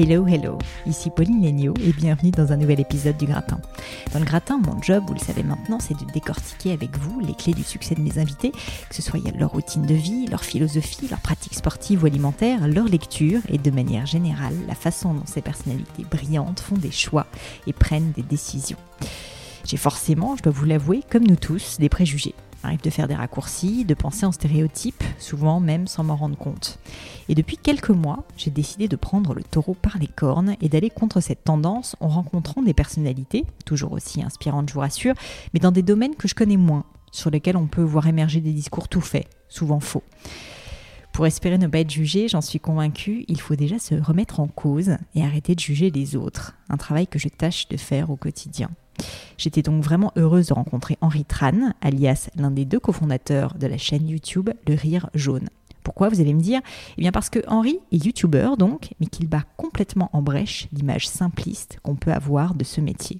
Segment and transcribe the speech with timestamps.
[0.00, 3.60] Hello, hello, ici Pauline Léniaud et bienvenue dans un nouvel épisode du Gratin.
[4.12, 7.34] Dans le Gratin, mon job, vous le savez maintenant, c'est de décortiquer avec vous les
[7.34, 11.08] clés du succès de mes invités, que ce soit leur routine de vie, leur philosophie,
[11.08, 15.42] leur pratique sportive ou alimentaire, leur lecture et de manière générale la façon dont ces
[15.42, 17.26] personnalités brillantes font des choix
[17.66, 18.78] et prennent des décisions.
[19.64, 22.36] J'ai forcément, je dois vous l'avouer, comme nous tous, des préjugés
[22.76, 26.78] de faire des raccourcis, de penser en stéréotypes, souvent même sans m'en rendre compte.
[27.28, 30.90] Et depuis quelques mois, j'ai décidé de prendre le taureau par les cornes et d'aller
[30.90, 35.14] contre cette tendance en rencontrant des personnalités, toujours aussi inspirantes je vous rassure,
[35.54, 38.52] mais dans des domaines que je connais moins, sur lesquels on peut voir émerger des
[38.52, 40.02] discours tout faits, souvent faux.
[41.12, 44.46] Pour espérer ne pas être jugé, j'en suis convaincue, il faut déjà se remettre en
[44.46, 48.16] cause et arrêter de juger les autres, un travail que je tâche de faire au
[48.16, 48.70] quotidien.
[49.36, 53.78] J'étais donc vraiment heureuse de rencontrer Henri Tran, alias l'un des deux cofondateurs de la
[53.78, 55.48] chaîne YouTube Le Rire Jaune.
[55.82, 56.60] Pourquoi vous allez me dire?
[56.98, 61.08] Eh bien parce que Henri est youtubeur donc, mais qu'il bat complètement en brèche l'image
[61.08, 63.18] simpliste qu'on peut avoir de ce métier.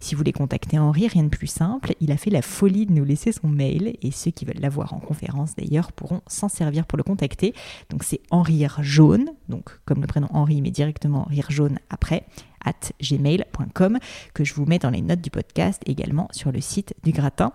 [0.00, 2.92] Si vous voulez contacter Henri, rien de plus simple, il a fait la folie de
[2.92, 6.84] nous laisser son mail et ceux qui veulent l'avoir en conférence d'ailleurs pourront s'en servir
[6.84, 7.54] pour le contacter.
[7.88, 12.26] Donc c'est Henri Jaune, donc comme le prénom Henri mais directement Rire Jaune après,
[12.64, 13.98] at gmail.com
[14.32, 17.52] que je vous mets dans les notes du podcast également sur le site du gratin.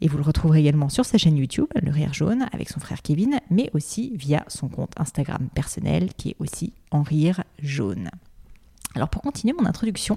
[0.00, 3.02] Et vous le retrouverez également sur sa chaîne YouTube, Le Rire Jaune, avec son frère
[3.02, 8.10] Kevin, mais aussi via son compte Instagram personnel qui est aussi En Rire Jaune.
[8.94, 10.16] Alors pour continuer mon introduction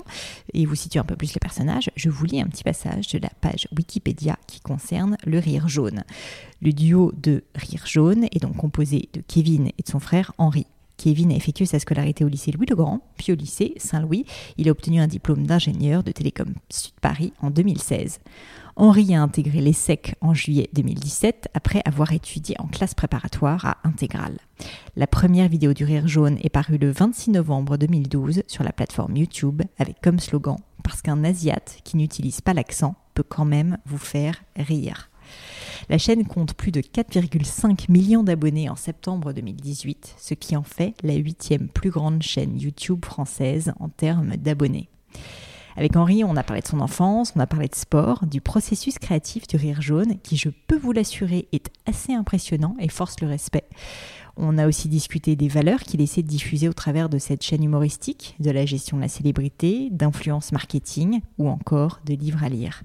[0.54, 3.20] et vous situer un peu plus les personnages, je vous lis un petit passage de
[3.20, 6.04] la page Wikipédia qui concerne le rire jaune.
[6.62, 10.66] Le duo de Rire jaune est donc composé de Kevin et de son frère Henri.
[11.02, 14.24] Kevin a effectué sa scolarité au lycée Louis-le-Grand, puis au lycée Saint-Louis.
[14.58, 18.20] Il a obtenu un diplôme d'ingénieur de Télécom Sud Paris en 2016.
[18.76, 24.38] Henri a intégré l'ESSEC en juillet 2017 après avoir étudié en classe préparatoire à Intégrale.
[24.96, 29.18] La première vidéo du Rire Jaune est parue le 26 novembre 2012 sur la plateforme
[29.18, 33.98] YouTube avec comme slogan Parce qu'un Asiate qui n'utilise pas l'accent peut quand même vous
[33.98, 35.11] faire rire.
[35.92, 40.94] La chaîne compte plus de 4,5 millions d'abonnés en septembre 2018, ce qui en fait
[41.04, 44.88] la huitième plus grande chaîne YouTube française en termes d'abonnés.
[45.78, 49.00] Avec Henri, on a parlé de son enfance, on a parlé de sport, du processus
[49.00, 53.28] créatif du rire jaune, qui, je peux vous l'assurer, est assez impressionnant et force le
[53.28, 53.66] respect.
[54.38, 57.64] On a aussi discuté des valeurs qu'il essaie de diffuser au travers de cette chaîne
[57.64, 62.84] humoristique, de la gestion de la célébrité, d'influence marketing ou encore de livres à lire.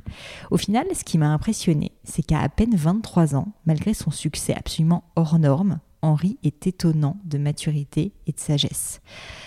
[0.51, 4.55] Au final, ce qui m'a impressionné, c'est qu'à à peine 23 ans, malgré son succès
[4.55, 9.01] absolument hors norme, Henri est étonnant de maturité et de sagesse.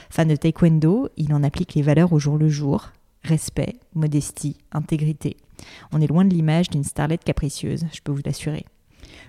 [0.10, 2.92] Fan de taekwondo, il en applique les valeurs au jour le jour,
[3.24, 5.38] respect, modestie, intégrité.
[5.92, 8.66] On est loin de l'image d'une starlette capricieuse, je peux vous l'assurer.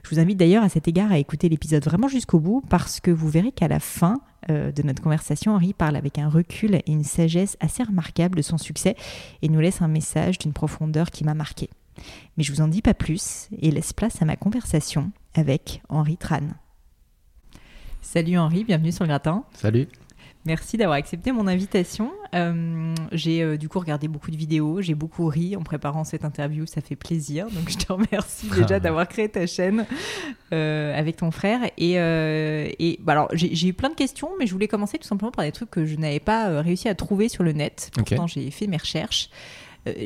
[0.03, 3.11] Je vous invite d'ailleurs à cet égard à écouter l'épisode vraiment jusqu'au bout parce que
[3.11, 4.21] vous verrez qu'à la fin
[4.51, 8.43] euh, de notre conversation, Henri parle avec un recul et une sagesse assez remarquable de
[8.43, 8.97] son succès
[9.43, 11.69] et nous laisse un message d'une profondeur qui m'a marqué.
[12.37, 16.17] Mais je vous en dis pas plus et laisse place à ma conversation avec Henri
[16.17, 16.49] Tran.
[18.01, 19.45] Salut Henri, bienvenue sur le gratin.
[19.53, 19.87] Salut.
[20.47, 22.13] Merci d'avoir accepté mon invitation.
[22.35, 26.25] Euh, j'ai euh, du coup regardé beaucoup de vidéos, j'ai beaucoup ri en préparant cette
[26.25, 27.47] interview, ça fait plaisir.
[27.51, 29.85] Donc je te remercie déjà d'avoir créé ta chaîne
[30.55, 31.61] euh, avec ton frère.
[31.77, 35.33] Et, et bah alors j'ai eu plein de questions, mais je voulais commencer tout simplement
[35.33, 37.91] par des trucs que je n'avais pas réussi à trouver sur le net.
[37.93, 39.29] Pourtant j'ai fait mes recherches.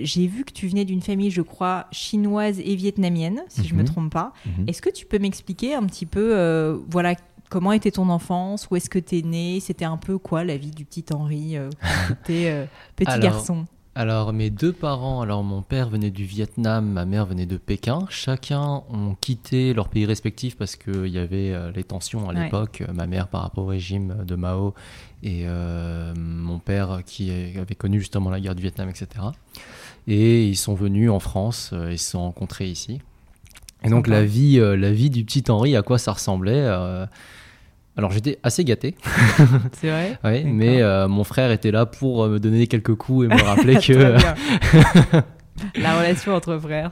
[0.03, 3.78] j'ai vu que tu venais d'une famille, je crois, chinoise et vietnamienne, si je ne
[3.78, 3.89] me mhm.
[3.89, 4.33] trompe pas.
[4.47, 4.69] Mhm.
[4.69, 7.15] Est-ce que tu peux m'expliquer un petit peu, voilà,
[7.50, 10.56] Comment était ton enfance Où est-ce que tu es né C'était un peu quoi la
[10.56, 12.66] vie du petit Henri euh, quand euh,
[12.97, 13.66] petit garçon?
[13.97, 18.00] alors mes deux parents, alors mon père venait du Vietnam, ma mère venait de Pékin.
[18.09, 22.83] Chacun ont quitté leur pays respectif parce qu'il y avait euh, les tensions à l'époque.
[22.93, 24.75] Ma mère par rapport au régime de Mao
[25.22, 25.47] et
[26.16, 29.27] mon père qui avait connu justement la guerre du Vietnam, etc.
[30.09, 33.00] Et ils sont venus en France et se sont rencontrés ici.
[33.84, 36.66] Et donc la vie, la vie du petit Henri, à quoi ça ressemblait
[37.97, 38.97] alors j'étais assez gâté.
[39.72, 43.27] C'est vrai Oui, mais euh, mon frère était là pour euh, me donner quelques coups
[43.27, 44.16] et me rappeler que...
[45.81, 46.91] La relation entre frères.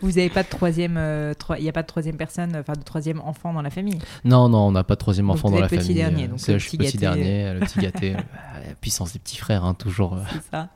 [0.00, 2.84] Vous n'avez pas de troisième, euh, il n'y a pas de troisième personne, enfin de
[2.84, 3.98] troisième enfant dans la famille?
[4.24, 5.94] Non, non, on n'a pas de troisième enfant dans la petit famille.
[5.96, 9.74] Dernier, donc le petit, petit dernier, le petit gâté, la puissance des petits frères, hein,
[9.74, 10.16] toujours.
[10.32, 10.68] C'est ça.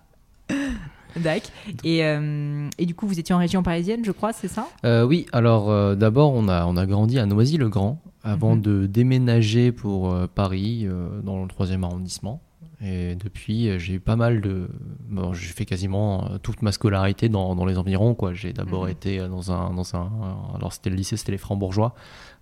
[1.17, 1.51] D'accord.
[1.85, 4.69] Et, et, du coup, vous étiez en région parisienne, je crois, c'est ça?
[4.85, 8.63] Oui, alors d'abord, on a, on a grandi à Noisy-le-Grand, avant mhm.
[8.63, 12.43] de déménager pour euh, Paris, euh, dans le troisième arrondissement.
[12.81, 14.69] Et depuis, euh, j'ai eu pas mal de.
[15.09, 18.15] Bon, j'ai fait quasiment toute ma scolarité dans, dans les environs.
[18.15, 18.35] Quoi.
[18.35, 18.91] J'ai d'abord mhm.
[18.91, 20.11] été dans un, dans un.
[20.55, 21.95] Alors, c'était le lycée, c'était les Francs-Bourgeois,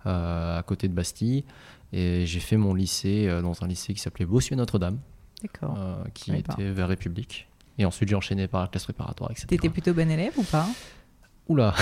[0.05, 1.43] à côté de Bastille.
[1.93, 4.99] Et j'ai fait mon lycée dans un lycée qui s'appelait Bossuet-Notre-Dame.
[5.41, 5.77] D'accord.
[6.13, 7.47] qui était vers République.
[7.77, 9.47] Et ensuite, j'ai enchaîné par la classe préparatoire, etc.
[9.47, 10.67] T'étais plutôt bon élève ou pas?
[11.49, 11.73] Oula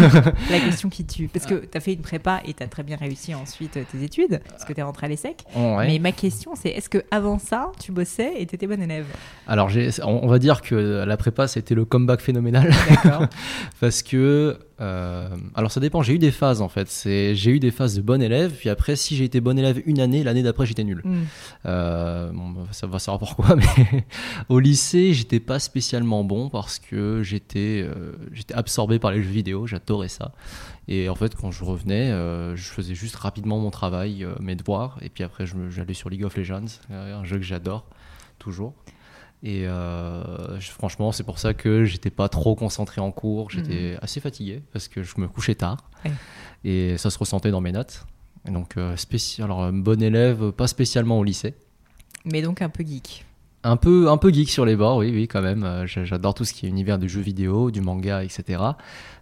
[0.50, 1.28] La question qui tue.
[1.28, 4.02] Parce que tu as fait une prépa et tu as très bien réussi ensuite tes
[4.02, 5.44] études, parce que tu es rentré à l'ESSEC.
[5.56, 9.06] Mais ma question, c'est est-ce que avant ça, tu bossais et tu étais bon élève?
[9.46, 9.70] Alors,
[10.02, 12.70] on va dire que la prépa, c'était le comeback phénoménal.
[12.90, 13.26] D'accord.
[13.80, 16.90] parce que euh, alors ça dépend, j'ai eu des phases en fait.
[17.04, 20.00] J'ai eu des phases de bon élève, puis après si j'ai été bon élève une
[20.00, 21.02] année, l'année d'après j'étais nul.
[21.04, 21.22] Mm.
[21.66, 24.04] Euh, bon, ça va savoir pourquoi, mais
[24.48, 29.30] au lycée j'étais pas spécialement bon parce que j'étais euh, j'étais absorbé par les jeux
[29.30, 30.32] vidéo, j'adorais ça.
[30.88, 32.10] Et en fait quand je revenais,
[32.56, 36.36] je faisais juste rapidement mon travail, mes devoirs, et puis après j'allais sur League of
[36.36, 37.86] Legends, un jeu que j'adore
[38.38, 38.74] toujours.
[39.44, 43.50] Et euh, franchement, c'est pour ça que j'étais pas trop concentré en cours.
[43.50, 43.98] J'étais mhm.
[44.00, 45.90] assez fatigué parce que je me couchais tard.
[46.64, 48.06] Et ça se ressentait dans mes notes.
[48.48, 51.54] Et donc, euh, spécial, alors, bon élève, pas spécialement au lycée.
[52.24, 53.26] Mais donc un peu geek.
[53.64, 55.62] Un peu, un peu geek sur les bords, oui, oui, quand même.
[55.62, 58.62] Euh, j'adore tout ce qui est univers du jeu vidéo, du manga, etc.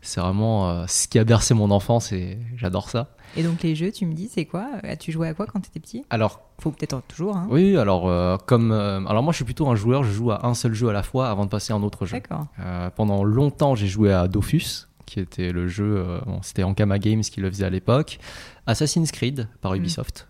[0.02, 3.10] C'est vraiment ce qui a bercé mon enfance et j'adore ça.
[3.36, 4.66] Et donc les jeux, tu me dis, c'est quoi?
[4.82, 6.04] As-tu joué à quoi quand tu étais petit?
[6.10, 7.36] Alors, faut peut-être toujours.
[7.36, 7.48] Hein.
[7.50, 10.46] Oui, alors euh, comme, euh, alors moi je suis plutôt un joueur, je joue à
[10.46, 12.16] un seul jeu à la fois avant de passer à un autre jeu.
[12.16, 12.46] D'accord.
[12.60, 17.40] Euh, pendant longtemps, j'ai joué à Dofus, qui était le jeu, c'était Ankama Games qui
[17.40, 18.18] le faisait à l'époque.
[18.66, 19.76] Assassin's Creed par mm.
[19.76, 20.28] Ubisoft.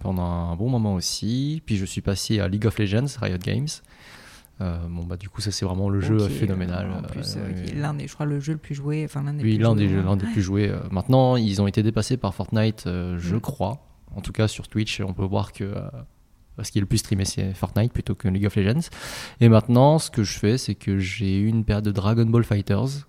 [0.00, 1.62] pendant un bon moment aussi.
[1.64, 3.68] Puis je suis passé à League of Legends, Riot Games.
[4.60, 6.90] Bon bah du coup ça c'est vraiment le jeu phénoménal.
[6.90, 7.36] En plus,
[7.74, 9.88] l'un des, je crois le jeu le plus joué, enfin l'un des oui, l'un des,
[9.88, 10.72] jeux, l'un des plus joués.
[10.90, 13.40] maintenant ils ont été dépassés par Fortnite, je mm.
[13.40, 13.86] crois.
[14.14, 15.74] En tout cas sur Twitch, on peut voir que
[16.62, 18.88] ce qui est le plus streamé c'est Fortnite plutôt que League of Legends.
[19.40, 22.44] Et maintenant, ce que je fais, c'est que j'ai eu une période de Dragon Ball
[22.44, 23.06] Fighters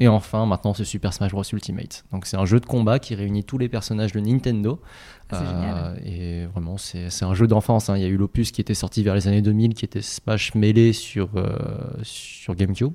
[0.00, 2.04] et enfin, maintenant, c'est Super Smash Bros Ultimate.
[2.12, 4.80] Donc, c'est un jeu de combat qui réunit tous les personnages de Nintendo.
[5.30, 7.90] Ah, euh, et vraiment, c'est un jeu d'enfance.
[7.90, 7.96] Hein.
[7.96, 10.54] Il y a eu l'opus qui était sorti vers les années 2000, qui était Smash
[10.54, 11.56] Melee sur, euh,
[12.02, 12.94] sur GameCube.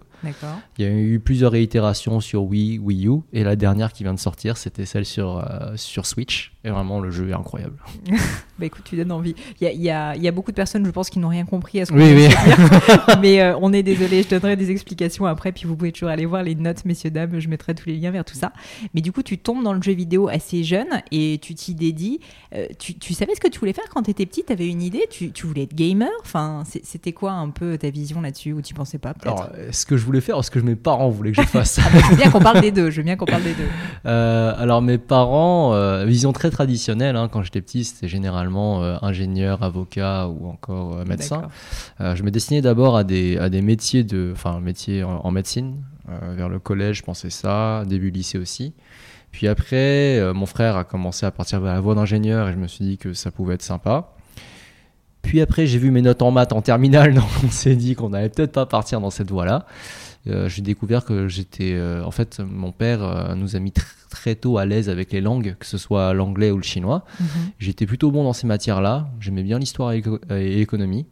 [0.78, 3.22] Il y a eu plusieurs réitérations sur Wii, Wii U.
[3.34, 6.54] Et la dernière qui vient de sortir, c'était celle sur, euh, sur Switch.
[6.64, 7.76] Et vraiment, le jeu est incroyable.
[8.60, 9.36] bah écoute, tu donnes envie.
[9.60, 11.46] Il y a, y, a, y a, beaucoup de personnes, je pense, qui n'ont rien
[11.46, 12.30] compris à ce qu'on oui, oui.
[13.22, 15.52] Mais on est désolé, je donnerai des explications après.
[15.52, 18.12] Puis vous pouvez toujours aller voir les notes messieurs, dames, je mettrai tous les liens
[18.12, 18.54] vers tout ça.
[18.94, 22.20] Mais du coup, tu tombes dans le jeu vidéo assez jeune et tu t'y dédies.
[22.56, 24.82] Euh, tu, savais ce que tu voulais faire quand tu étais petite Tu avais une
[24.82, 25.08] idée?
[25.10, 26.10] Tu, voulais être gamer?
[26.22, 29.98] Enfin, c'était quoi un peu ta vision là-dessus ou tu pensais pas Alors, ce que
[29.98, 32.30] je voulais faire, ce que mes parents voulaient que je fasse ah Je veux bien
[32.30, 32.90] qu'on parle des deux.
[32.90, 33.68] Je veux bien qu'on parle des deux.
[34.06, 39.64] Euh, alors, mes parents, euh, vision très traditionnelle, hein, quand j'étais petit, c'était généralement ingénieur,
[39.64, 41.44] avocat ou encore médecin.
[42.00, 45.76] je me destinais d'abord à des, à des métiers, de, enfin, métiers en médecine,
[46.10, 48.74] euh, vers le collège, je pensais ça, début lycée aussi.
[49.32, 52.58] Puis après, euh, mon frère a commencé à partir vers la voie d'ingénieur et je
[52.58, 54.10] me suis dit que ça pouvait être sympa.
[55.22, 58.10] Puis après, j'ai vu mes notes en maths en terminale, donc on s'est dit qu'on
[58.10, 59.66] n'allait peut-être pas partir dans cette voie-là.
[60.28, 61.80] Euh, j'ai découvert que j'étais.
[62.04, 63.74] en fait, mon père nous a mis
[64.10, 67.06] très tôt à l'aise avec les langues, que ce soit l'anglais ou le chinois.
[67.20, 67.28] Mhm.
[67.60, 69.10] J'étais plutôt bon dans ces matières-là.
[69.20, 71.06] J'aimais bien l'histoire et l'économie.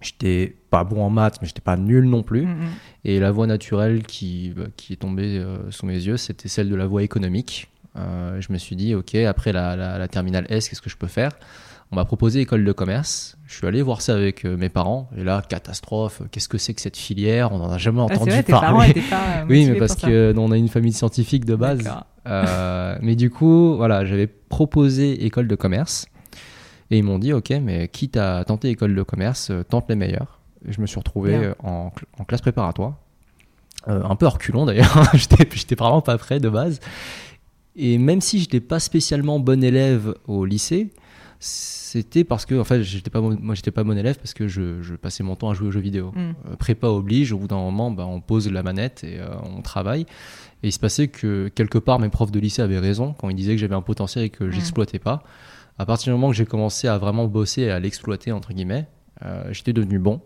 [0.00, 2.46] J'étais pas bon en maths, mais j'étais pas nul non plus.
[2.46, 2.68] Mm.
[3.04, 6.68] Et la voie naturelle qui, bah, qui est tombée euh, sous mes yeux, c'était celle
[6.68, 7.68] de la voie économique.
[7.96, 11.08] Euh, je me suis dit, ok, après la, la, terminale S, qu'est-ce que je peux
[11.08, 11.32] faire?
[11.90, 13.37] On m'a proposé école de commerce.
[13.48, 15.10] Je suis allé voir ça avec euh, mes parents.
[15.16, 16.22] Et là, catastrophe.
[16.30, 17.50] Qu'est-ce que c'est que cette filière?
[17.50, 18.92] On n'en a jamais ah, entendu vrai, parler.
[18.92, 21.82] Tes parents pas oui, mais parce que on a une famille scientifique de base.
[23.02, 26.06] mais du coup, voilà, j'avais proposé école de commerce.
[26.90, 29.94] Et ils m'ont dit, ok, mais quitte à tenter école de commerce, euh, tente les
[29.94, 30.40] meilleurs.
[30.66, 31.90] Et je me suis retrouvé euh, en,
[32.26, 32.94] classe préparatoire.
[33.88, 36.80] Euh, un peu reculon d'ailleurs, j'étais vraiment pas prêt de base.
[37.76, 40.90] Et même si j'étais pas spécialement bon élève au lycée,
[41.90, 44.94] c'était parce que en fait j'étais pas moi j'étais pas bon élève parce que je,
[44.96, 46.56] passais mon temps à jouer aux jeux vidéo mm.
[46.56, 50.02] prépa oblige au bout d'un moment bah, on pose la manette et on travaille
[50.62, 53.36] et il se passait que quelque part mes profs de lycée avaient raison quand ils
[53.36, 54.52] disaient que j'avais un potentiel et que mm.
[54.52, 55.22] j'exploitais pas
[55.78, 58.86] à partir du moment que j'ai commencé à vraiment bosser et à l'exploiter, entre guillemets,
[59.24, 60.20] euh, j'étais devenu bon.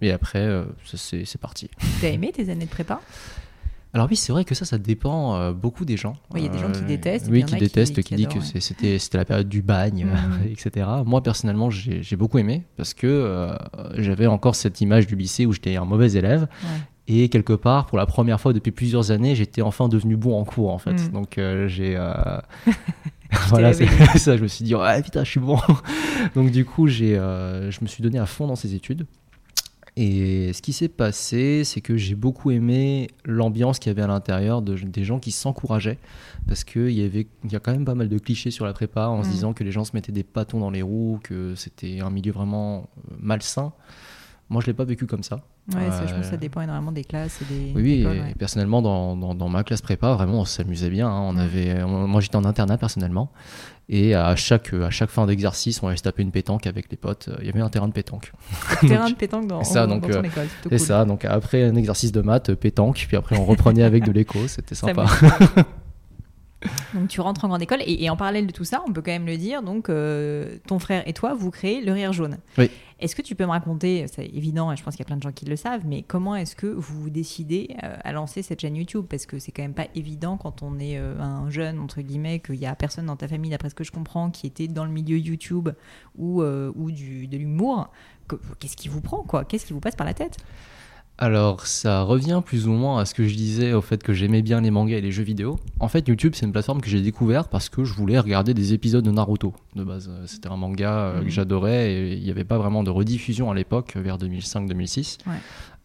[0.00, 1.70] Et après, euh, c'est parti.
[2.00, 3.00] T'as aimé tes années de prépa?
[3.94, 6.16] Alors oui, c'est vrai que ça, ça dépend euh, beaucoup des gens.
[6.34, 7.28] Il y a des gens qui détestent.
[7.30, 10.48] Oui, qui détestent, qui, disent que c'était la période du bagne, mmh.
[10.50, 10.86] etc.
[11.06, 13.56] Moi, personnellement, j'ai beaucoup aimé parce que
[13.96, 16.48] j'avais encore cette image du lycée où j'étais un mauvais élève.
[17.06, 20.44] Et quelque part, pour la première fois depuis plusieurs années, j'étais enfin devenu bon en
[20.44, 20.94] cours, en fait.
[20.94, 21.08] Mmh.
[21.12, 21.96] Donc j'ai
[23.48, 23.86] voilà, c'est
[24.18, 24.36] ça.
[24.36, 25.58] Je me suis dit, ah putain, je suis bon.
[26.34, 29.06] Donc, du coup, j'ai, euh, je me suis donné à fond dans ces études.
[29.96, 34.08] Et ce qui s'est passé, c'est que j'ai beaucoup aimé l'ambiance qu'il y avait à
[34.08, 35.98] l'intérieur, de, des gens qui s'encourageaient,
[36.48, 38.72] parce qu'il y avait, il y a quand même pas mal de clichés sur la
[38.72, 39.32] prépa, en se Mm.
[39.32, 42.32] disant que les gens se mettaient des bâtons dans les roues, que c'était un milieu
[42.32, 43.72] vraiment euh, malsain.
[44.50, 45.36] Moi, je l'ai pas vécu comme ça.
[45.74, 47.72] Ouais, ça, je pense que ça Euh, dépend énormément des classes et des.
[47.74, 48.34] Oui, oui, écoles, et ouais.
[48.38, 51.08] personnellement, dans, dans, dans ma classe prépa, vraiment, on s'amusait bien.
[51.08, 51.20] hein.
[51.22, 53.30] On avait, on- moi, j'étais en internat personnellement.
[53.88, 56.96] Et à chaque, à chaque fin d'exercice, on allait se taper une pétanque avec les
[56.96, 57.28] potes.
[57.40, 58.32] Il y avait un terrain de pétanque.
[58.80, 60.46] Terrain de pétanque dans, ça, dans donc, ton euh, école.
[60.62, 60.78] C'est cool.
[60.78, 64.12] ça, donc après un exercice de maths, euh, pétanque, puis après on reprenait avec de
[64.12, 65.04] l'écho, c'était sympa.
[66.94, 69.02] Donc tu rentres en grande école et, et en parallèle de tout ça, on peut
[69.02, 69.62] quand même le dire.
[69.62, 72.38] Donc euh, ton frère et toi, vous créez le Rire Jaune.
[72.58, 72.70] Oui.
[73.00, 75.16] Est-ce que tu peux me raconter, c'est évident et je pense qu'il y a plein
[75.16, 78.40] de gens qui le savent, mais comment est-ce que vous vous décidez euh, à lancer
[78.42, 79.04] cette chaîne YouTube?
[79.10, 82.38] Parce que c'est quand même pas évident quand on est euh, un jeune entre guillemets
[82.38, 84.84] qu'il y a personne dans ta famille, d'après ce que je comprends, qui était dans
[84.84, 85.70] le milieu YouTube
[86.16, 87.90] ou ou du de l'humour.
[88.28, 89.44] Que- Qu'est-ce qui vous prend quoi?
[89.44, 90.38] Qu'est-ce qui vous passe par la tête?
[91.16, 94.42] Alors ça revient plus ou moins à ce que je disais au fait que j'aimais
[94.42, 95.60] bien les mangas et les jeux vidéo.
[95.78, 98.72] En fait, YouTube c'est une plateforme que j'ai découverte parce que je voulais regarder des
[98.72, 100.08] épisodes de Naruto de base.
[100.10, 101.24] Euh, C'était un manga euh, Mhm.
[101.26, 105.18] que j'adorais et il n'y avait pas vraiment de rediffusion à l'époque, vers 2005-2006.
[105.28, 105.32] Ouais.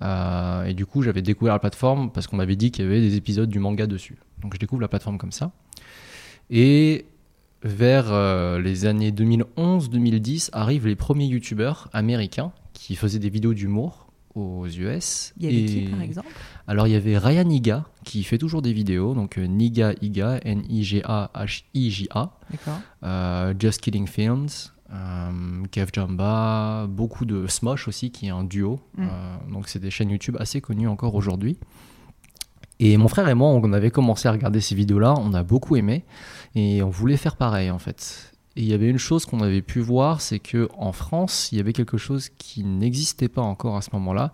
[0.01, 3.01] Euh, et du coup, j'avais découvert la plateforme parce qu'on m'avait dit qu'il y avait
[3.01, 4.17] des épisodes du manga dessus.
[4.41, 5.51] Donc je découvre la plateforme comme ça.
[6.49, 7.05] Et
[7.61, 14.07] vers euh, les années 2011-2010 arrivent les premiers youtubeurs américains qui faisaient des vidéos d'humour
[14.35, 15.33] aux US.
[15.37, 16.27] Il y avait Et- qui par exemple?
[16.67, 20.39] Alors il y avait Ryan Niga qui fait toujours des vidéos, donc euh, Niga Iga,
[20.43, 22.79] N-I-G-A-H-I-J-A, D'accord.
[23.03, 24.47] euh, Just Killing Films,
[24.93, 29.03] euh, Kev Jamba, beaucoup de Smosh aussi qui est un duo, Mm.
[29.03, 31.57] Euh, donc c'est des chaînes YouTube assez connues encore aujourd'hui.
[32.81, 35.75] Et mon frère et moi, on avait commencé à regarder ces vidéos-là, on a beaucoup
[35.75, 36.05] aimé
[36.55, 38.31] et on voulait faire pareil en fait.
[38.59, 41.59] Et il y avait une chose qu'on avait pu voir, c'est que en France, il
[41.59, 44.33] y avait quelque chose qui n'existait pas encore à ce moment-là.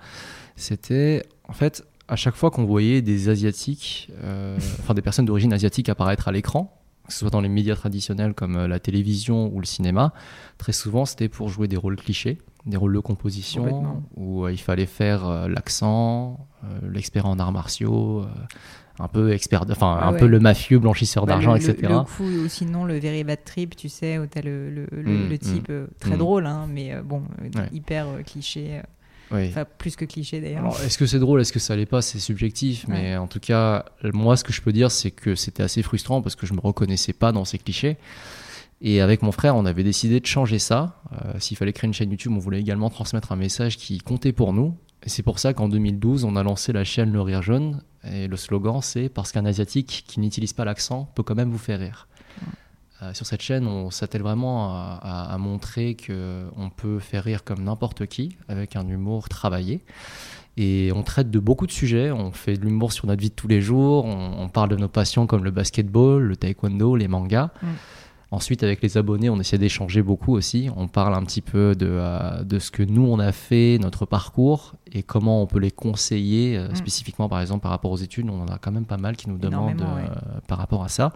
[0.55, 5.53] C'était en fait à chaque fois qu'on voyait des asiatiques, euh, enfin des personnes d'origine
[5.53, 6.75] asiatique apparaître à l'écran,
[7.08, 10.14] que ce soit dans les médias traditionnels comme euh, la télévision ou le cinéma,
[10.58, 14.58] très souvent c'était pour jouer des rôles clichés, des rôles de composition, où euh, il
[14.58, 18.26] fallait faire euh, l'accent, euh, l'expert en arts martiaux,
[18.98, 21.76] un peu expert, enfin Ah un peu le mafieux blanchisseur Bah, d'argent, etc.
[21.82, 25.26] Le coup, ou sinon le Very Bad Trip, tu sais, où t'as le, le, le,
[25.26, 26.20] Mm, le type euh, très mm.
[26.20, 27.24] drôle, hein, mais bon,
[27.56, 27.70] Ouais.
[27.74, 28.82] hyper cliché,
[29.32, 29.48] Oui.
[29.50, 30.79] enfin plus que cliché d'ailleurs.
[30.84, 33.86] Est-ce que c'est drôle, est-ce que ça l'est pas, c'est subjectif, mais en tout cas,
[34.13, 36.60] moi, ce que je peux dire, c'est que c'était assez frustrant parce que je me
[36.60, 37.98] reconnaissais pas dans ces clichés.
[38.82, 41.01] Et avec mon frère, on avait décidé de changer ça.
[41.13, 44.34] Euh, S'il fallait créer une chaîne YouTube, on voulait également transmettre un message qui comptait
[44.34, 44.75] pour nous.
[45.03, 47.82] Et c'est pour ça qu'en 2012, on a lancé la chaîne Le Rire Jaune.
[48.12, 51.58] Et le slogan, c'est parce qu'un Asiatique qui n'utilise pas l'accent peut quand même vous
[51.58, 52.08] faire rire.
[53.04, 57.44] Euh, sur cette chaîne, on s'attelle vraiment à, à- à montrer qu'on peut faire rire
[57.44, 59.82] comme n'importe qui, avec un humour travaillé.
[60.58, 62.12] Et on traite de beaucoup de sujets.
[62.12, 64.06] On fait de l'humour sur notre vie de tous les jours.
[64.06, 67.50] On, on parle de nos passions comme le basketball, le taekwondo, les mangas.
[67.62, 67.68] Mm.
[68.32, 70.70] Ensuite, avec les abonnés, on essaie d'échanger beaucoup aussi.
[70.75, 74.06] On parle un petit peu de, euh, de ce que nous, on a fait, notre
[74.06, 76.75] parcours, et comment on peut les conseiller, euh, Mm.
[76.75, 78.30] spécifiquement par exemple par rapport aux études.
[78.30, 80.10] On en a quand même pas mal qui nous demandent ouais.
[80.48, 81.12] par rapport à ça.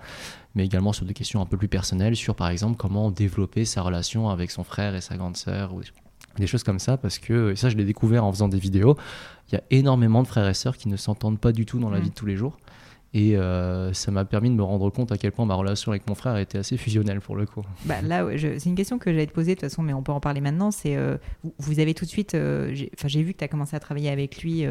[0.55, 3.81] Mais également sur des questions un peu plus personnelles, sur par exemple comment développer sa
[3.83, 5.81] relation avec son frère et sa grande sœur, ou
[6.37, 8.95] des choses comme ça, parce que et ça, je l'ai découvert en faisant des vidéos.
[9.51, 11.89] Il y a énormément de frères et sœurs qui ne s'entendent pas du tout dans
[11.89, 12.03] la Mm.
[12.03, 12.57] vie de tous les jours.
[13.15, 16.07] Et euh, ça m'a permis de me rendre compte à quel point ma relation avec
[16.07, 17.63] mon frère était assez fusionnelle pour le coup.
[17.85, 20.03] Bah, là, ouais, c'est une question que j'allais te poser de toute façon, mais on
[20.03, 20.69] peut en parler maintenant.
[20.69, 23.43] C'est euh, vous, vous avez tout de suite, euh, j'ai- enfin j'ai vu que tu
[23.43, 24.63] as commencé à travailler avec lui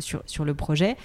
[0.00, 0.96] sur, sur le projet.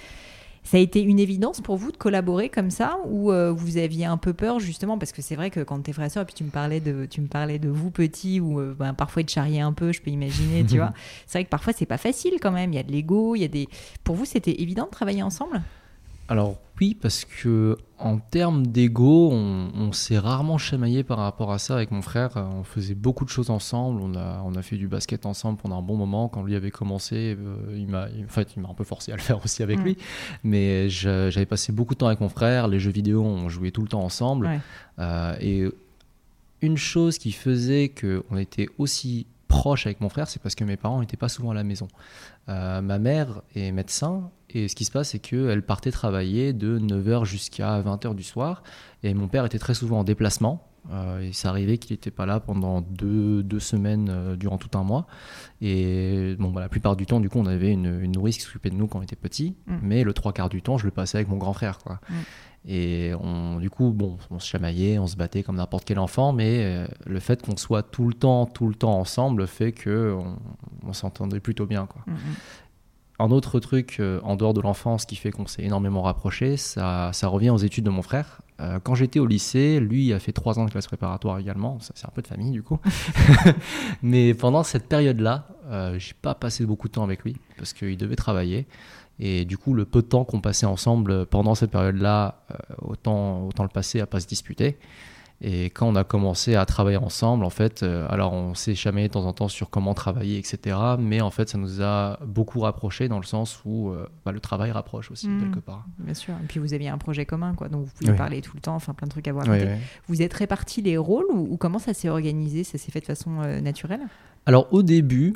[0.62, 4.04] Ça a été une évidence pour vous de collaborer comme ça ou euh, vous aviez
[4.04, 6.26] un peu peur justement parce que c'est vrai que quand tes frères et sœurs, et
[6.26, 9.22] puis tu me parlais de, tu me parlais de vous petits ou euh, ben, parfois
[9.22, 10.92] ils te charriaient un peu, je peux imaginer, tu vois.
[11.26, 12.72] C'est vrai que parfois c'est pas facile quand même.
[12.72, 13.68] Il y a de l'ego, il y a des.
[14.04, 15.62] Pour vous, c'était évident de travailler ensemble?
[16.30, 21.58] Alors oui, parce que en termes d'ego, on, on s'est rarement chamaillé par rapport à
[21.58, 22.30] ça avec mon frère.
[22.36, 24.00] On faisait beaucoup de choses ensemble.
[24.00, 26.28] On a, on a fait du basket ensemble pendant un bon moment.
[26.28, 29.16] Quand lui avait commencé, euh, il m'a, en fait, il m'a un peu forcé à
[29.16, 29.98] le faire aussi avec lui.
[30.42, 32.68] Mais j'avais passé beaucoup de temps avec mon frère.
[32.68, 34.46] Les jeux vidéo, on jouait tout le temps ensemble.
[34.46, 34.60] Ouais.
[35.00, 35.64] Euh, et
[36.62, 40.76] une chose qui faisait qu'on était aussi proche avec mon frère, c'est parce que mes
[40.76, 41.88] parents n'étaient pas souvent à la maison.
[42.48, 46.78] Euh, ma mère est médecin et ce qui se passe, c'est qu'elle partait travailler de
[46.78, 48.62] 9h jusqu'à 20h du soir
[49.02, 50.66] et mon père était très souvent en déplacement.
[50.90, 54.76] Euh, et ça arrivait qu'il n'était pas là pendant deux, deux semaines euh, durant tout
[54.78, 55.06] un mois.
[55.60, 58.44] Et bon, bah, la plupart du temps, du coup, on avait une, une nourrice qui
[58.44, 59.54] s'occupait de nous quand on était petits.
[59.66, 59.76] Mm.
[59.82, 61.78] Mais le trois quarts du temps, je le passais avec mon grand frère.
[61.78, 62.00] Quoi.
[62.08, 62.14] Mm.
[62.68, 66.32] Et on, du coup, bon, on se chamaillait, on se battait comme n'importe quel enfant,
[66.32, 70.14] mais euh, le fait qu'on soit tout le temps, tout le temps ensemble fait que
[70.86, 71.86] on, s'entendait plutôt bien.
[71.86, 72.02] Quoi.
[72.06, 72.16] Mm.
[73.20, 77.10] Un autre truc euh, en dehors de l'enfance qui fait qu'on s'est énormément rapprochés, ça,
[77.12, 78.40] ça revient aux études de mon frère.
[78.60, 81.80] Euh, quand j'étais au lycée, lui a fait trois ans de classe préparatoire également.
[81.80, 82.78] Ça, c'est un peu de famille du coup.
[84.02, 87.96] Mais pendant cette période-là, euh, j'ai pas passé beaucoup de temps avec lui parce qu'il
[87.96, 88.66] devait travailler.
[89.18, 93.46] Et du coup, le peu de temps qu'on passait ensemble pendant cette période-là, euh, autant,
[93.46, 94.78] autant le passer à pas se disputer.
[95.42, 99.08] Et quand on a commencé à travailler ensemble, en fait, euh, alors on s'est chamaillé
[99.08, 100.76] de temps en temps sur comment travailler, etc.
[100.98, 104.40] Mais en fait, ça nous a beaucoup rapprochés dans le sens où euh, bah, le
[104.40, 105.40] travail rapproche aussi, Mm.
[105.40, 105.86] quelque part.
[105.98, 106.34] Bien sûr.
[106.42, 107.68] Et puis vous aviez un projet commun, quoi.
[107.68, 108.18] Donc vous pouviez Oui.
[108.18, 109.46] parler tout le temps, enfin plein de trucs à voir.
[110.08, 112.62] Vous êtes répartis les rôles ou, ou comment ça s'est organisé?
[112.62, 114.00] Ça s'est fait de façon euh, naturelle?
[114.44, 115.34] Alors au début,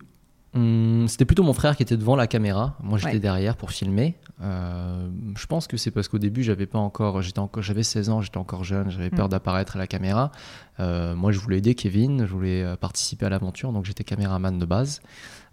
[0.55, 2.77] hum, c'était plutôt mon frère qui était devant la caméra.
[2.83, 3.19] Moi, j'étais Ouais.
[3.21, 4.17] derrière pour filmer.
[4.43, 8.11] Euh, je pense que c'est parce qu'au début, j'avais pas encore, j'étais encore, j'avais 16
[8.11, 9.31] ans, j'étais encore jeune, j'avais peur Mm.
[9.31, 10.33] d'apparaître à la caméra.
[10.81, 14.59] Euh, moi, je voulais aider Kevin, je voulais euh, participer à l'aventure, donc j'étais caméraman
[14.59, 15.01] de base.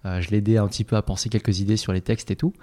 [0.05, 2.53] Euh, je l'aidais un petit peu à penser quelques idées sur les textes et tout.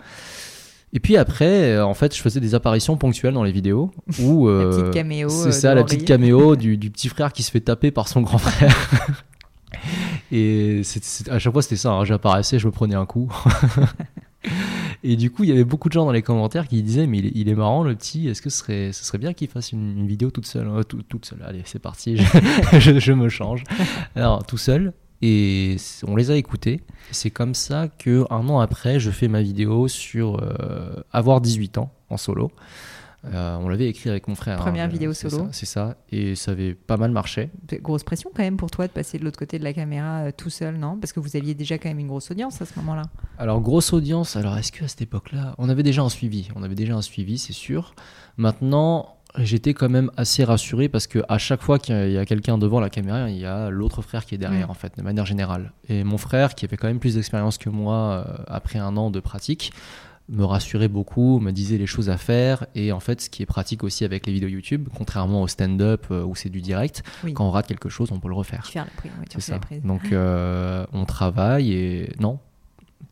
[0.93, 4.65] Et puis après, en fait, je faisais des apparitions ponctuelles dans les vidéos où La
[4.71, 5.29] petite caméo.
[5.29, 8.23] c'est ça, la petite caméo du, du petit frère qui se fait taper par son
[8.23, 8.75] grand frère.
[10.33, 10.83] Et
[11.31, 11.93] à chaque fois, c'était ça.
[11.93, 13.31] hein, J'apparaissais, je me prenais un coup.
[15.03, 17.19] Et du coup, il y avait beaucoup de gens dans les commentaires qui disaient Mais
[17.19, 18.29] il est, marrant, le petit.
[18.29, 21.35] Est-ce que ce serait, bien qu'il fasse une, vidéo toute seule tout- Toute.
[21.45, 22.17] Allez, c'est parti.
[22.79, 23.65] Je, me change.
[24.15, 24.93] Alors, tout seul.
[25.21, 25.77] Et
[26.07, 26.81] on les a écoutés.
[27.11, 31.79] C'est comme ça que un an après, je fais ma vidéo sur euh, avoir 18
[31.79, 32.53] ans en solo.
[33.25, 34.59] Euh, on l'avait écrit avec mon frère.
[34.59, 35.49] Première hein, vidéo solo.
[35.51, 37.51] C'est ça, et ça avait pas mal marché.
[37.83, 40.31] Grosse pression quand même pour toi de passer de l'autre côté de la caméra euh,
[40.37, 40.97] tout seul, non?
[40.99, 43.03] Parce que vous aviez déjà quand même une grosse audience à ce moment-là.
[43.39, 44.37] Alors grosse audience.
[44.37, 47.03] Alors est-ce que à cette époque-là, on avait déjà un suivi On avait déjà un
[47.03, 47.95] suivi, c'est sûr.
[48.37, 52.57] Maintenant, j'étais quand même assez rassuré parce que à chaque fois qu'il y a- quelqu'un
[52.57, 54.71] devant la caméra, il y a l'autre frère qui est derrière Mm.
[54.71, 55.73] en fait, de manière générale.
[55.89, 59.11] Et mon frère, qui avait quand même plus d'expérience que moi euh, après un an
[59.11, 59.73] de pratique,
[60.31, 62.67] me rassurait beaucoup, me disait les choses à faire.
[62.75, 66.07] Et en fait, ce qui est pratique aussi avec les vidéos YouTube, contrairement au stand-up
[66.11, 67.33] euh, où c'est du direct, Oui.
[67.33, 68.65] quand on rate quelque chose, on peut le refaire.
[68.65, 69.11] Tu fais la prise.
[69.21, 69.87] oui, C'est.
[69.87, 72.39] Donc euh, on travaille et non,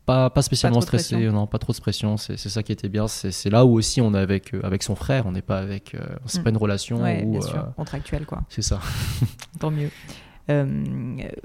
[0.05, 1.31] pas, pas spécialement Pas stressé, pression.
[1.33, 2.17] non, pas trop de pression.
[2.17, 3.07] C'est c'est ça qui était bien.
[3.07, 5.57] C'est c'est là où aussi on est avec, euh, avec son frère, on n'est pas
[5.59, 5.95] avec.
[6.27, 6.43] c'est Mm.
[6.43, 7.31] pas une relation Ouais, où.
[7.31, 8.43] bien sûr, contractuel quoi.
[8.49, 8.79] c'est ça.
[9.59, 9.89] Tant mieux.
[10.49, 10.65] Euh,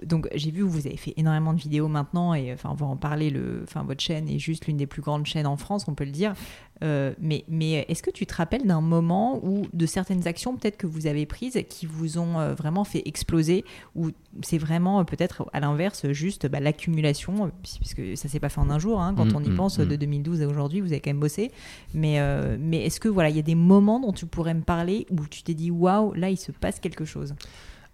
[0.05, 2.97] donc j'ai vu vous avez fait énormément de vidéos maintenant et enfin on va en
[2.97, 3.31] parler.
[3.31, 6.05] Le, enfin votre chaîne est juste l'une des plus grandes chaînes en France, on peut
[6.05, 6.35] le dire.
[6.83, 10.77] Euh, mais mais est-ce que tu te rappelles d'un moment ou de certaines actions peut-être
[10.77, 14.11] que vous avez prises qui vous ont euh, vraiment fait exploser ou
[14.43, 18.61] c'est vraiment euh, peut-être à l'inverse juste bah, l'accumulation euh, puisque ça s'est pas fait
[18.61, 19.85] en un jour hein, quand Mm, on y mm, pense mm.
[19.87, 21.51] de 2012 à aujourd'hui vous avez quand même bossé.
[21.95, 24.63] Mais euh, mais est-ce que voilà il y a des moments dont tu pourrais me
[24.63, 27.35] parler où tu t'es dit waouh là il se passe quelque chose?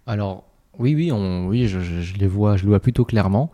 [0.06, 0.44] Alors
[0.78, 3.50] oui, oui, on, oui, je, je- je les vois, je les vois plutôt clairement.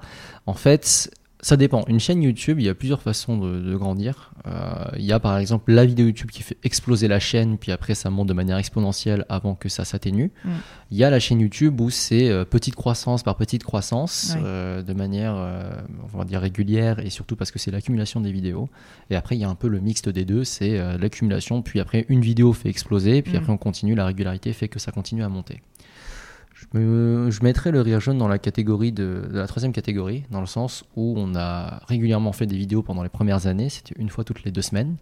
[0.47, 1.11] En fait,
[1.41, 1.85] ça dépend.
[1.89, 4.33] Une chaîne YouTube, il y a plusieurs façons de, de grandir.
[4.47, 7.71] Euh, il y a par exemple la vidéo YouTube qui fait exploser la chaîne, puis
[7.71, 10.31] après ça monte de manière exponentielle avant que ça s'atténue.
[10.45, 10.49] Mm.
[10.91, 14.83] Il y a la chaîne YouTube où c'est euh, petite croissance par petite croissance, euh,
[14.83, 15.71] de manière, euh,
[16.15, 18.71] on va dire régulière, et surtout parce que c'est l'accumulation des vidéos.
[19.11, 21.79] Et après, il y a un peu le mixte des deux, c'est euh, l'accumulation, puis
[21.79, 23.37] après une vidéo fait exploser, puis Mm.
[23.37, 25.61] après on continue, la régularité fait que ça continue à monter.
[26.55, 30.23] Je, me- je mettrais le rire jaune dans la catégorie de, de la troisième catégorie,
[30.31, 33.95] dans le sens où on a régulièrement fait des vidéos pendant les premières années, c'était
[33.99, 34.97] une fois toutes les deux semaines.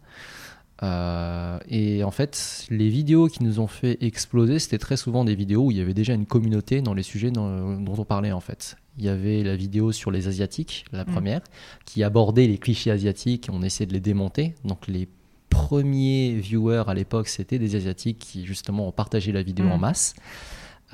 [0.83, 5.35] Euh, et en fait, les vidéos qui nous ont fait exploser, c'était très souvent des
[5.37, 8.33] vidéos où il y avait déjà une communauté dans les sujets dans- dont on parlait
[8.33, 8.77] en fait.
[8.99, 11.13] Il y avait la vidéo sur les asiatiques, la Mm.
[11.13, 11.41] première,
[11.85, 14.55] qui abordait les clichés asiatiques, on essayait de les démonter.
[14.65, 15.07] Donc les
[15.51, 19.73] premiers viewers à l'époque, c'était des asiatiques qui justement ont partagé la vidéo Mm.
[19.73, 20.15] en masse.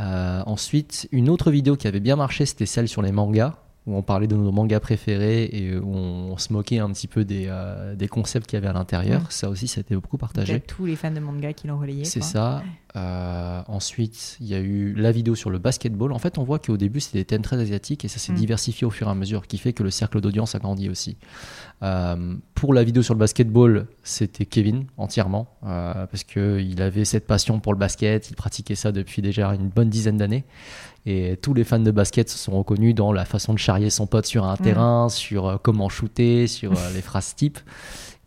[0.01, 3.57] Euh, ensuite, une autre vidéo qui avait bien marché, c'était celle sur les mangas,
[3.87, 7.25] où on parlait de nos mangas préférés et où on, se moquait un petit peu
[7.25, 9.33] des, euh, des concepts qu'il y avait à l'intérieur.
[9.33, 10.61] Ça aussi, ça a été beaucoup partagé.
[10.61, 12.05] tous les fans de manga qui l'ont relayé.
[12.05, 12.63] C'est ça.
[12.97, 16.13] Euh, ensuite, il y a eu la vidéo sur le basketball.
[16.13, 18.37] En fait, on voit qu'au début, c'était des thèmes très asiatiques et ça s'est Mm.
[18.37, 21.17] diversifié au fur et à mesure, qui fait que le cercle d'audience a grandi aussi.
[21.83, 27.27] Euh, pour la vidéo sur le basketball, c'était Kevin entièrement, euh, parce qu'il avait cette
[27.27, 30.45] passion pour le basket, il pratiquait ça depuis déjà une bonne dizaine d'années.
[31.07, 34.07] Et tous les fans de basket se sont reconnus dans la façon de charrier son
[34.07, 34.59] pote sur un Mm.
[34.65, 37.59] terrain, sur euh, comment shooter, sur les phrases types.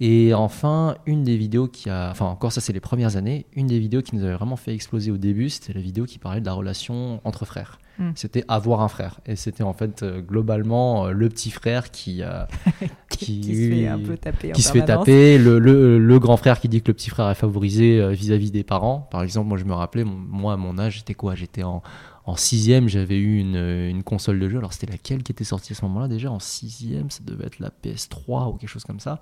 [0.03, 3.67] Et enfin, une des vidéos qui a, enfin encore ça c'est les premières années, une
[3.67, 6.41] des vidéos qui nous avait vraiment fait exploser au début, c'était la vidéo qui parlait
[6.41, 7.77] de la relation entre frères.
[7.99, 8.09] Hmm.
[8.15, 9.19] C'était avoir un frère.
[9.27, 12.23] Et c'était en fait euh, globalement le petit frère qui,
[13.09, 14.51] qui, qui, se fait un peu taper.
[14.53, 15.37] Qui se fait taper.
[15.37, 18.63] Le, le, le, grand frère qui dit que le petit frère est favorisé vis-à-vis des
[18.63, 19.07] parents.
[19.11, 21.35] Par exemple, moi je me rappelais, moi à mon âge, j'étais quoi?
[21.35, 21.83] J'étais en
[22.25, 24.59] en sixième, j'avais eu une, une, console de jeu.
[24.59, 26.07] Alors, c'était laquelle qui était sortie à ce moment-là?
[26.07, 29.21] Déjà En sixième, ça devait être la PS3 ou quelque chose comme ça.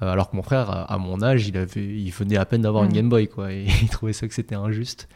[0.00, 2.84] Euh, alors que mon frère, à mon âge, il, avait, il venait à peine d'avoir
[2.84, 2.94] une mm.
[2.94, 3.52] Game Boy, quoi.
[3.52, 5.08] Et il trouvait ça que c'était injuste.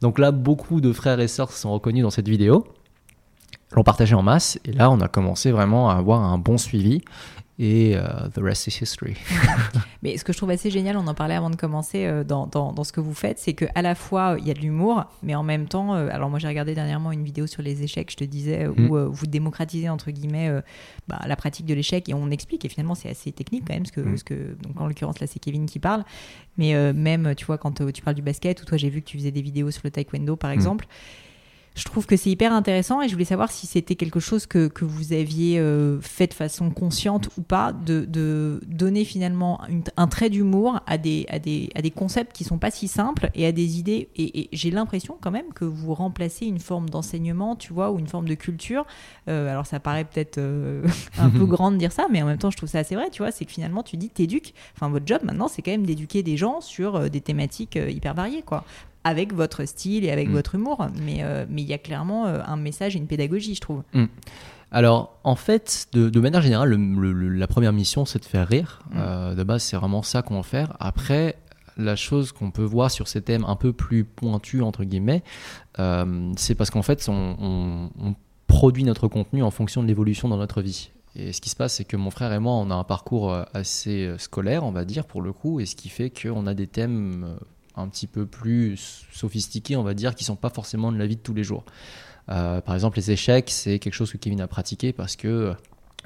[0.00, 2.66] Donc là, beaucoup de frères et sœurs se sont reconnus dans cette vidéo
[3.72, 7.02] l'ont partagé en masse et là on a commencé vraiment à avoir un bon suivi
[7.58, 9.16] et euh, the rest is history.
[10.02, 12.46] Mais ce que je trouve assez génial, on en parlait avant de commencer euh, dans,
[12.46, 15.06] dans, dans, ce que vous faites, c'est qu'à la fois il y a de l'humour,
[15.24, 18.12] mais en même temps, euh, alors moi j'ai regardé dernièrement une vidéo sur les échecs,
[18.12, 19.06] je te disais, où mm.
[19.06, 20.50] vous démocratisez entre guillemets
[21.08, 23.86] bah, la pratique de l'échec et on explique, et finalement c'est assez technique quand même,
[23.86, 24.16] ce que, mm.
[24.18, 26.04] ce que donc en l'occurrence là c'est Kevin qui parle,
[26.58, 29.18] mais même tu vois quand tu parles du basket, ou toi j'ai vu que tu
[29.18, 30.54] faisais des vidéos sur le taekwondo par mm.
[31.78, 34.66] Je trouve que c'est hyper intéressant et je voulais savoir si c'était quelque chose que,
[34.66, 39.60] que vous aviez euh, fait de façon consciente ou pas, de, de donner finalement
[39.96, 43.30] un trait d'humour à des, à, des, à des concepts qui sont pas si simples
[43.36, 44.08] et à des idées.
[44.16, 48.08] Et, j'ai l'impression quand même que vous remplacez une forme d'enseignement, tu vois, ou une
[48.08, 48.84] forme de culture.
[49.28, 50.84] Euh, alors ça paraît peut-être euh,
[51.18, 53.10] un peu grand de dire ça, mais en même temps je trouve ça assez vrai,
[53.10, 54.52] tu vois, c'est que finalement tu dis t'éduques.
[54.74, 58.42] Enfin votre job maintenant c'est quand même d'éduquer des gens sur des thématiques hyper variées,
[58.42, 58.64] quoi
[59.08, 60.32] avec votre style et avec mm.
[60.32, 60.86] votre humour.
[61.02, 63.82] Mais euh, mais il y a clairement euh, un message et une pédagogie, je trouve.
[63.94, 64.04] Mm.
[64.70, 68.80] Alors, en fait, de, manière générale, la première mission, c'est de faire rire.
[68.90, 68.96] Mm.
[68.98, 70.76] Euh, de base, c'est vraiment ça qu'on va faire.
[70.78, 71.36] Après,
[71.78, 75.22] la chose qu'on peut voir sur ces thèmes un peu plus pointus, entre guillemets,
[76.36, 78.14] c'est parce qu'en fait, on, on,
[78.46, 80.90] produit notre contenu en fonction de l'évolution dans notre vie.
[81.14, 83.32] Et ce qui se passe, c'est que mon frère et moi, on a un parcours
[83.52, 86.66] assez scolaire, on va dire, pour le coup, et ce qui fait qu'on a des
[86.66, 87.36] thèmes
[87.78, 91.16] un petit peu plus sophistiqués, on va dire, qui sont pas forcément de la vie
[91.16, 91.64] de tous les jours.
[92.30, 95.54] Euh, par exemple, les échecs, c'est quelque chose que Kevin a pratiqué parce que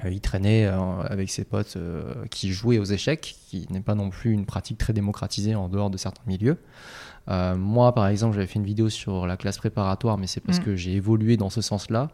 [0.03, 1.77] euh, il traînait euh, avec ses potes
[2.29, 5.89] qui jouaient aux échecs, qui n'est pas non plus une pratique très démocratisée en dehors
[5.89, 6.57] de certains milieux.
[7.27, 10.63] moi, par exemple, j'avais fait une vidéo sur la classe préparatoire, mais c'est parce mm.
[10.63, 12.09] que j'ai évolué dans ce sens-là.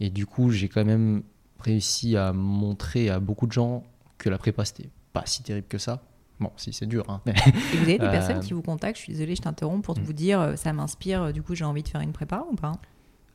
[0.00, 1.22] Et du coup, j'ai quand même
[1.60, 3.84] réussi à montrer à beaucoup de gens
[4.18, 6.02] que la prépa, c'était pas si terrible que ça.
[6.42, 7.04] Bon, si c'est dur.
[7.08, 7.20] Hein.
[7.26, 10.02] Et vous avez des personnes qui vous contactent, je suis désolée, je t'interromps, pour mm.
[10.02, 12.56] vous dire euh, ça m'inspire, euh, du coup j'ai envie de faire une prépa ou
[12.56, 12.72] pas?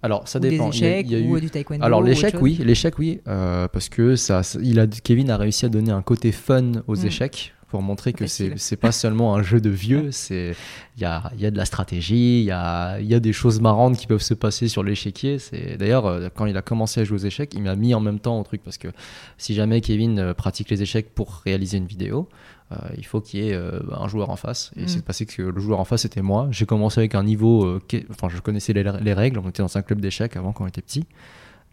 [0.03, 0.69] Alors ça dépend.
[0.69, 1.85] Des échecs il y a, ou du taekwondo.
[1.85, 5.69] Alors l'échec oui, l'échec oui, euh, parce que ça, il a, Kevin a réussi à
[5.69, 7.05] donner un côté fun aux mm.
[7.05, 10.53] échecs pour montrer que c'est c'est pas seulement un jeu de vieux, c'est
[10.97, 13.61] il y a, y a de la stratégie, il y a, y a des choses
[13.61, 15.39] marrantes qui peuvent se passer sur l'échiquier.
[15.39, 18.19] C'est d'ailleurs quand il a commencé à jouer aux échecs, il m'a mis en même
[18.19, 18.89] temps au truc parce que
[19.37, 22.56] si jamais Kevin pratique les échecs pour réaliser une vidéo, euh,
[22.97, 24.71] il faut qu'il y ait euh, un joueur en face.
[24.75, 24.87] Et mm.
[24.87, 26.47] c'est passé que le joueur en face c'était moi.
[26.51, 29.81] J'ai commencé avec un niveau, euh, enfin je connaissais les, règles, on était dans un
[29.81, 31.05] club d'échecs avant quand on était petit.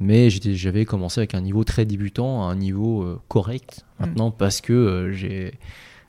[0.01, 4.05] Mais j'avais commencé avec un niveau très débutant, un niveau correct mm.
[4.05, 5.55] maintenant parce que j'ai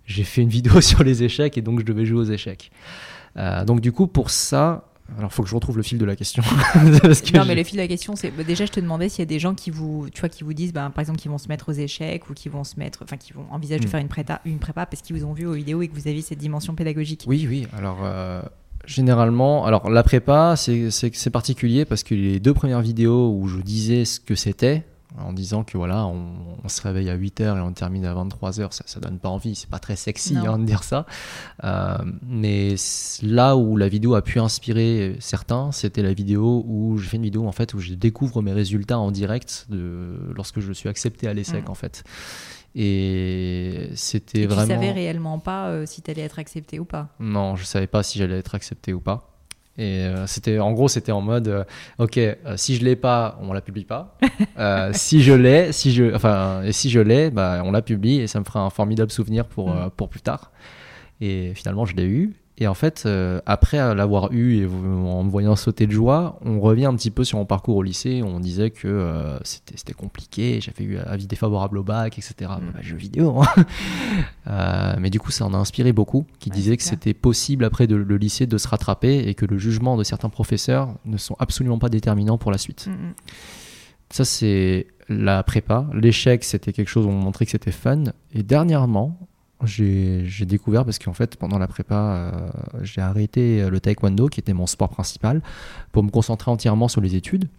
[0.05, 2.71] j'ai fait une vidéo sur les échecs et donc je devais jouer aux échecs.
[3.65, 4.87] donc du coup pour ça,
[5.17, 6.41] alors, il faut que je retrouve le fil de la question.
[7.35, 9.21] non, mais le fil de la question, c'est bah, déjà, je te demandais s'il y
[9.21, 11.37] a des gens qui vous, tu vois, qui vous disent, bah, par exemple, qui vont
[11.37, 13.89] se mettre aux échecs ou qui vont se mettre, enfin, qui vont envisager de hmm.
[13.89, 16.07] faire une prépa, une prépa parce qu'ils vous ont vu aux vidéos et que vous
[16.07, 17.23] avez cette dimension pédagogique.
[17.27, 17.67] Oui, oui.
[17.77, 18.41] Alors, euh,
[18.85, 24.05] généralement, alors la prépa, c'est particulier parce que les deux premières vidéos où je disais
[24.05, 24.83] ce que c'était,
[25.19, 28.83] en disant que voilà, on, se réveille à 8h et on termine à 23h, ça,
[28.85, 31.05] ça donne pas envie, c'est pas très sexy hein, de dire ça.
[31.63, 32.75] Euh, mais
[33.21, 37.23] là où la vidéo a pu inspirer certains, c'était la vidéo où je fais une
[37.23, 41.27] vidéo en fait où je découvre mes résultats en direct de, lorsque je suis accepté
[41.27, 42.03] à l'ESSEC en fait.
[42.75, 44.63] Et c'était vraiment.
[44.63, 47.09] Tu savais réellement pas euh, si tu allais être accepté ou pas?
[47.19, 49.34] Non, je savais pas si j'allais être accepté ou pas.
[49.77, 51.63] Et euh, c'était, en gros, c'était en mode, euh,
[51.99, 54.17] ok, euh, si je l'ai pas, on la publie pas.
[54.93, 58.27] si je l'ai, si je, enfin, et si je l'ai, bah, on la publie et
[58.27, 59.91] ça me fera un formidable souvenir pour mm.
[59.97, 60.51] pour plus tard.
[61.19, 62.33] Et finalement, je l'ai eu.
[62.57, 66.61] Et en fait, euh, après l'avoir eu et en me voyant sauter de joie, on
[66.61, 68.23] revient un petit peu sur mon parcours au lycée.
[68.23, 72.33] On disait que euh, c'était compliqué, j'avais eu avis défavorable au bac, etc.
[72.39, 72.71] Mm.
[72.73, 73.41] Bah, jeux vidéo.
[73.41, 73.65] Hein.
[74.47, 77.87] euh, mais du coup, ça en a inspiré beaucoup, qui disaient que c'était possible après
[77.87, 81.35] de, le lycée de se rattraper et que le jugement de certains professeurs ne sont
[81.39, 82.87] absolument pas déterminants pour la suite.
[82.87, 83.13] Mm, mm.
[84.11, 85.87] Ça, c'est la prépa.
[85.93, 88.05] L'échec, c'était quelque chose où on montrait que c'était fun.
[88.33, 89.19] Et dernièrement,
[89.65, 92.31] j'ai découvert parce qu'en fait pendant la prépa euh,
[92.83, 95.41] j'ai arrêté le taekwondo qui était mon sport principal
[95.91, 97.49] pour me concentrer entièrement sur les études.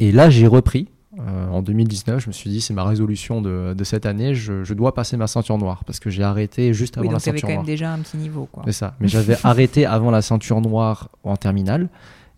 [0.00, 0.88] Et là j'ai repris
[1.20, 4.34] euh, en 2019 je me suis dit c'est ma résolution de, de cette année.
[4.34, 7.54] Je, dois passer ma ceinture noire parce que j'ai arrêté juste avant la ceinture quand
[7.54, 8.94] même déjà un petit niveau c'est ça.
[9.00, 11.88] Mais j'avais arrêté avant la ceinture noire en terminale.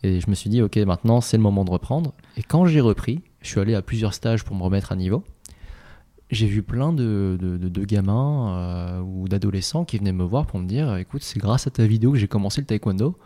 [0.02, 2.12] Et je me suis dit, ok, maintenant c'est le moment de reprendre.
[2.36, 5.24] Et quand j'ai repris, je suis allé à plusieurs stages pour me remettre à niveau.
[6.30, 10.66] J'ai vu plein de, de, gamins euh, ou d'adolescents qui venaient me voir pour me
[10.66, 13.16] dire, écoute, c'est grâce à ta vidéo que j'ai commencé le taekwondo.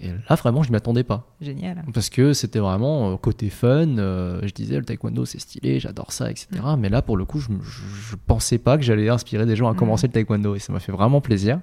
[0.00, 1.26] Et là, vraiment, je ne m'y attendais pas.
[1.40, 1.82] Génial.
[1.94, 3.96] Parce que c'était vraiment euh, côté fun.
[3.96, 6.48] Euh, je disais, le taekwondo, c'est stylé, j'adore ça, etc.
[6.52, 6.76] Mm.
[6.78, 7.56] Mais là, pour le coup, je ne
[8.26, 9.76] pensais pas que j'allais inspirer des gens à mm.
[9.76, 10.54] commencer le taekwondo.
[10.54, 11.60] Et ça m'a fait vraiment plaisir.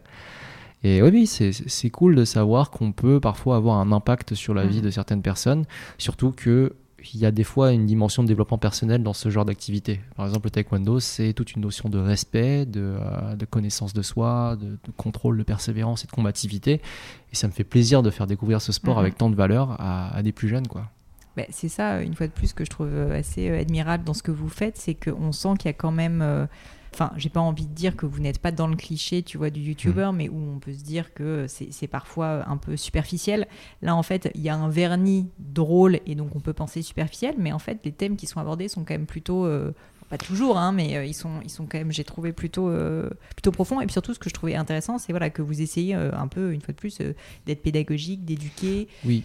[0.83, 4.65] Et oui, oui c'est cool de savoir qu'on peut parfois avoir un impact sur la
[4.65, 4.67] mm.
[4.67, 5.65] vie de certaines personnes.
[5.99, 6.73] Surtout que
[7.13, 10.01] il y a des fois une dimension de développement personnel dans ce genre d'activité.
[10.15, 14.57] Par exemple, le taekwondo, c'est toute une notion de respect, de, euh, connaissance de soi,
[14.59, 16.81] de, contrôle, de persévérance et de combativité.
[17.31, 19.01] Et ça me fait plaisir de faire découvrir ce sport mhm.
[19.01, 20.67] avec tant de valeur à, des plus jeunes.
[20.67, 20.89] quoi.
[21.35, 24.23] Bah, c'est ça, une fois de plus, que je trouve assez euh, admirable dans ce
[24.23, 26.21] que vous faites, c'est qu'on sent qu'il y a quand même...
[26.21, 26.45] Euh,
[26.93, 29.49] enfin, j'ai pas envie de dire que vous n'êtes pas dans le cliché, tu vois,
[29.49, 30.15] du youtubeur, mm.
[30.15, 33.47] mais où on peut se dire que c'est parfois un peu superficiel.
[33.81, 37.35] Là, en fait, il y a un vernis drôle et donc on peut penser superficiel,
[37.37, 39.73] mais en fait, les thèmes qui sont abordés sont quand même plutôt euh,
[40.09, 43.09] pas toujours, hein, mais euh, ils, sont, ils sont quand même, j'ai trouvé plutôt, euh,
[43.35, 43.81] plutôt profonds.
[43.81, 46.53] Et puis surtout, ce que je trouvais intéressant, c'est voilà, que vous essayez un peu,
[46.53, 46.99] une fois de plus,
[47.45, 48.87] d'être pédagogique, d'éduquer.
[49.05, 49.23] Oui.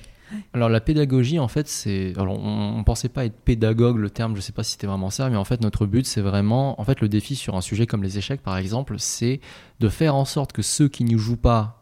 [0.53, 2.12] Alors la pédagogie, en fait, c'est.
[2.17, 5.11] Alors on, ne pensait pas être pédagogue, le terme, je sais pas si c'était vraiment
[5.11, 7.87] ça, mais en fait notre but, c'est vraiment, en fait, le défi sur un sujet
[7.87, 9.41] comme les échecs, par exemple, c'est
[9.81, 11.79] de faire en sorte que ceux qui n'y jouent pas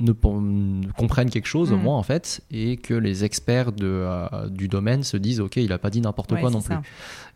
[0.00, 0.12] ne,
[0.92, 1.82] comprennent quelque chose au mm.
[1.82, 5.72] moins en fait et que les experts de, euh, du domaine se disent ok il
[5.72, 6.76] a pas dit n'importe quoi non plus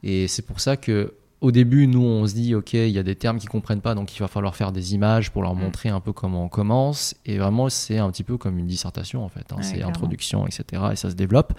[0.05, 3.02] et c'est pour ça que au début, nous, on se dit, OK, il y a
[3.02, 5.61] des termes qu'ils comprennent pas, donc il va falloir faire des images pour leur mm.
[5.61, 7.16] montrer un peu comment on commence.
[7.26, 9.52] Et vraiment, c'est un petit peu comme une dissertation, en fait.
[9.52, 9.61] Hein.
[9.61, 10.83] c'est introduction, etc.
[10.92, 11.52] Et ça se développe.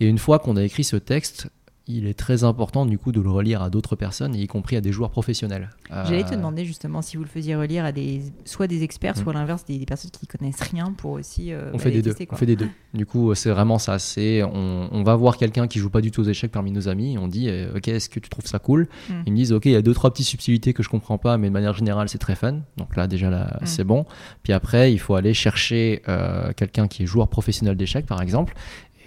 [0.00, 1.48] Et une fois qu'on a écrit ce texte,
[1.88, 4.80] il est très important du coup de le relire à d'autres personnes, y compris à
[4.80, 5.70] des joueurs professionnels.
[5.90, 9.16] J'allais te euh, demander justement si vous le faisiez relire à des soit des experts,
[9.16, 11.52] soit à l'inverse des, personnes qui connaissent rien pour aussi.
[11.52, 12.14] Euh, on fait des deux.
[12.30, 12.68] On fait des deux.
[12.94, 13.98] Du coup, c'est vraiment ça.
[13.98, 17.18] C'est on, va voir quelqu'un qui joue pas du tout aux échecs parmi nos amis.
[17.18, 19.14] on dit euh, ok, est-ce que tu trouves ça cool mm.
[19.26, 21.36] Ils me disent ok, il y a deux trois petites subtilités que je comprends pas,
[21.38, 22.60] mais de manière générale c'est très fun.
[22.76, 23.66] Donc là déjà là mm.
[23.66, 24.06] c'est bon.
[24.44, 26.02] Puis après il faut aller chercher
[26.56, 28.54] quelqu'un qui est joueur professionnel d'échecs par exemple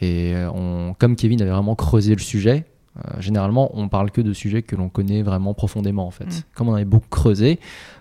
[0.01, 2.65] et on, comme Kevin avait vraiment creusé le sujet,
[2.97, 6.25] euh, généralement, on parle que de sujets que l'on connaît vraiment profondément en fait.
[6.25, 6.41] Mm.
[6.53, 7.59] Comme on avait beaucoup creusé,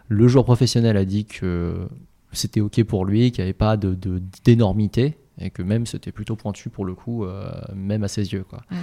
[0.08, 1.88] le joueur professionnel a dit que
[2.32, 3.96] c'était ok pour lui, qu'il n'y avait pas de
[4.44, 8.44] d'énormité et que même c'était plutôt pointu pour le coup, euh, même à ses yeux
[8.44, 8.60] quoi.
[8.70, 8.76] Mm.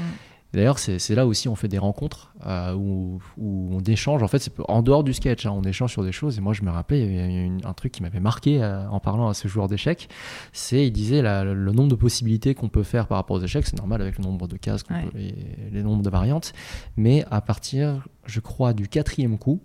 [0.53, 4.21] D'ailleurs, c'est là aussi on fait des rencontres euh, où, on échange.
[4.21, 6.37] En fait, c'est en dehors du sketch, hein, on échange sur des choses.
[6.37, 8.99] Et moi, je me rappelais, il y avait un truc qui m'avait marqué euh, en
[8.99, 10.09] parlant à ce joueur d'échecs.
[10.51, 13.65] C'est, il disait, le nombre de possibilités qu'on peut faire par rapport aux échecs.
[13.65, 14.83] C'est normal avec le nombre de cases,
[15.17, 15.33] et
[15.71, 16.53] les nombres de variantes.
[16.97, 19.61] Mais à partir, je crois, du quatrième coup,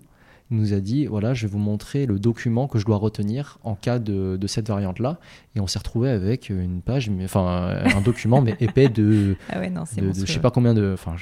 [0.51, 3.59] il nous a dit voilà, je vais vous montrer le document que je dois retenir
[3.65, 5.19] en cas de, de cette variante-là.
[5.55, 9.59] Et on s'est retrouvé avec une page, mais, enfin un document, mais épais de, ah
[9.59, 10.93] ouais, non, de, je sais pas combien de.
[10.95, 11.17] Enfin,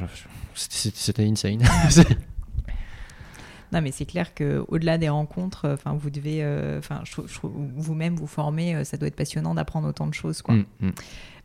[0.54, 1.62] c'était insane.
[3.74, 7.02] Non, mais c'est clair que au-delà des rencontres, enfin, vous devez, euh, enfin,
[7.42, 10.54] vous-même vous former, euh, ça doit être passionnant d'apprendre autant de choses, quoi.
[10.54, 10.90] Mm, mm.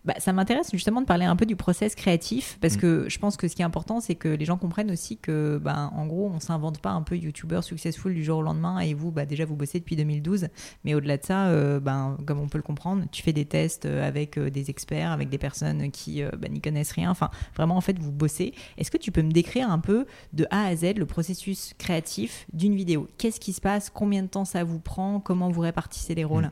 [0.05, 2.79] Bah, ça m'intéresse justement de parler un peu du process créatif parce mm.
[2.79, 5.59] que je pense que ce qui est important, c'est que les gens comprennent aussi que,
[5.61, 8.93] ben, en gros, on s'invente pas un peu YouTuber successful du jour au lendemain et
[8.93, 10.47] vous, bah, déjà, vous bossez depuis 2012.
[10.85, 13.85] Mais au-delà de ça, euh, ben, comme on peut le comprendre, tu fais des tests
[13.85, 17.11] euh, avec euh, des experts, avec des personnes qui ben, n'y connaissent rien.
[17.11, 18.53] Enfin, vraiment, en fait, vous bossez.
[18.77, 22.45] Est-ce que tu peux me décrire un peu de A à Z le processus créatif
[22.53, 23.07] d'une vidéo?
[23.17, 23.89] Qu'est-ce qui se passe?
[23.89, 25.19] Combien de temps ça vous prend?
[25.19, 26.51] Comment vous répartissez les rôles?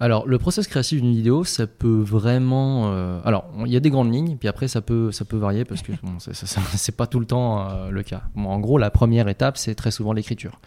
[0.00, 2.92] Alors, le process créatif d'une vidéo, ça peut vraiment.
[2.92, 5.64] Euh, alors, il y a des grandes lignes, puis après, ça peut, ça peut varier
[5.64, 8.22] parce que bon, c'est pas tout le temps euh, le cas.
[8.36, 10.60] en gros, la première étape, c'est très souvent l'écriture.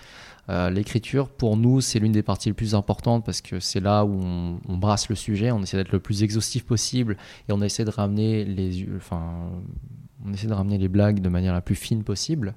[0.50, 4.06] Euh, l'écriture, pour nous, c'est l'une des parties les plus importantes parce que c'est là
[4.06, 4.18] où
[4.68, 7.18] on, brasse le sujet, on essaie d'être le plus exhaustif possible
[7.50, 9.50] et on essaie de ramener les, enfin,
[10.26, 12.56] on essaie de ramener les blagues de manière la plus fine possible.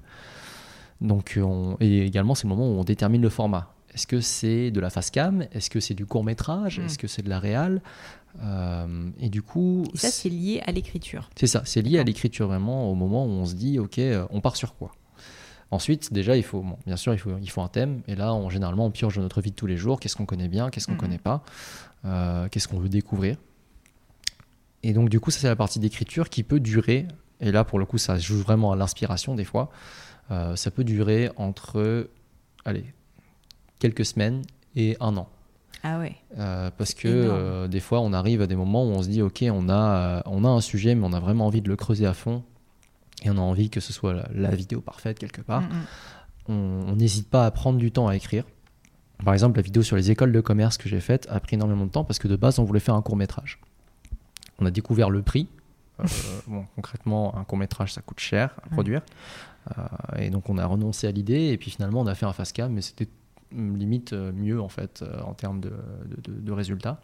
[1.01, 1.37] Donc,
[1.81, 3.73] et également, c'est le moment où on détermine le format.
[3.93, 5.45] Est-ce que c'est de la face cam?
[5.51, 6.79] Est-ce que c'est du court métrage?
[6.79, 6.85] Hmm.
[6.85, 7.81] Est-ce que c'est de la réal?
[8.41, 9.83] Euh, Et du coup.
[9.93, 11.29] ça, c'est lié à l'écriture.
[11.35, 14.25] C'est ça, c'est lié à l'écriture vraiment au moment où on se dit, OK, euh,
[14.29, 14.91] on part sur quoi?
[15.69, 18.01] Ensuite, déjà, il faut, bien sûr, il faut, il faut un thème.
[18.07, 19.99] Et là, on, généralement, on pioche dans notre vie de tous les jours.
[19.99, 20.69] Qu'est-ce qu'on connaît bien?
[20.69, 21.01] Qu'est-ce qu'on ne hmm.
[21.01, 21.43] connaît pas?
[22.05, 23.37] Euh, Qu'est-ce qu'on veut découvrir?
[24.83, 27.07] Et donc, du coup, ça, c'est la partie d'écriture qui peut durer.
[27.39, 29.69] Et là, pour le coup, ça joue vraiment à l'inspiration des fois.
[30.29, 32.09] ça peut durer entre,
[32.65, 32.85] allez,
[33.81, 34.43] quelques semaines
[34.75, 35.27] et un an.
[35.83, 36.15] Ah ouais.
[36.37, 39.21] Euh, parce que euh, des fois, on arrive à des moments où on se dit,
[39.21, 41.75] ok, on a, euh, on a un sujet, mais on a vraiment envie de le
[41.75, 42.43] creuser à fond,
[43.23, 45.61] et on a envie que ce soit la, vidéo parfaite quelque part.
[45.61, 46.89] Mm, mm.
[46.89, 48.43] On n'hésite pas à prendre du temps à écrire.
[49.25, 51.85] Par exemple, la vidéo sur les écoles de commerce que j'ai faite a pris énormément
[51.85, 53.59] de temps parce que de base, on voulait faire un court métrage.
[54.59, 55.47] on a découvert le prix.
[56.47, 59.01] bon, concrètement, un court métrage, ça coûte cher à produire.
[60.17, 61.49] et donc, on a renoncé à l'idée.
[61.49, 63.07] Et puis finalement, on a fait un face cam, mais c'était
[63.55, 65.71] limite mieux en fait en termes de,
[66.27, 67.01] de résultats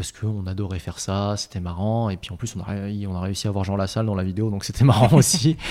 [0.00, 3.20] parce qu'on adorait faire ça, c'était marrant, et puis en plus on a, on a
[3.20, 5.56] réussi à voir Jean Lassalle dans la vidéo, donc c'était marrant aussi.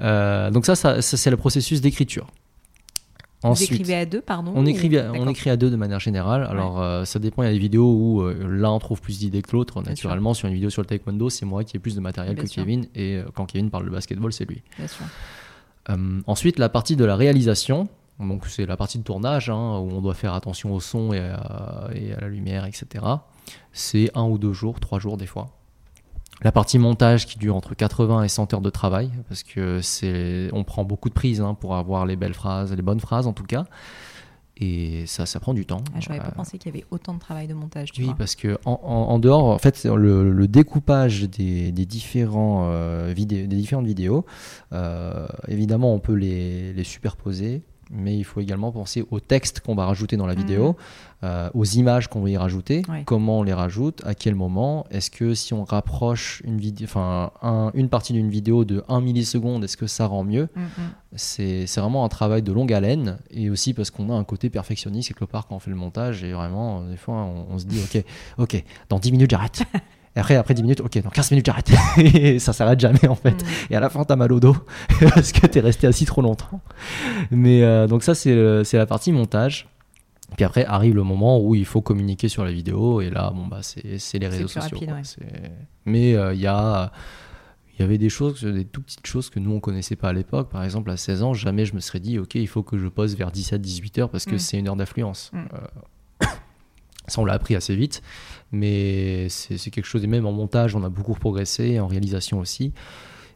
[0.00, 2.28] Euh, donc ça, ça, c'est le processus d'écriture.
[3.42, 6.46] Vous écrivez à deux, pardon On, écrit, on écrit à deux de manière générale.
[6.48, 7.42] Alors, euh, ça dépend.
[7.42, 9.82] Il y a des vidéos où euh, l'un trouve plus d'idées que l'autre.
[9.82, 12.46] Naturellement, sur une vidéo sur le taekwondo, c'est moi qui ai plus de matériel que
[12.46, 12.86] Kevin.
[12.94, 14.62] Et quand Kevin parle de basketball, c'est lui.
[14.78, 15.04] Bien sûr.
[16.28, 17.88] ensuite, la partie de la réalisation.
[18.20, 21.20] Donc c'est la partie de tournage hein, où on doit faire attention au son et
[21.20, 21.88] à,
[22.20, 23.04] la lumière, etc.
[23.72, 25.48] C'est un ou deux jours, trois jours des fois.
[26.42, 30.50] La partie montage qui dure entre 80 et 100 heures de travail, parce que c'est,
[30.52, 33.32] on prend beaucoup de prises hein, pour avoir les belles phrases, les bonnes phrases en
[33.32, 33.64] tout cas.
[34.60, 35.82] Et ça, ça prend du temps.
[35.94, 37.90] Ah, J'aurais pas euh, pensé qu'il y avait autant de travail de montage.
[37.96, 44.26] oui, parce que en, dehors, en fait, le, découpage des, différents, euh, des différentes vidéos,
[44.72, 49.74] euh, évidemment, on peut les, les superposer mais il faut également penser aux textes qu'on
[49.74, 50.38] va rajouter dans la mm.
[50.38, 50.76] vidéo,
[51.24, 54.86] euh, aux images qu'on va y rajouter, comment on les rajoute, à quel moment.
[54.90, 57.32] Est-ce que si on rapproche une, enfin,
[57.74, 60.66] une partie d'une vidéo de 1 milliseconde, est-ce que ça rend mieux mm, mm.
[61.16, 65.08] C'est vraiment un travail de longue haleine et aussi parce qu'on a un côté perfectionniste
[65.08, 68.04] quelque part quand on fait le montage et vraiment, des fois, on, se dit ok,
[68.38, 69.62] ok, dans 10 minutes j'arrête.
[70.16, 71.70] Et après, après 10 minutes, ok, dans 15 minutes, j'arrête.
[71.98, 73.42] et ça s'arrête jamais, en fait.
[73.42, 73.46] Mm.
[73.70, 74.56] Et à la fin, t'as mal au dos
[75.14, 76.60] parce que t'es resté assis trop longtemps.
[77.30, 79.68] Mais euh, donc, ça, c'est la partie montage.
[80.36, 83.00] Puis après arrive le moment où il faut communiquer sur la vidéo.
[83.00, 84.78] Et là, bon, bah, c'est les réseaux sociaux.
[85.84, 86.92] Mais euh, il y a.
[87.78, 90.12] Il y avait des choses, des tout petites choses que nous on connaissait pas à
[90.12, 90.48] l'époque.
[90.48, 92.88] Par exemple, à 16 ans, jamais je me serais dit, ok, il faut que je
[92.88, 94.38] pose vers 17-18 heures parce que mm.
[94.40, 95.30] c'est une heure d'affluence.
[95.32, 95.38] Mm.
[95.38, 95.58] Euh,
[97.08, 98.02] ça, on l'a appris assez vite
[98.52, 102.72] mais c'est quelque chose, et même en montage, on a beaucoup progressé, en réalisation aussi.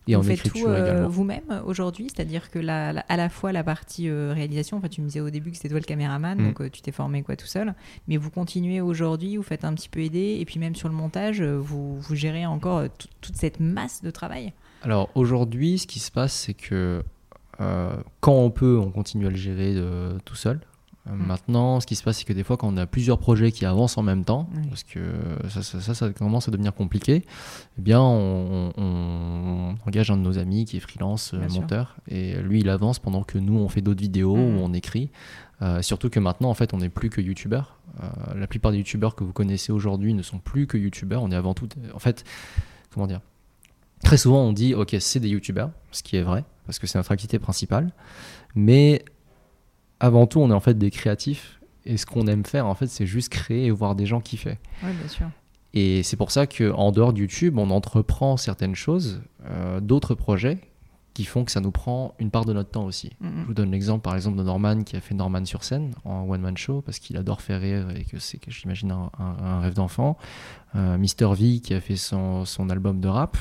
[0.08, 3.62] Et Vous en faites tout euh, vous-même aujourd'hui, c'est-à-dire que la, à la fois la
[3.62, 6.44] partie euh, réalisation, enfin, tu me disais au début que c'était toi le caméraman, mm.
[6.44, 7.72] donc euh, tu t'es formé quoi tout seul,
[8.08, 10.94] mais vous continuez aujourd'hui, vous faites un petit peu aider, et puis même sur le
[10.94, 12.82] montage, vous, vous gérez encore
[13.20, 14.52] toute cette masse de travail?
[14.82, 17.02] Alors aujourd'hui, ce qui se passe, c'est que
[18.20, 19.76] quand on peut, on continue à le gérer
[20.24, 20.58] tout seul.
[21.08, 21.26] Euh, mm.
[21.26, 23.64] Maintenant, ce qui se passe, c'est que des fois, quand on a plusieurs projets qui
[23.64, 25.00] avancent en même temps, parce que
[25.48, 27.24] ça, ça, ça, commence à devenir compliqué,
[27.78, 28.72] eh bien, on,
[29.86, 33.22] engage un de nos amis qui est freelance euh, monteur, et lui, il avance pendant
[33.22, 34.56] que nous, on fait d'autres vidéos mm.
[34.56, 35.10] ou on écrit.
[35.60, 37.78] Euh, surtout que maintenant, en fait, on n'est plus que youtubeurs.
[38.34, 41.22] la plupart des youtubeurs que vous connaissez aujourd'hui ne sont plus que youtubeurs.
[41.22, 42.24] On est avant tout, en fait,
[42.92, 43.20] comment dire?
[44.02, 46.98] Très souvent, on dit, ok, c'est des youtubeurs, ce qui est vrai, parce que c'est
[46.98, 47.92] notre activité principale,
[48.56, 49.04] mais
[50.02, 51.60] avant tout, on est en fait des créatifs.
[51.86, 54.58] Et ce qu'on aime faire, en fait, c'est juste créer et voir des gens kiffer.
[54.82, 55.26] Oui, bien sûr.
[55.74, 60.58] Et c'est pour ça qu'en dehors de YouTube, on entreprend certaines choses, euh, d'autres projets
[61.14, 63.10] qui font que ça nous prend une part de notre temps aussi.
[63.20, 66.22] Je vous donne l'exemple par exemple de Norman qui a fait Norman sur scène en
[66.22, 70.16] one-man show parce qu'il adore faire rire et que c'est, j'imagine, un, rêve d'enfant.
[70.74, 73.36] Euh, Mister V qui a fait son, son album de rap.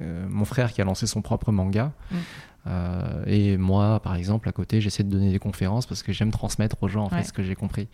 [0.00, 1.92] Euh, mon frère qui a lancé son propre manga.
[2.10, 2.16] Mm.
[2.66, 6.30] Euh, et moi, par exemple, à côté, j'essaie de donner des conférences parce que j'aime
[6.30, 7.88] transmettre aux gens en fait, ce que j'ai compris.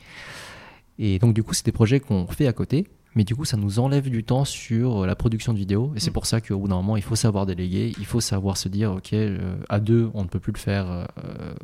[0.99, 3.57] Et donc, du coup, c'est des projets qu'on fait à côté, mais du coup, ça
[3.57, 5.93] nous enlève du temps sur la production de vidéos.
[5.97, 6.15] Et c'est mm.
[6.15, 8.93] pour ça qu'au bout d'un moment, il faut savoir déléguer, il faut savoir se dire,
[8.93, 11.07] OK, euh, à deux, on ne peut plus le faire euh,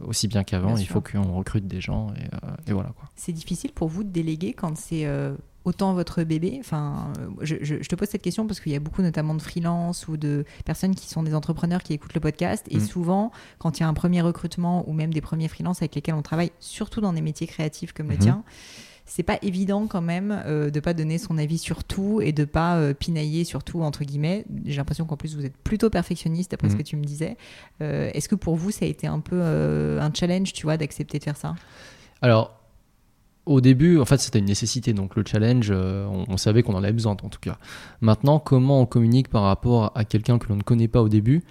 [0.06, 2.08] aussi bien qu'avant, il faut qu'on recrute des gens.
[2.16, 2.92] Et, et voilà.
[3.16, 5.06] C'est difficile pour vous de déléguer quand c'est
[5.68, 9.34] autant votre bébé Enfin, je, te pose cette question parce qu'il y a beaucoup notamment
[9.34, 12.66] de freelance ou de personnes qui sont des entrepreneurs qui écoutent le podcast.
[12.70, 12.80] Et mm.
[12.80, 16.14] souvent, quand il y a un premier recrutement ou même des premiers freelances avec lesquels
[16.14, 18.20] on travaille, surtout dans des métiers créatifs comme le mm-hmm.
[18.20, 18.44] tien,
[19.04, 22.44] c'est pas évident quand même euh, de pas donner son avis sur tout et de
[22.44, 24.44] pas euh, pinailler sur tout entre guillemets.
[24.64, 26.78] J'ai l'impression qu'en plus vous êtes plutôt perfectionniste après ce mm.
[26.78, 27.36] que tu me disais.
[27.82, 31.18] Euh, est-ce que pour vous ça a été un peu un challenge, tu vois, d'accepter
[31.18, 31.54] de faire ça?
[32.22, 32.57] Alors
[33.48, 34.92] au début, en fait, c'était une nécessité.
[34.92, 37.58] Donc le challenge, euh, on, savait qu'on en avait besoin en tout cas.
[38.00, 41.42] Maintenant, comment on communique par rapport à quelqu'un que l'on ne connaît pas au début?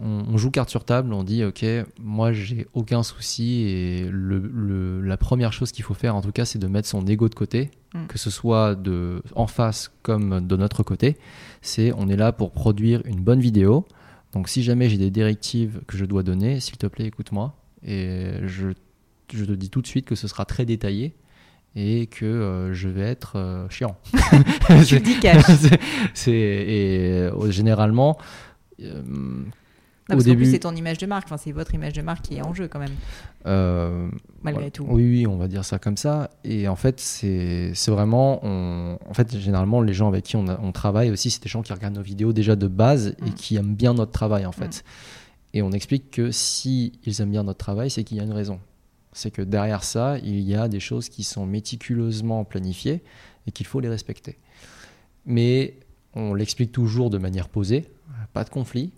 [0.00, 1.64] On, joue carte sur table, on dit ok,
[2.00, 6.60] moi j'ai aucun souci et la première chose qu'il faut faire en tout cas, c'est
[6.60, 8.06] de mettre son ego de côté, mm.
[8.06, 11.16] que ce soit de en face comme de notre côté.
[11.62, 13.88] C'est on est là pour produire une bonne vidéo.
[14.32, 18.34] Donc si jamais j'ai des directives que je dois donner, s'il te plaît, écoute-moi et
[18.44, 18.68] je
[19.34, 21.14] je te dis tout de suite que ce sera très détaillé
[21.76, 23.96] et que euh, je vais être euh, chiant.
[24.86, 25.44] tu dis cash.
[26.14, 28.18] c'est et euh, généralement
[30.08, 31.26] parce début, c'est ton image de marque.
[31.26, 34.10] Enfin, c'est votre image de marque qui est en jeu quand même.
[34.42, 34.86] Malgré tout.
[34.88, 36.30] Oui, oui, on va dire ça comme ça.
[36.44, 41.28] Et en fait, c'est vraiment, en fait, généralement, les gens avec qui on, travaille aussi,
[41.30, 43.34] c'est des gens qui regardent nos vidéos déjà de base et mm.
[43.34, 44.78] qui aiment bien notre travail en fait.
[44.78, 45.54] Mm.
[45.54, 48.32] Et on explique que si ils aiment bien notre travail, c'est qu'il y a une
[48.32, 48.60] raison.
[49.18, 53.02] C'est que derrière ça, il y a des choses qui sont méticuleusement planifiées
[53.48, 54.38] et qu'il faut les respecter.
[55.26, 55.80] Mais
[56.14, 57.90] on l'explique toujours de manière posée,
[58.32, 58.92] pas de conflit.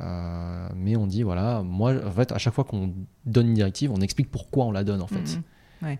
[0.00, 2.94] Euh, mais on dit voilà, moi en fait à chaque fois qu'on
[3.26, 5.36] donne une directive, on explique pourquoi on la donne en fait.
[5.82, 5.96] Mhm.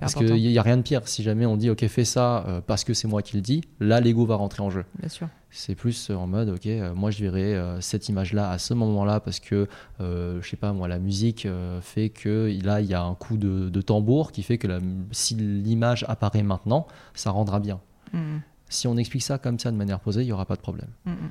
[0.00, 1.06] Parce qu'il n'y a rien de pire.
[1.06, 3.62] Si jamais on dit ok fais ça euh, parce que c'est moi qui le dis,
[3.80, 4.84] là l'ego va rentrer en jeu.
[4.98, 5.28] Bien sûr.
[5.50, 9.18] C'est plus en mode ok moi je verrai cette image là à ce moment là
[9.18, 9.66] parce que
[9.98, 11.48] je sais pas moi la musique
[11.80, 14.78] fait que là il y a un coup de, tambour qui fait que la,
[15.10, 17.80] si l'image apparaît maintenant, ça rendra bien.
[18.12, 18.42] Mhm.
[18.68, 20.90] Si on explique ça comme ça de manière posée, il n'y aura pas de problème.
[21.04, 21.30] Mhm.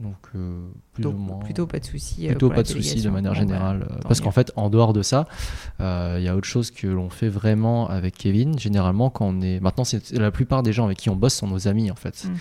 [0.00, 1.38] Donc, euh, plus ou moins.
[1.38, 2.26] Plutôt pas de soucis.
[2.26, 3.86] Euh, plutôt pas de soucis de manière générale.
[3.88, 5.26] Euh, parce qu'en fait, en dehors de ça,
[5.78, 8.58] il y a autre chose que l'on fait vraiment avec Kevin.
[8.58, 9.60] Généralement, quand on est.
[9.60, 12.24] Maintenant, c'est la plupart des gens avec qui on bosse sont nos amis, en fait.
[12.24, 12.36] Mm.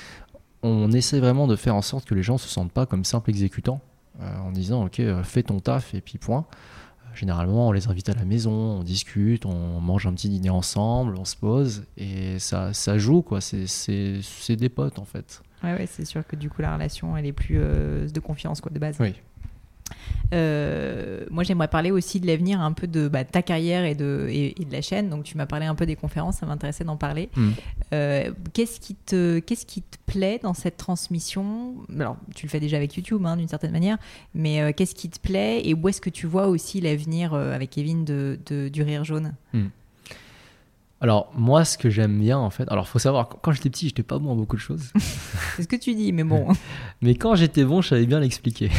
[0.63, 3.29] On essaie vraiment de faire en sorte que les gens se sentent pas comme simples
[3.29, 3.81] exécutants,
[4.21, 6.45] en disant Ok, fais ton taf et puis point.
[7.13, 11.15] Généralement, on les invite à la maison, on discute, on mange un petit dîner ensemble,
[11.19, 13.39] on se pose et ça, ça joue, quoi.
[13.41, 15.43] C'est des potes, en fait.
[15.63, 18.61] Ouais, ouais c'est sûr que du coup, la relation, elle est plus euh, de confiance,
[18.61, 18.97] quoi, de base.
[18.99, 19.13] Oui.
[20.33, 24.27] Euh, moi, j'aimerais parler aussi de l'avenir, un peu de bah, ta carrière et de,
[24.29, 25.09] et, de la chaîne.
[25.09, 27.29] Donc, tu m'as parlé un peu des conférences, ça m'intéressait d'en parler.
[27.35, 27.51] Hmm.
[27.93, 31.75] Euh, qu'est-ce qui te, qu'est-ce qui te plaît dans cette transmission?
[31.93, 33.97] Alors, tu le fais déjà avec YouTube, hein, d'une certaine manière,
[34.33, 38.03] mais qu'est-ce qui te plaît et où est-ce que tu vois aussi l'avenir avec Kevin
[38.03, 39.35] de, de, du rire jaune?
[39.53, 39.67] Hmm.
[41.03, 44.03] Alors, moi, ce que j'aime bien, en fait, alors, faut savoir, quand j'étais petit, j'étais
[44.03, 44.93] pas bon à beaucoup de choses.
[45.57, 46.47] C'est ce que tu dis, mais bon.
[47.01, 48.71] mais quand j'étais bon, je savais bien l'expliquer.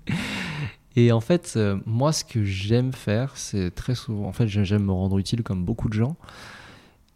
[0.96, 4.84] Et en fait, euh, moi, ce que j'aime faire, c'est très souvent, en fait, j'aime
[4.84, 6.14] me rendre utile comme beaucoup de gens.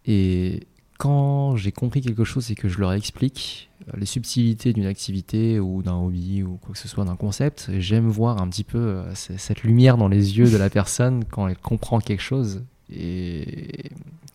[0.07, 4.87] Et quand j'ai compris quelque chose et que je leur explique euh, les subtilités d'une
[4.87, 8.65] activité ou d'un hobby ou quoi que ce soit, d'un concept, j'aime voir un petit
[8.65, 12.65] peu euh, cette lumière dans les yeux de la personne quand elle comprend quelque chose
[12.95, 13.91] et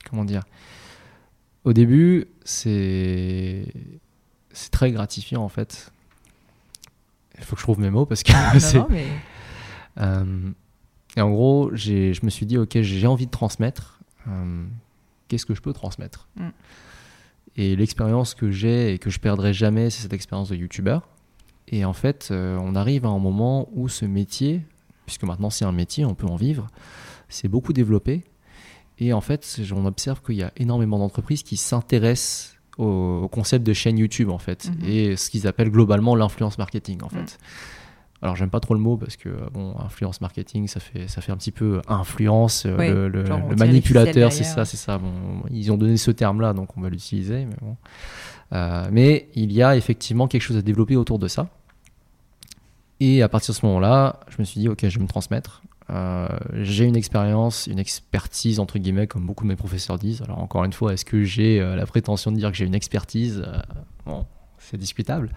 [0.10, 0.44] comment dire?
[1.64, 3.66] Au début, c'est
[4.52, 5.92] c'est très gratifiant en fait.
[7.38, 8.82] Il faut que je trouve mes mots parce que c'est.
[10.00, 10.52] Euh,
[11.16, 14.00] et en gros, je me suis dit, ok, j'ai envie de transmettre.
[14.28, 14.66] Euh,
[15.28, 16.28] qu'est-ce que je peux transmettre?
[16.36, 16.50] Mm.
[17.56, 21.08] Et l'expérience que j'ai et que je perdrai jamais, c'est cette expérience de youtubeur.
[21.68, 24.62] Et en fait, euh, on arrive à un moment où ce métier,
[25.06, 26.68] puisque maintenant c'est un métier, on peut en vivre,
[27.28, 28.24] c'est beaucoup développé.
[29.00, 33.74] Et en fait, on observe qu'il y a énormément d'entreprises qui s'intéressent au, concept de
[33.74, 34.90] chaîne YouTube, en fait, mhm.
[34.90, 37.18] et ce qu'ils appellent globalement l'influence marketing, en fait.
[37.18, 37.28] Mhm.
[38.22, 41.32] Alors j'aime pas trop le mot parce que bon influence marketing ça fait ça fait
[41.32, 43.24] un petit peu influence euh, le,
[43.56, 45.14] manipulateur c'est ça c'est ça bon
[45.50, 47.78] ils ont donné ce terme là donc on va l'utiliser mais bon
[48.52, 51.48] euh, mais il y a effectivement quelque chose à développer autour de ça
[53.00, 55.08] et à partir de ce moment là je me suis dit ok je vais me
[55.08, 60.22] transmettre euh, j'ai une expérience, une expertise entre guillemets, comme beaucoup de mes professeurs disent.
[60.22, 62.76] Alors encore une fois, est-ce que j'ai euh, la prétention de dire que j'ai une
[62.76, 63.60] expertise euh,
[64.06, 64.26] Bon,
[64.60, 65.32] c'est discutable.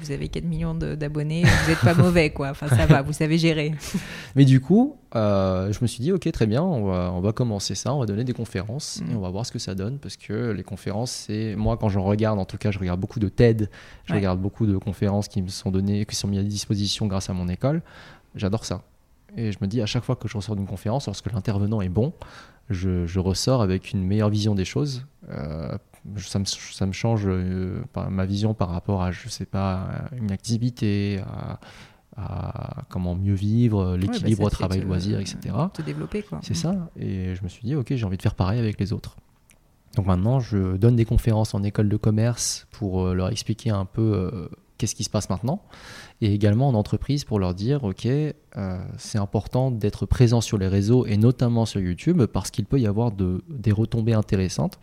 [0.00, 2.50] Vous avez 4 millions d'abonnés, vous n'êtes pas mauvais, quoi.
[2.50, 3.74] Enfin, ça va, vous savez gérer.
[4.36, 7.74] Mais du coup, je me suis dit, ok, très bien, on va, on va commencer
[7.74, 9.16] ça, on va donner des conférences et mm.
[9.16, 12.04] on va voir ce que ça donne parce que les conférences, c'est moi quand j'en
[12.04, 13.70] regarde, en tout cas, je regarde beaucoup de TED,
[14.04, 17.28] je regarde beaucoup de conférences qui me sont données, qui sont mises à disposition grâce
[17.28, 17.82] à mon école.
[18.36, 18.82] J'adore ça.
[19.36, 21.88] Et je me dis, à chaque fois que je ressors d'une conférence, lorsque l'intervenant est
[21.88, 22.12] bon,
[22.68, 25.06] je, ressors avec une meilleure vision des choses.
[25.30, 25.76] Euh,
[26.16, 30.32] ça, me, ça, me, change euh, ma vision par rapport à, je sais pas, une
[30.32, 31.20] activité,
[32.16, 35.54] à, comment mieux vivre, l'équilibre bah, travail-loisir, etc.
[35.72, 36.40] Te développer, quoi.
[36.42, 36.90] C'est ça.
[36.96, 39.16] Et je me suis dit, ok, j'ai envie de faire pareil avec les autres.
[39.96, 43.84] Donc maintenant, je donne des conférences en école de commerce pour euh, leur expliquer un
[43.84, 44.48] peu
[44.80, 45.62] qu'est-ce qui se passe maintenant,
[46.22, 48.34] et également en entreprise pour leur dire, OK, euh,
[48.98, 52.86] c'est important d'être présent sur les réseaux et notamment sur YouTube parce qu'il peut y
[52.86, 54.78] avoir de, des retombées intéressantes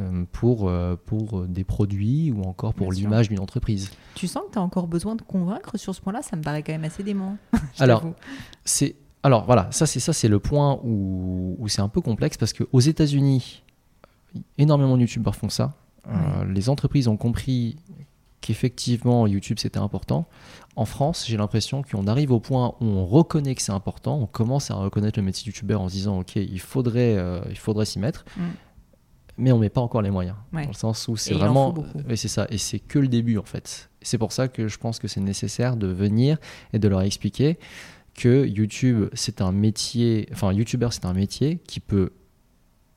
[0.00, 3.92] euh, pour, euh, pour des produits ou encore pour l'image d'une entreprise.
[4.16, 6.22] Tu sens que tu as encore besoin de convaincre sur ce point-là?
[6.22, 7.36] Ça me paraît quand même assez dément.
[7.78, 8.02] alors,
[8.64, 12.36] c'est, alors voilà, ça c'est ça c'est le point où, où c'est un peu complexe
[12.36, 13.62] parce qu'aux États-Unis,
[14.58, 15.74] énormément de YouTubeurs font ça.
[16.48, 17.76] les entreprises ont compris
[18.40, 20.28] qu'effectivement YouTube c'était important.
[20.76, 24.26] En France, j'ai l'impression qu'on arrive au point où on reconnaît que c'est important, on
[24.26, 27.58] commence à reconnaître le métier de YouTubeur en se disant ok, il faudrait, euh, il
[27.58, 28.24] faudrait s'y mettre.
[28.36, 28.42] Mm.
[29.38, 30.36] mais on met pas encore les moyens.
[30.52, 30.62] Ouais.
[30.62, 31.74] Dans le sens où c'est Et vraiment.
[32.08, 32.46] Oui, c'est ça.
[32.50, 33.90] Et c'est que le début, en fait.
[34.02, 36.38] C'est pour ça que je pense que c'est nécessaire de venir
[36.72, 37.58] et de leur expliquer
[38.14, 40.28] que YouTube, c'est un métier.
[40.32, 42.12] Enfin, YouTuber, c'est un métier qui peut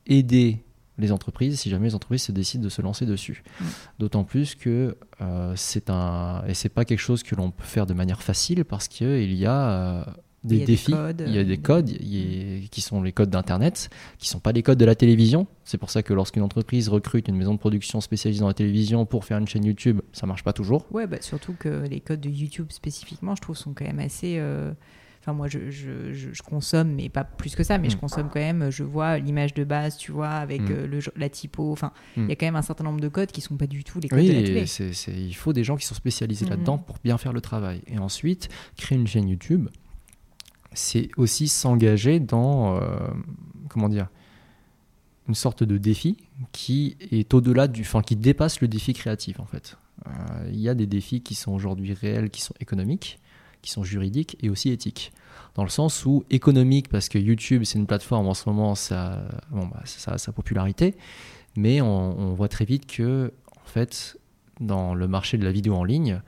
[0.07, 0.63] aider
[0.97, 3.43] les entreprises si jamais les entreprises se décident de se lancer dessus.
[3.59, 3.65] Mm.
[3.99, 6.43] D'autant plus que euh, c'est un.
[6.47, 9.45] Et c'est pas quelque chose que l'on peut faire de manière facile parce qu'il y
[9.45, 9.69] a.
[9.71, 10.03] euh,
[10.43, 12.81] des Il y a des défis, codes, il y a des codes y a- qui
[12.81, 15.45] sont les codes d'Internet, qui sont pas les codes de la télévision.
[15.65, 19.05] C'est pour ça que lorsqu'une entreprise recrute une maison de production spécialisée dans la télévision
[19.05, 20.87] pour faire une chaîne YouTube, ça marche pas toujours.
[20.89, 24.37] Ouais, bah, surtout que les codes de YouTube spécifiquement, je trouve, sont quand même assez.
[24.39, 24.71] euh,
[25.21, 27.99] Enfin, moi, je, je, je- je consomme, mais pas plus que ça, mais je Mm.
[27.99, 28.71] consomme quand même.
[28.71, 30.71] Je vois l'image de base, tu vois, avec Mm.
[30.71, 31.71] euh, le, la typo.
[31.71, 32.29] Enfin, il Mm.
[32.29, 34.09] y a quand même un certain nombre de codes qui sont pas du tout les
[34.09, 34.65] codes de la Oui, télé.
[34.65, 37.81] c'est- il faut des gens qui sont spécialisés là-dedans pour bien faire le travail.
[37.85, 39.69] Et ensuite, créer une chaîne YouTube,
[40.73, 42.97] c'est aussi s'engager dans, euh,
[43.69, 44.07] comment dire,
[45.27, 46.17] une sorte de défi
[46.51, 49.77] qui est au-delà du, enfin, qui dépasse le défi créatif en fait.
[50.07, 50.09] Euh,
[50.51, 53.19] Il y a des défis qui sont aujourd'hui réels, qui sont économiques,
[53.61, 55.11] qui sont juridiques et aussi éthiques.
[55.55, 59.21] Dans le sens où économique, parce que YouTube c'est une plateforme en ce moment, ça,
[59.51, 60.95] bon, bah, ça a sa popularité,
[61.55, 64.17] mais on, on voit très vite que en fait,
[64.59, 66.21] dans le marché de la vidéo en ligne,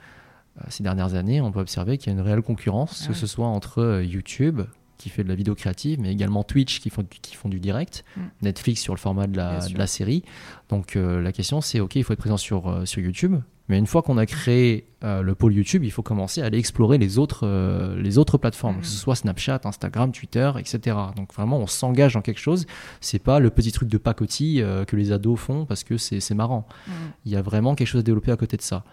[0.57, 3.13] euh, ces dernières années, on peut observer qu'il y a une réelle concurrence, Ah que
[3.13, 4.61] ce soit entre euh, YouTube,
[4.97, 8.03] qui fait de la vidéo créative, mais également Twitch, qui font, qui font du direct,
[8.15, 8.21] Mm.
[8.43, 9.73] Netflix sur le format de la, sûr.
[9.73, 10.23] de la série.
[10.69, 13.35] Donc euh, la question, c'est OK, il faut être présent sur, euh, sur YouTube,
[13.69, 16.57] mais une fois qu'on a créé euh, le pôle YouTube, il faut commencer à aller
[16.57, 17.47] explorer les autres,
[17.97, 18.81] les autres plateformes, Mm.
[18.81, 20.95] que ce soit Snapchat, Instagram, Twitter, etc.
[21.15, 22.65] Donc vraiment, on s'engage dans quelque chose.
[23.01, 26.35] C'est pas le petit truc de pacotille que les ados font parce que c'est c'est
[26.35, 26.91] marrant Mm.
[27.25, 28.83] il y a vraiment quelque chose à développer à côté de ça.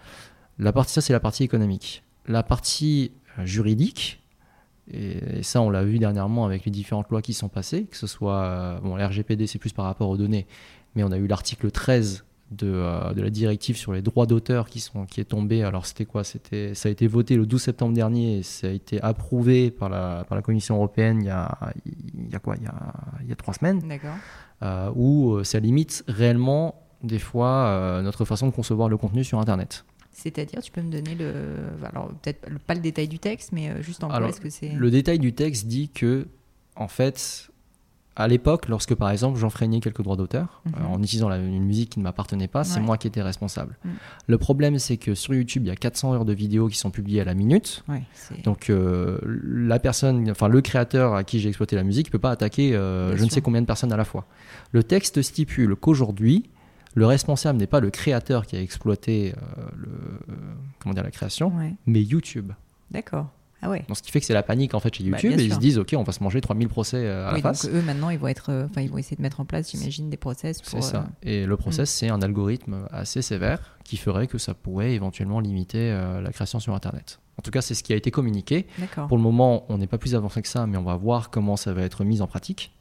[0.59, 2.03] La partie, ça, c'est la partie économique.
[2.27, 3.13] La partie
[3.45, 4.20] juridique,
[4.93, 7.97] et, et ça, on l'a vu dernièrement avec les différentes lois qui sont passées, que
[7.97, 10.47] ce soit, euh, bon, l'RGPD, c'est plus par rapport aux données,
[10.95, 14.68] mais on a eu l'article 13 de, euh, de la directive sur les droits d'auteur
[14.68, 15.62] qui, sont, qui est tombé.
[15.62, 16.24] Alors, c'était quoi?
[16.24, 19.88] C'était, Ça a été voté le 12 septembre dernier, et ça a été approuvé par
[19.88, 22.57] la, par la Commission européenne il y a, il y a quoi?
[22.57, 24.14] Il y a, il y a trois semaines D'accord.
[24.62, 29.38] euh, où ça limite réellement des fois euh, notre façon de concevoir le contenu sur
[29.38, 29.84] Internet.
[30.23, 31.35] C'est-à-dire, tu peux me donner le.
[31.85, 34.71] Alors, peut-être pas le détail du texte, mais euh, juste en quoi est-ce que c'est.
[34.71, 36.27] Le détail du texte dit que,
[36.77, 37.49] en fait,
[38.16, 40.73] à l'époque, lorsque par exemple j'enfreignais quelques droits d'auteur Mhm.
[40.77, 42.85] euh, en utilisant la- une musique qui ne m'appartenait pas, c'est Ouais.
[42.85, 43.79] moi qui étais responsable.
[43.85, 43.93] Mhm.
[44.27, 46.91] Le problème, c'est que sur YouTube, il y a 400 heures de vidéos qui sont
[46.91, 47.83] publiées à la minute.
[47.89, 48.03] Ouais.
[48.45, 52.18] Donc euh, la personne, enfin le créateur à qui j'ai exploité la musique, ne peut
[52.18, 54.27] pas attaquer euh, je ne sais combien de personnes à la fois.
[54.73, 56.51] Le texte stipule qu'aujourd'hui,
[56.95, 60.36] le responsable n'est pas le créateur qui a exploité euh, le, euh,
[60.80, 62.53] comment dire, la création, Ouais, mais YouTube.
[62.91, 63.28] d'accord.
[63.62, 63.84] Ah ouais.
[63.88, 65.53] Donc ce qui fait que c'est la panique en fait chez Bah, YouTube et ils
[65.53, 67.68] se disent ok on va se manger 3000 procès euh, à Oui, la donc face.
[67.70, 70.16] eux maintenant ils vont être, enfin ils vont essayer de mettre en place, j'imagine, des
[70.16, 70.61] process.
[70.64, 70.97] C'est ça.
[71.26, 75.41] euh, Et le process, c'est un algorithme assez sévère qui ferait que ça pourrait éventuellement
[75.41, 77.20] limiter euh, la création sur Internet.
[77.36, 78.66] En tout cas, c'est ce qui a été communiqué.
[79.09, 81.57] Pour le moment, on n'est pas plus avancé que ça, mais on va voir comment
[81.59, 82.72] ça va être mis en pratique.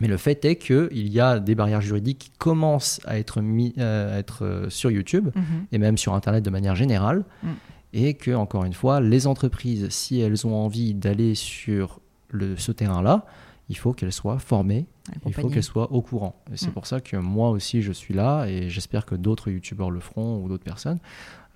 [0.00, 3.74] Mais le fait est qu'il y a des barrières juridiques qui commencent à être, mis,
[3.78, 5.42] euh, à être euh, sur YouTube Mhm.
[5.72, 7.24] et même sur Internet de manière générale.
[7.42, 7.48] Mm.
[7.94, 12.70] Et que, encore une fois, les entreprises, si elles ont envie d'aller sur le, ce
[12.70, 13.24] terrain-là,
[13.70, 14.86] il faut qu'elles soient formées,
[15.26, 16.40] il faut qu'elles soient au courant.
[16.52, 16.72] Et c'est Mm.
[16.72, 20.42] pour ça que moi aussi, je suis là et j'espère que d'autres YouTubeurs le feront
[20.42, 20.98] ou d'autres personnes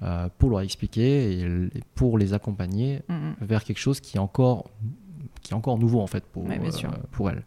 [0.03, 1.47] euh, pour leur expliquer et
[1.95, 3.35] pour les accompagner Mhm.
[3.41, 4.65] vers quelque chose qui est encore,
[5.43, 6.59] qui est encore nouveau en fait pour, Ouais,
[7.13, 7.45] pour elles.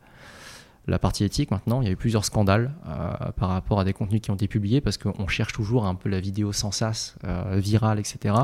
[0.88, 3.93] La partie éthique maintenant, il y a eu plusieurs scandales euh, par rapport à des
[3.93, 7.15] contenus qui ont été publiés parce qu'on cherche toujours un peu la vidéo sans sas,
[7.23, 8.36] euh, virale, etc.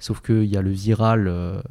[0.00, 1.62] Sauf qu'il y a le viral, euh,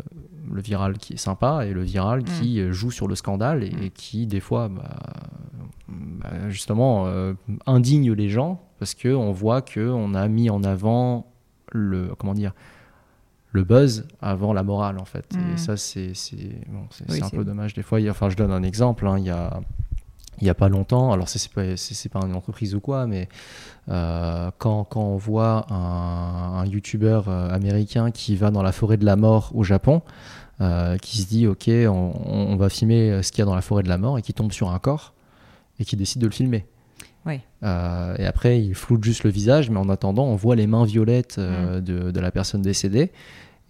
[0.49, 3.71] le viral qui est sympa et le viral qui euh, joue sur le scandale et,
[3.71, 3.83] Mm.
[3.83, 4.95] et qui des fois, bah,
[5.89, 7.11] bah, justement,
[7.65, 11.33] indigne les gens parce que on voit que on a mis en avant
[11.73, 12.53] le comment dire
[13.51, 15.25] le buzz avant la morale en fait.
[15.35, 15.53] Mm.
[15.53, 16.13] Et ça c'est
[16.67, 17.99] bon, Oui, un peu dommage des fois.
[18.09, 19.07] Enfin, je donne un exemple.
[19.07, 19.61] hein, il y a
[20.39, 23.29] il y a pas longtemps, alors c'est pas, c'est pas une entreprise ou quoi, mais
[23.89, 28.97] euh, quand, quand on voit un, un youtubeur euh, américain qui va dans la forêt
[28.97, 30.01] de la mort au Japon,
[30.59, 33.61] euh, qui se dit ok, on, on va filmer ce qu'il y a dans la
[33.61, 35.13] forêt de la mort et qui tombe sur un corps
[35.79, 36.65] et qui décide de le filmer.
[37.63, 40.85] Euh, et après, il floute juste le visage, mais en attendant, on voit les mains
[40.85, 43.11] violettes euh, de, de la personne décédée.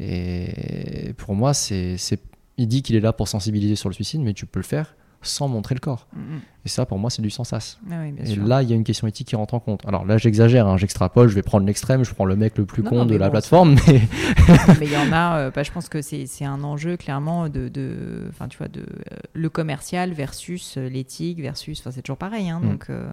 [0.06, 2.22] Et pour moi, c'est, c'est-
[2.58, 4.96] il dit qu'il est là pour sensibiliser sur le suicide, mais tu peux le faire
[5.24, 6.08] sans montrer le corps.
[6.16, 6.40] Mhm.
[6.66, 7.80] Et ça, pour moi, c'est du sans sas.
[7.92, 8.44] Ah oui, Et sûr.
[8.44, 9.86] là, il y a une question éthique qui rentre en compte.
[9.88, 12.82] Alors là, j'exagère, hein, j'extrapole, je vais prendre l'extrême, je prends le mec le plus
[12.82, 15.90] Non, con non, de la plateforme, mais il y en a, euh, bah, je pense
[15.90, 20.78] que c'est c'est un enjeu clairement de, de, tu vois, de euh, le commercial versus
[20.78, 22.70] l'éthique versus, enfin c'est toujours pareil, hein, Mm.
[22.70, 22.86] donc.
[22.90, 23.08] euh,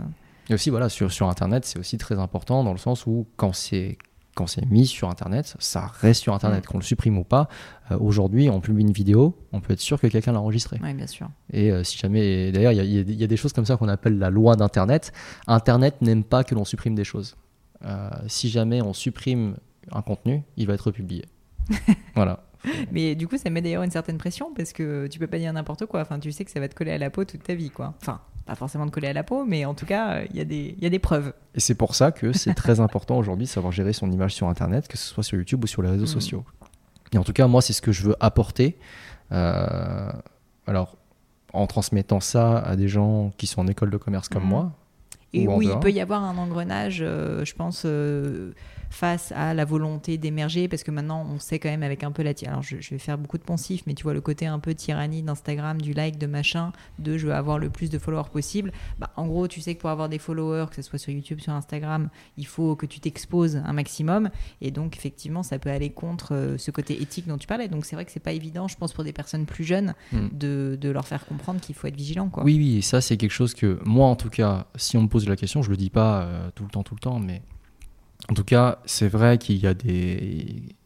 [0.48, 3.52] Et aussi, voilà, sur, sur Internet, c'est aussi très important dans le sens où quand
[3.52, 3.98] c'est
[4.34, 6.66] quand c'est mis sur Internet, ça reste sur Internet, mm.
[6.68, 7.48] qu'on le supprime ou pas.
[7.90, 10.78] Euh, aujourd'hui, on publie une vidéo, on peut être sûr que quelqu'un l'a enregistrée.
[10.80, 11.28] Oui, bien sûr.
[11.52, 14.16] Et euh, si jamais, d'ailleurs, il y, y, a des choses comme ça qu'on appelle
[14.16, 15.12] la loi d'Internet.
[15.48, 17.36] Internet n'aime pas que l'on supprime des choses.
[17.84, 19.56] Euh, si jamais on supprime
[19.90, 21.24] un contenu, il va être publié.
[22.14, 22.44] voilà.
[22.92, 25.52] Mais du coup, ça met d'ailleurs une certaine pression parce que tu peux pas dire
[25.52, 26.00] n'importe quoi.
[26.00, 27.94] Enfin, tu sais que ça va te coller à la peau toute ta vie, quoi.
[28.00, 30.44] Enfin, pas forcément de coller à la peau, mais en tout cas, il y, a
[30.44, 31.34] des, y a des preuves.
[31.54, 34.48] Et c'est pour ça que c'est très important aujourd'hui de savoir gérer son image sur
[34.48, 36.06] Internet, que ce soit sur YouTube ou sur les réseaux mm.
[36.06, 36.44] sociaux.
[37.12, 38.78] Et en tout cas, moi, c'est ce que je veux apporter.
[39.32, 40.10] Euh,
[40.66, 40.96] alors,
[41.52, 44.48] en transmettant ça à des gens qui sont en école de commerce comme mm.
[44.48, 44.72] moi.
[45.34, 47.82] Et oui, il peut y avoir un engrenage, euh, je pense.
[47.84, 48.52] Euh,
[48.90, 52.22] face à la volonté d'émerger, parce que maintenant on sait quand même avec un peu
[52.22, 54.58] la alors je, je, vais faire beaucoup de poncifs, mais tu vois le côté un
[54.58, 58.30] peu tyrannie d'Instagram, du like, de machin, de je veux avoir le plus de followers
[58.32, 58.72] possible.
[58.98, 61.40] Bah, en gros, tu sais que pour avoir des followers, que ce soit sur YouTube,
[61.40, 64.30] sur Instagram, il faut que tu t'exposes un maximum,
[64.60, 67.68] et donc effectivement ça peut aller contre euh, ce côté éthique dont tu parlais.
[67.68, 70.28] Donc c'est vrai que c'est pas évident, je pense pour des personnes plus jeunes, hmm.
[70.32, 72.28] de, de, leur faire comprendre qu'il faut être vigilant.
[72.28, 72.44] Quoi.
[72.44, 75.08] Oui, oui, et ça c'est quelque chose que moi en tout cas, si on me
[75.08, 77.42] pose la question, je le dis pas euh, tout le temps, tout le temps, mais
[78.30, 80.76] en tout cas, c'est vrai qu'il y a des.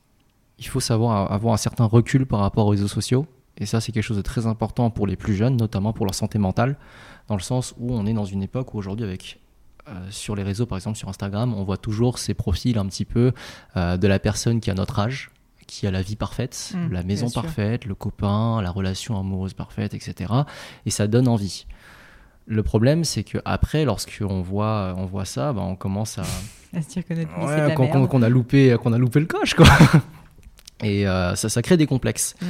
[0.59, 3.27] Il faut savoir avoir un certain recul par rapport aux réseaux sociaux.
[3.59, 6.15] Et ça, c'est quelque chose de très important pour les plus jeunes, notamment pour leur
[6.15, 6.79] santé mentale,
[7.29, 9.41] dans le sens où on est dans une époque où aujourd'hui, avec
[9.89, 13.05] euh, sur les réseaux, par exemple sur Instagram, on voit toujours ces profils un petit
[13.05, 13.33] peu
[13.77, 15.31] euh, de la personne qui a notre âge,
[15.67, 19.93] qui a la vie parfaite, mmh, la maison parfaite, le copain, la relation amoureuse parfaite,
[19.95, 20.33] etc.
[20.87, 21.67] Et ça donne envie.
[22.47, 26.23] Le problème, c'est que après, lorsqu'on voit, on voit ça, bah, on commence à,
[26.77, 29.67] à se dire que notre vie, qu'on, a loupé, qu'on a loupé le coche, quoi.
[30.83, 32.35] Et euh, ça, ça crée des complexes.
[32.41, 32.47] Mm.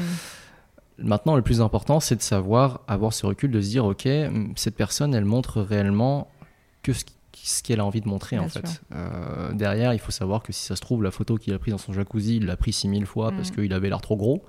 [0.99, 4.09] Maintenant, le plus important, c'est de savoir avoir ce recul, de se dire, ok,
[4.57, 6.29] cette personne, elle montre réellement
[6.83, 8.83] que ce, ce qu'elle a envie de montrer, en fait.
[8.95, 11.73] Euh, derrière, il faut savoir que si ça se trouve, la photo qu'il a prise
[11.73, 13.55] dans son jacuzzi, il l'a prise 6000 fois parce mm.
[13.55, 14.45] qu'il avait l'air trop gros.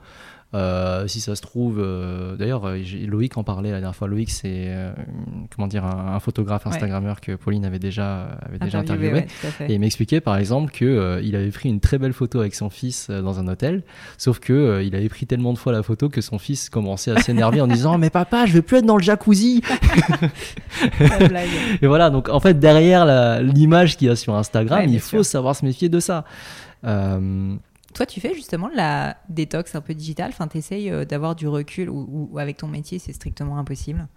[0.54, 2.78] Euh, si ça se trouve, euh, d'ailleurs, euh,
[3.08, 4.08] Loïc en parlait la dernière fois.
[4.08, 4.72] Loïc, c'est
[5.56, 9.26] comment dire un, photographe Instagrammeur que Pauline avait déjà avait déjà interviewé.
[9.68, 12.70] et il m'expliquait par exemple que il avait pris une très belle photo avec son
[12.70, 13.84] fils dans un hôtel,
[14.18, 17.20] sauf que il avait pris tellement de fois la photo que son fils commençait à
[17.20, 19.62] s'énerver en disant mais papa, je veux plus être dans le jacuzzi.
[21.82, 25.56] et voilà, donc en fait derrière l'image qu'il y a sur Instagram, il faut savoir
[25.56, 26.26] se méfier de ça.
[27.94, 31.48] Toi, tu fais justement la détox un peu digitale Enfin, tu essayes euh, d'avoir du
[31.48, 34.08] recul ou, avec ton métier, c'est strictement impossible?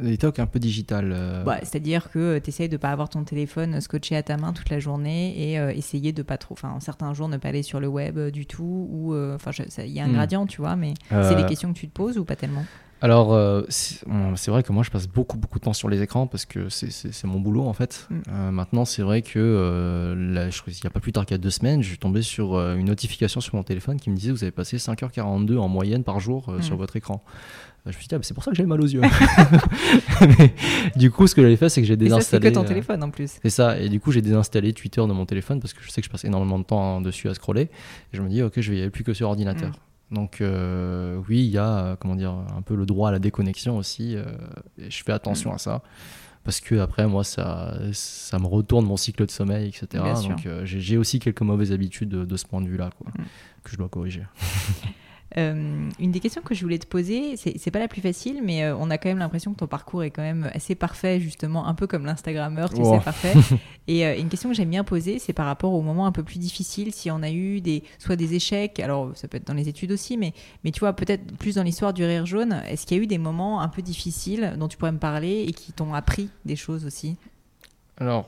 [0.00, 1.12] Détox un peu digital.
[1.14, 1.44] Euh.
[1.44, 4.52] Bah, c'est-à-dire que euh, tu essayes de pas avoir ton téléphone scotché à ta main
[4.52, 6.54] toute la journée et essayer de pas trop.
[6.54, 8.88] Enfin, certains jours, ne pas aller sur le web du tout.
[8.90, 10.12] Ou enfin, il y a un hmm.
[10.12, 12.64] gradient, tu vois, mais c'est des questions que tu te poses ou pas tellement?
[13.02, 16.28] Alors, euh, c'est vrai que moi, je passe beaucoup, beaucoup de temps sur les écrans
[16.28, 18.06] parce que c'est mon boulot, en fait.
[18.08, 18.20] Mm.
[18.30, 21.42] Euh, maintenant, c'est vrai que, euh, il n'y a pas plus tard qu'il y a
[21.42, 24.44] deux semaines, je suis tombé sur une notification sur mon téléphone qui me disait Vous
[24.44, 26.62] avez passé 5h42 en moyenne par jour mm.
[26.62, 27.24] sur votre écran.
[27.84, 29.00] Je me suis dit, ah, c'est pour ça que j'ai mal aux yeux.
[30.20, 30.54] Mais,
[30.94, 32.44] du coup, ce que j'avais fait, c'est que j'ai désinstallé.
[32.44, 33.40] C'est que ton téléphone en plus.
[33.42, 33.76] C'est ça.
[33.80, 36.10] Et du coup, j'ai désinstallé Twitter de mon téléphone parce que je sais que je
[36.12, 37.62] passe énormément de temps dessus à scroller.
[37.62, 39.70] Et je me dis, ok, je vais y aller plus que sur ordinateur.
[39.70, 39.91] Mm.
[40.12, 43.18] Donc euh, oui, il y a euh, comment dire un peu le droit à la
[43.18, 44.14] déconnexion aussi.
[44.14, 44.24] Euh,
[44.78, 45.54] et je fais attention mm.
[45.54, 45.82] à ça
[46.44, 50.04] parce que après moi ça ça me retourne mon cycle de sommeil, etc.
[50.26, 53.24] Donc j'ai aussi quelques mauvaises habitudes de, ce point de vue là, quoi, mm.
[53.64, 54.24] que je dois corriger.
[55.38, 58.64] Euh, une des questions que je voulais te poser, c'est pas la plus facile, mais
[58.64, 61.66] euh, on a quand même l'impression que ton parcours est quand même assez parfait, justement,
[61.66, 63.34] un peu comme l'Instagrammeur, tu sais, parfait.
[63.88, 66.22] Et euh, une question que j'aime bien poser, c'est par rapport aux moments un peu
[66.22, 69.54] plus difficiles, si on a eu des, soit des échecs, alors ça peut être dans
[69.54, 72.86] les études aussi, mais, mais tu vois, peut-être plus dans l'histoire du Rire Jaune, est-ce
[72.86, 75.52] qu'il y a eu des moments un peu difficiles dont tu pourrais me parler et
[75.52, 77.16] qui t'ont appris des choses aussi?
[77.96, 78.26] Alors,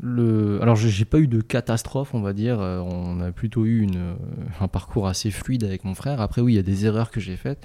[0.00, 0.60] le...
[0.62, 2.60] Alors, j'ai pas eu de catastrophe, on va dire.
[2.60, 4.14] Euh, on a plutôt eu une, euh,
[4.60, 6.20] un parcours assez fluide avec mon frère.
[6.20, 7.64] Après, oui, il y a des erreurs que j'ai faites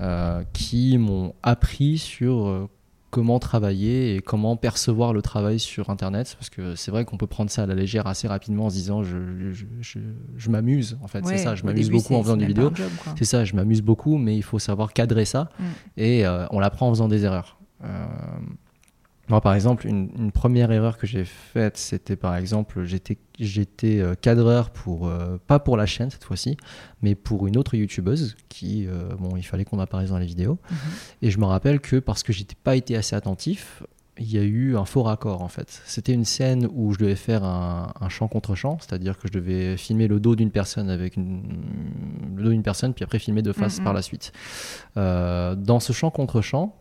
[0.00, 2.68] euh, qui m'ont appris sur
[3.10, 6.36] comment travailler et comment percevoir le travail sur Internet.
[6.38, 8.74] Parce que c'est vrai qu'on peut prendre ça à la légère assez rapidement en se
[8.74, 9.98] disant je, je,
[10.36, 10.98] je, m'amuse.
[11.02, 12.72] En fait, c'est ça, je m'amuse beaucoup en faisant des vidéos.
[13.16, 15.50] C'est ça, je m'amuse beaucoup, mais il faut savoir cadrer ça.
[15.58, 15.64] Mm.
[15.98, 17.58] Et on l'apprend en faisant des erreurs.
[19.28, 24.14] Moi, par exemple, une, première erreur que j'ai faite, c'était par exemple, j'étais, j'étais euh,
[24.14, 26.56] cadreur pour, euh, pas pour la chaîne cette fois-ci,
[27.00, 30.58] mais pour une autre youtubeuse qui, euh, bon, il fallait qu'on apparaisse dans les vidéos.
[30.70, 30.76] Mhm.
[31.22, 33.82] Et je me rappelle que parce que j'étais pas été assez attentif,
[34.18, 35.82] il y a eu un faux raccord en fait.
[35.86, 39.76] C'était une scène où je devais faire un, chant contre chant, c'est-à-dire que je devais
[39.76, 41.42] filmer le dos d'une personne avec une,
[42.36, 43.84] le dos d'une personne, puis après filmer de face mhm.
[43.84, 44.32] par la suite.
[44.96, 46.76] dans ce chant contre chant,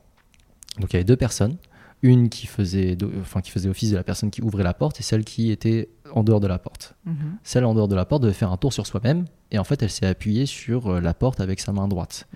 [0.80, 1.58] donc il y avait deux personnes.
[2.04, 5.04] Une qui faisait, enfin, qui faisait office de la personne qui ouvrait la porte et
[5.04, 6.96] celle qui était en dehors de la porte.
[7.06, 7.38] Mhm.
[7.44, 9.82] Celle en dehors de la porte devait faire un tour sur soi-même et en fait
[9.82, 12.28] elle s'est appuyée sur euh, la porte avec sa main droite.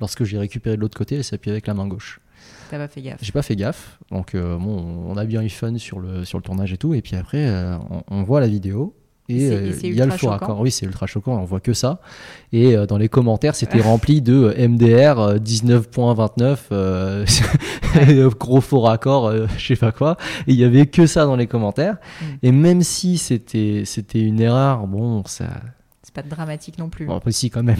[0.00, 2.20] Lorsque j'ai récupéré de l'autre côté, elle s'est appuyée avec la main gauche.
[2.70, 3.18] T'as pas fait gaffe.
[3.20, 6.38] J'ai pas fait gaffe, donc euh, bon, on a bien eu fun sur le, sur
[6.38, 8.94] le tournage et tout, et puis après euh, on, on voit la vidéo.
[9.28, 10.60] Et euh, il y a le faux raccord.
[10.60, 12.00] Oui, c'est ultra choquant, on voit que ça.
[12.52, 17.26] Et euh, dans les commentaires, c'était rempli de euh, MDR euh, 19.29, euh,
[18.38, 20.16] gros faux raccord, euh, je sais pas quoi.
[20.46, 21.96] Et il y avait que ça dans les commentaires.
[22.20, 22.24] Mm.
[22.42, 25.46] Et même si c'était c'était une erreur, bon, ça.
[26.02, 27.06] C'est pas dramatique non plus.
[27.06, 27.78] Bon, après, si, quand même.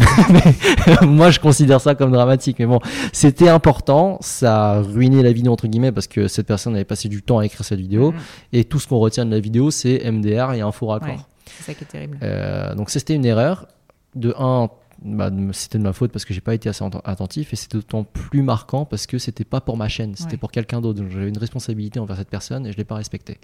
[1.03, 2.59] Moi, je considère ça comme dramatique.
[2.59, 2.81] Mais bon,
[3.13, 4.19] c'était important.
[4.21, 7.39] Ça a ruiné la vidéo, entre guillemets, parce que cette personne avait passé du temps
[7.39, 8.11] à écrire cette vidéo.
[8.11, 8.19] Mhm.
[8.53, 11.09] Et tout ce qu'on retient de la vidéo, c'est MDR et un faux raccord.
[11.11, 12.19] Ouais, c'est ça qui est terrible.
[12.23, 13.67] Euh, donc c'était une erreur.
[14.15, 14.71] De un,
[15.03, 17.77] bah, c'était de ma faute parce que j'ai pas été assez ent- attentif et c'était
[17.77, 20.39] d'autant plus marquant parce que c'était pas pour ma chaîne, c'était Ouais.
[20.39, 21.01] pour quelqu'un d'autre.
[21.01, 23.39] Donc j'avais une responsabilité envers cette personne et je l'ai pas respecté.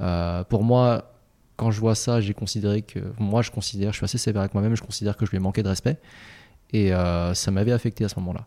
[0.00, 1.12] Euh, pour moi,
[1.56, 4.54] quand je vois ça, j'ai considéré que moi je considère, je suis assez sévère avec
[4.54, 5.98] moi-même, je considère que je lui ai manqué de respect
[6.72, 8.46] et euh, ça m'avait affecté à ce moment-là.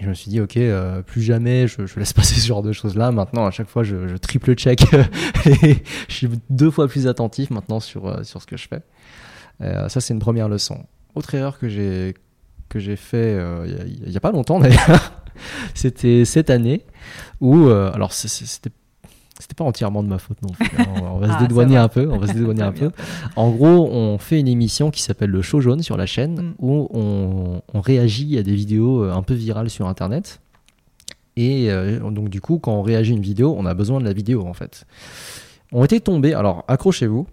[0.00, 3.12] Je me suis dit, ok, euh, plus jamais je, laisse passer ce genre de choses-là.
[3.12, 4.82] Maintenant, à chaque fois, je, je triple check
[5.46, 5.76] et
[6.08, 8.82] je suis deux fois plus attentif maintenant sur, euh, sur ce que je fais.
[9.60, 10.86] Euh, ça, c'est une première leçon.
[11.14, 12.14] Autre erreur que j'ai
[12.68, 15.12] que fait il n'y a, pas longtemps d'ailleurs,
[15.74, 16.86] c'était cette année
[17.42, 18.70] où, alors c'était
[19.42, 20.68] c'était pas entièrement de ma faute non plus.
[20.78, 22.08] On va, on va Ah, se ça dédouaner un peu.
[22.10, 22.90] On va se dédouaner un peu.
[23.36, 26.54] En gros, on fait une émission qui s'appelle Le Show Jaune sur la chaîne Mm.
[26.60, 30.40] où on, on réagit à des vidéos euh, un peu virales sur Internet.
[31.36, 34.04] Et euh, donc, du coup, quand on réagit à une vidéo, on a besoin de
[34.04, 34.84] la vidéo en fait.
[35.72, 37.26] On était tombés, alors accrochez-vous,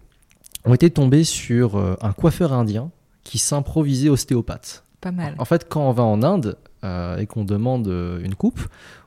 [0.66, 2.90] on était tombés sur euh, un coiffeur indien
[3.26, 4.84] qui s'improvisait ostéopathe.
[5.02, 5.36] Pas mal.
[5.38, 7.88] En fait, quand on va en Inde euh, et qu'on demande
[8.24, 8.62] une coupe,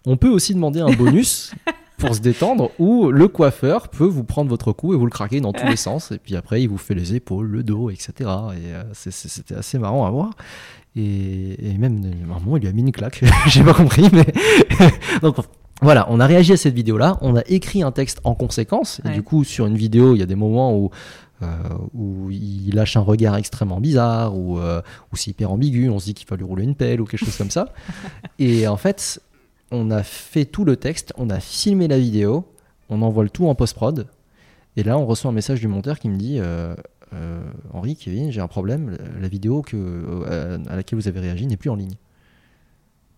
[0.07, 1.53] on peut aussi demander un bonus
[1.99, 5.41] pour se détendre ou le coiffeur peut vous prendre votre cou et vous le craquer
[5.41, 6.11] dans tous les sens.
[6.13, 8.13] Et puis après, il vous fait les épaules, le dos, etc.
[8.19, 8.25] Et
[8.75, 10.31] euh, c'était assez marrant à voir.
[10.97, 13.23] Et, et même, à un moment, il lui a mis une claque.
[13.47, 14.27] J'ai pas compris, mais.
[15.23, 15.37] Donc,
[15.81, 19.09] voilà, on a réagi à cette vidéo-là, on a écrit un texte en conséquence, et
[19.09, 19.15] Ouais.
[19.15, 20.91] du coup, sur une vidéo, il y a des moments où,
[21.43, 21.47] euh,
[21.95, 24.81] où il lâche un regard extrêmement bizarre, ou, euh,
[25.13, 27.25] ou c'est hyper ambigu, on se dit qu'il va lui rouler une pelle ou quelque
[27.25, 27.71] chose comme ça.
[28.39, 29.21] Et en fait,
[29.73, 32.47] on a fait tout le texte, on a filmé la vidéo,
[32.89, 34.07] on envoie le tout en post-prod,
[34.77, 36.75] et là, on reçoit un message du monteur qui me dit euh,
[37.15, 37.43] euh,
[37.73, 41.57] Henri, Kevin, j'ai un problème, la vidéo que, euh, à laquelle vous avez réagi n'est
[41.57, 41.95] plus en ligne.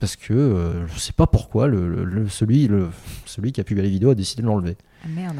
[0.00, 2.88] Parce que je sais pas pourquoi, le, celui, le,
[3.24, 4.76] celui qui a publié la vidéo a décidé de l'enlever.
[5.04, 5.36] Ah, merde.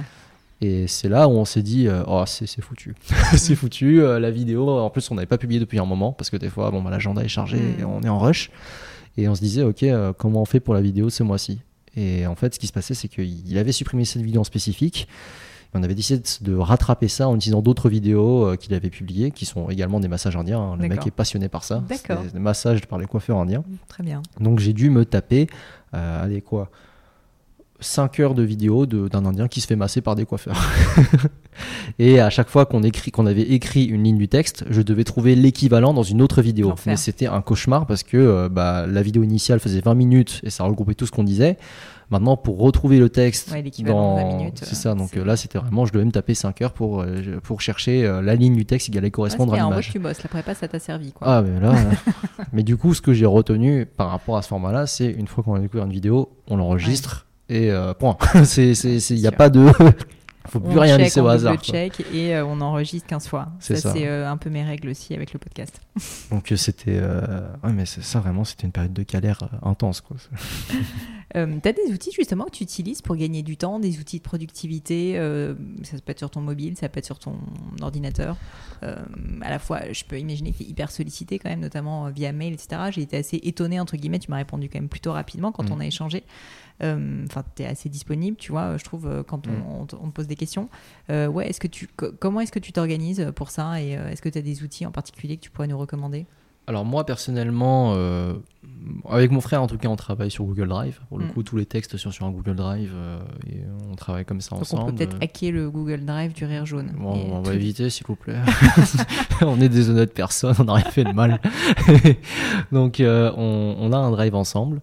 [0.61, 2.95] Et c'est là où on s'est dit, oh, c'est foutu.
[3.37, 4.01] c'est foutu.
[4.01, 6.71] la vidéo, en plus, on n'avait pas publié depuis un moment, parce que des fois,
[6.71, 7.81] bon, bah, l'agenda est chargé, Mm.
[7.81, 8.51] et on est en rush.
[9.17, 11.61] Et on se disait, ok, euh, comment on fait pour la vidéo ce mois-ci?
[11.97, 15.07] Et en fait, ce qui se passait, c'est qu'il avait supprimé cette vidéo en spécifique.
[15.73, 19.31] Et on avait décidé de rattraper ça en utilisant d'autres vidéos euh, qu'il avait publiées,
[19.31, 20.61] qui sont également des massages indiens.
[20.61, 20.77] hein.
[20.81, 21.83] Le mec est passionné par ça.
[21.89, 22.21] D'accord.
[22.25, 23.63] C'est Des massages par les coiffeurs indiens.
[23.89, 24.23] Très bien.
[24.41, 25.47] Donc j'ai dû me taper,
[25.95, 26.71] euh, allez quoi,
[27.81, 30.57] 5 heures de vidéo de- d'un Indien qui se fait masser par des coiffeurs.
[31.99, 35.05] et à chaque fois qu'on écrit, qu'on avait écrit une ligne du texte, je devais
[35.05, 36.75] trouver l'équivalent dans une autre vidéo.
[36.87, 40.51] Mais c'était un cauchemar parce que euh, bah, la vidéo initiale faisait 20 minutes et
[40.51, 41.57] ça regroupait tout ce qu'on disait.
[42.11, 44.37] Maintenant, pour retrouver le texte, Ouais, l'équivalent de 20 dans...
[44.37, 44.95] minutes, c'est euh, ça.
[44.95, 48.05] Donc euh, là, c'était vraiment, je devais me taper 5 heures pour, euh, pour chercher
[48.05, 49.91] euh, la ligne du texte qui allait correspondre Ouais, à en vrai l'image.
[49.93, 50.23] tu bosses.
[50.23, 51.13] La prépa, ça t'a servi.
[51.13, 51.27] Quoi.
[51.27, 51.75] Ah, mais là.
[52.53, 55.43] mais du coup, ce que j'ai retenu par rapport à ce format-là, c'est une fois
[55.43, 58.17] qu'on a découvert une vidéo, on l'enregistre et euh, point.
[58.57, 59.67] Il n'y a pas de.
[60.47, 61.55] Faut plus on rien check, laisser au on hasard.
[61.55, 61.63] quoi.
[61.63, 63.49] check et euh, on enregistre 15 fois.
[63.61, 63.93] C'est ça, ça.
[63.95, 65.81] c'est euh, un peu mes règles aussi avec le podcast.
[66.31, 67.01] Donc euh, c'était.
[67.01, 70.03] Ouais, mais ça vraiment, c'était une période de galère intense.
[70.03, 70.19] Quoi.
[71.37, 74.19] Euh, tu as des outils justement que tu utilises pour gagner du temps, des outils
[74.19, 75.15] de productivité.
[75.17, 77.37] euh, ça peut être sur ton mobile, ça peut être sur ton
[77.81, 78.37] ordinateur.
[78.83, 78.97] Euh,
[79.41, 82.33] à la fois, je peux imaginer que tu es hyper sollicité quand même, notamment via
[82.33, 82.83] mail, etc.
[82.91, 85.73] J'ai été assez étonnée, entre guillemets, tu m'as répondu quand même plutôt rapidement quand Mm.
[85.73, 86.23] on a échangé.
[86.83, 89.81] Euh, Enfin, tu es assez disponible, tu vois, je trouve, euh, quand on, Mm.
[89.81, 90.69] on te- on te pose des questions.
[91.11, 94.21] Euh, ouais, est-ce que tu, co- comment est-ce que tu t'organises pour ça et est-ce
[94.23, 96.27] que tu as des outils en particulier que tu pourrais nous recommander?
[96.67, 98.35] Alors, moi, personnellement, euh,
[99.11, 101.01] avec mon frère, en tout cas, on travaille sur Google Drive.
[101.09, 101.29] Pour le Mm.
[101.33, 103.59] coup, tous les textes sont sur un Google Drive euh, et
[103.91, 104.83] on travaille comme ça Donc ensemble.
[104.83, 106.93] on peut peut-être hacker le Google Drive du Rire Jaune.
[106.99, 108.39] Bon, on va éviter, s'il vous plaît.
[109.43, 111.39] on est des honnêtes personnes, on n'a rien fait de mal.
[112.73, 114.81] Donc, euh, on, on a un drive ensemble.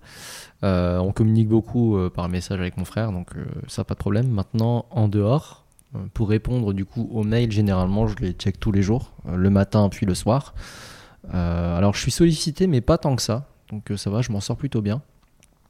[0.64, 3.32] On communique beaucoup par message avec mon frère, donc
[3.68, 4.28] ça, pas de problème.
[4.30, 5.66] Maintenant, en dehors,
[6.14, 9.90] pour répondre du coup aux mails, généralement, je les check tous les jours, le matin
[9.90, 10.54] puis le soir.
[11.34, 13.47] Euh, alors, je suis sollicité, mais pas tant que ça.
[13.69, 15.01] Donc, euh, ça va, je m'en sors plutôt bien.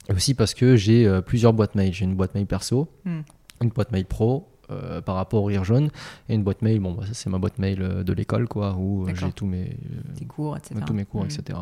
[0.10, 1.94] Et aussi parce que j'ai euh, plusieurs boîtes mail.
[1.94, 3.22] J'ai une boîte mail perso, Hmm.
[3.62, 5.90] une boîte mail pro euh, par rapport au Rire Jaune
[6.30, 8.74] et une boîte mail, bon, bah, ça c'est ma boîte mail euh, de l'école, quoi,
[8.78, 9.76] où euh, j'ai tous mes,
[10.30, 10.76] cours, etc.
[10.88, 11.28] tous mes cours, Mm.
[11.28, 11.60] etc.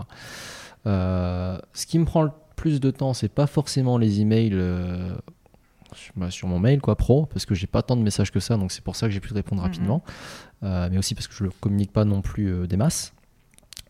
[0.85, 4.51] Ce qui me prend le plus de temps, c'est pas forcément les emails
[5.95, 8.39] sur- bah, sur mon mail, quoi, pro, parce que j'ai pas tant de messages que
[8.39, 9.67] ça, donc c'est pour ça que j'ai pu te répondre Mhm.
[9.67, 10.03] rapidement,
[10.61, 13.13] mais aussi parce que je ne communique pas non plus des masses.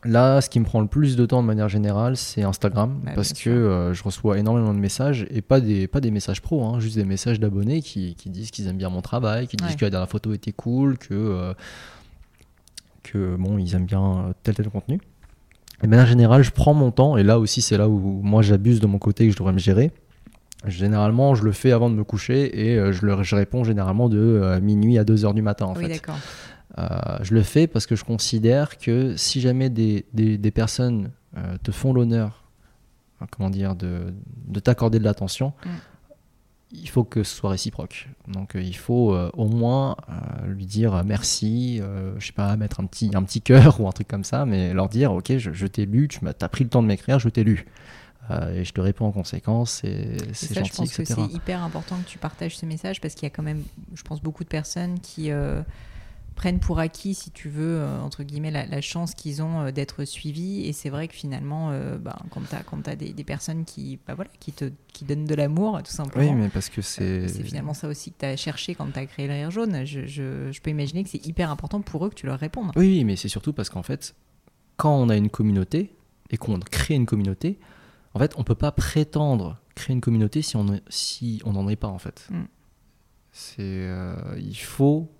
[0.05, 3.11] Là, ce qui me prend le plus de temps de manière générale, c'est Instagram, Bah,
[3.15, 6.63] parce que euh, je reçois énormément de messages, et pas des, pas des messages pro,
[6.63, 9.71] hein, juste des messages d'abonnés qui, qui disent qu'ils aiment bien mon travail, qui disent
[9.71, 9.75] Ouais.
[9.75, 11.53] que la dernière photo était cool, que, euh,
[13.03, 15.01] que bon, ils aiment bien euh, tel tel contenu.
[15.81, 18.41] Et de manière générale, je prends mon temps, et là aussi, c'est là où moi
[18.41, 19.91] j'abuse de mon côté et que je devrais me gérer.
[20.65, 24.17] Généralement, je le fais avant de me coucher et je, le, je réponds généralement de
[24.17, 26.01] euh, minuit à 2 heures du matin en oui, fait.
[26.79, 31.11] Euh, je le fais parce que je considère que si jamais des, des- des personnes
[31.37, 32.43] euh, te font l'honneur,
[33.21, 34.13] euh, comment dire, de,
[34.47, 35.69] de t'accorder de l'attention, Mm.
[36.71, 38.07] il faut que ce soit réciproque.
[38.27, 41.81] Donc euh, il faut euh, au moins euh, lui dire merci,
[42.17, 44.73] je sais pas, mettre un petit, un petit cœur ou un truc comme ça, mais
[44.73, 47.19] leur dire ok, je, je t'ai lu, tu m'as as pris le temps de m'écrire,
[47.19, 47.65] je t'ai lu.
[48.53, 51.33] Et je te réponds en conséquence, et Et c'est ça, je gentil, pense que c'est
[51.33, 53.63] hyper important que tu partages ce message parce qu'il y a quand même,
[53.95, 55.31] je pense, beaucoup de personnes qui
[56.39, 59.71] prennent pour acquis, si tu veux, euh, entre guillemets, la, la chance qu'ils ont euh,
[59.71, 60.61] d'être suivis.
[60.65, 63.65] Et c'est vrai que finalement, euh, ben, quand tu as, quand t'as des, des personnes
[63.65, 66.31] qui, bah, voilà, qui, te, qui donnent de l'amour, tout simplement.
[66.31, 67.27] Oui, mais parce que c'est.
[67.27, 69.85] C'est finalement ça aussi que tu as cherché quand tu as créé le Rire Jaune.
[69.85, 72.71] Je, je- je peux imaginer que c'est hyper important pour eux que tu leur répondes.
[72.77, 74.15] Oui, oui, mais c'est surtout parce qu'en fait,
[74.77, 75.93] quand on a une communauté
[76.29, 77.59] et qu'on crée une communauté,
[78.13, 81.75] en fait, on peut pas prétendre créer une communauté si on si on n'en est
[81.75, 82.27] pas en fait.
[82.31, 82.43] Mm.
[83.31, 85.11] C'est euh, il faut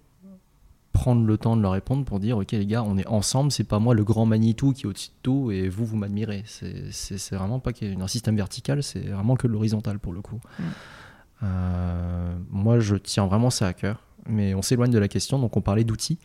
[0.99, 3.63] prendre le temps de leur répondre pour dire ok les gars on est ensemble c'est
[3.63, 6.43] pas moi le grand Manitou qui est au-dessus de tout et vous vous m'admirez.
[6.45, 10.11] C'est vraiment pas qu'il y ait un système vertical c'est vraiment que de l'horizontal pour
[10.11, 10.41] le coup.
[11.41, 15.55] Euh, moi je tiens vraiment ça à cœur mais on s'éloigne de la question donc
[15.55, 16.19] on parlait d'outils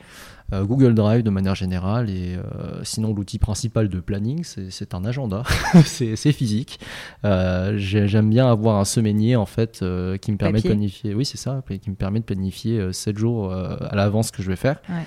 [0.62, 5.42] Google Drive de manière générale et euh, sinon l'outil principal de planning c'est un agenda.
[5.84, 6.78] C'est physique.
[7.24, 10.70] Euh, j'ai- j'aime bien avoir un semainier en fait euh, qui me permet Papier.
[10.70, 11.14] de planifier.
[11.14, 14.42] Oui c'est ça qui me permet de planifier 7 jours euh, à l'avance ce que
[14.42, 14.76] je vais faire.
[14.88, 15.02] Ouais.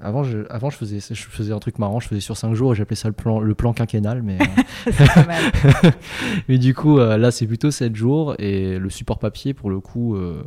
[0.00, 2.72] avant je, avant je faisais je faisais un truc marrant je faisais sur 5 jours
[2.72, 4.92] et j'appelais ça le plan le plan quinquennal mais euh,
[6.48, 9.80] mais du coup, euh, là, c'est plutôt 7 jours et le support papier, pour le
[9.80, 10.42] coup, euh,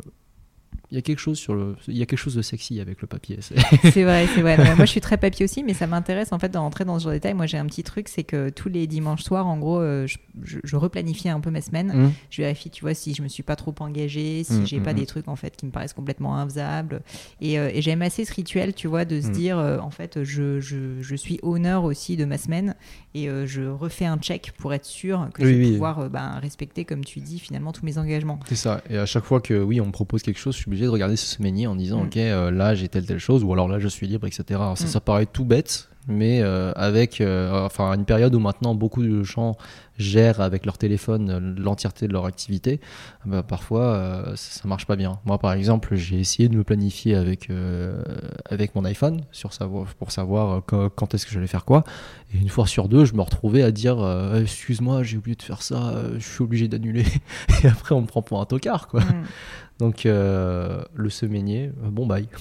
[0.96, 3.02] il y a quelque chose sur le, il y a quelque chose de sexy avec
[3.02, 3.40] le papier.
[3.42, 3.56] c'est-
[4.04, 4.56] vrai, c'est vrai.
[4.76, 7.12] Moi, je suis très papier aussi, mais ça m'intéresse en fait d'entrer dans ce genre
[7.12, 7.34] de détail.
[7.34, 10.18] Moi, j'ai un petit truc, c'est que tous les dimanches soirs, en gros, euh, je,
[10.44, 11.92] je- je replanifie un peu ma semaine.
[11.92, 12.12] Hum.
[12.30, 14.94] Je vérifie, tu vois, si je me suis pas trop engagée, si Mm, j'ai pas
[14.94, 14.96] mm.
[14.96, 17.02] des trucs en fait qui me paraissent complètement infaisables.
[17.42, 19.32] Et, euh, et j'aime assez ce rituel, tu vois, de se Mm.
[19.32, 22.76] dire, euh, en fait, je, je, suis honneur aussi de ma semaine
[23.14, 25.72] et euh, je refais un check pour être sûr que Oui, je vais oui.
[25.74, 28.40] pouvoir ben, respecter, comme tu dis, finalement tous mes engagements.
[28.48, 28.82] C'est ça.
[28.90, 30.92] Et à chaque fois que oui, on me propose quelque chose, je suis obligé de
[30.92, 32.08] regarder ce semainier en disant Mm.
[32.08, 34.44] ok, euh, là j'ai telle telle chose, ou alors là je suis libre, etc.
[34.52, 34.88] Alors, ça, Mm.
[34.88, 39.24] ça paraît tout bête, mais euh, avec euh, enfin une période où maintenant beaucoup de
[39.24, 39.58] gens
[39.98, 42.80] gèrent avec leur téléphone l'entièreté de leur activité,
[43.26, 45.20] bah, parfois euh, ça, ça marche pas bien.
[45.26, 47.50] Moi par exemple, j'ai essayé de me planifier avec
[48.50, 51.84] avec mon iPhone sur savoir pour savoir quand, quand est-ce que j'allais faire quoi.
[52.34, 53.98] Et une fois sur deux, je me retrouvais à dire
[54.36, 57.06] excuse-moi, j'ai oublié de faire ça, je suis obligé d'annuler.
[57.64, 59.00] Et après on me prend pour un tocard quoi.
[59.02, 59.24] Mm.
[59.80, 62.28] Donc euh, le semainier, euh, bon bye.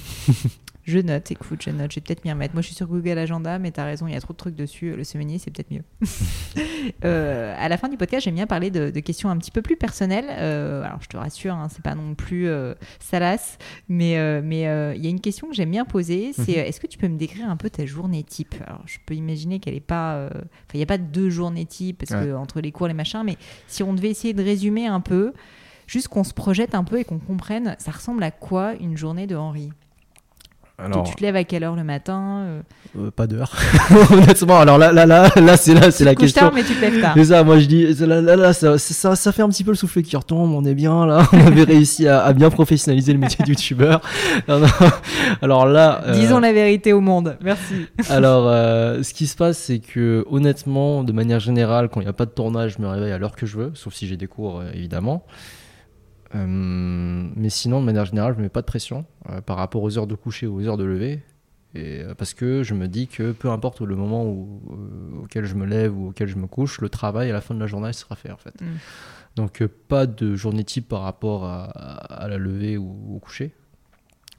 [0.86, 2.52] Je note, écoute, je note, je vais peut-être m'y remettre.
[2.52, 4.54] Moi, je suis sur Google Agenda, mais t'as raison, il y a trop de trucs
[4.54, 4.94] dessus.
[4.94, 5.82] Le semainier, c'est peut-être mieux.
[7.06, 9.62] Euh, à la fin du podcast, j'aime bien parler de, de questions un petit peu
[9.62, 10.26] plus personnelles.
[10.28, 12.46] Euh, alors, je te rassure, hein, c'est pas non plus
[13.00, 13.56] salace,
[13.88, 14.60] mais mais
[14.94, 16.34] il y a une question que j'aime bien poser.
[16.34, 16.64] C'est Mhm.
[16.66, 18.54] est-ce que tu peux me décrire un peu ta journée type?
[18.66, 20.28] Alors, je peux imaginer qu'elle est pas.
[20.30, 23.22] Enfin, il n'y a pas deux journées type parce que entre les cours, les machins,
[23.24, 25.32] mais si on devait essayer de résumer un peu.
[25.86, 29.26] Juste qu'on se projette un peu et qu'on comprenne, ça ressemble à quoi une journée
[29.26, 29.70] de Henri?
[30.76, 32.60] Alors tu te lèves à quelle heure le matin euh,
[32.98, 33.52] euh, pas d'heure.
[34.10, 36.40] Honnêtement, alors là là là là c'est là c'est la Tu te couches question.
[36.48, 37.12] tard, mais tu te lèves tard.
[37.16, 39.70] C'est ça, moi je dis, là, là, là, ça, ça, ça fait un petit peu
[39.70, 43.12] le souffle qui retombe, on est bien là, on avait réussi à, à bien professionnaliser
[43.12, 44.00] le métier de youtubeur.
[45.42, 47.36] Alors là, euh, Disons la vérité au monde.
[47.40, 47.86] Merci.
[48.10, 52.10] alors euh, ce qui se passe, c'est que honnêtement, de manière générale, quand il n'y
[52.10, 54.16] a pas de tournage, je me réveille à l'heure que je veux, sauf si j'ai
[54.16, 55.24] des cours évidemment.
[56.34, 56.46] Euh,
[57.36, 59.98] mais sinon, de manière générale, je ne mets pas de pression euh, par rapport aux
[59.98, 61.22] heures de coucher ou aux heures de lever.
[61.74, 64.60] Et, euh, parce que je me dis que peu importe le moment où,
[65.22, 67.60] auquel je me lève ou auquel je me couche, le travail à la fin de
[67.60, 68.60] la journée sera fait en fait.
[68.60, 68.66] Mm.
[69.36, 73.52] Donc pas de journée type par rapport à, à la levée ou au coucher.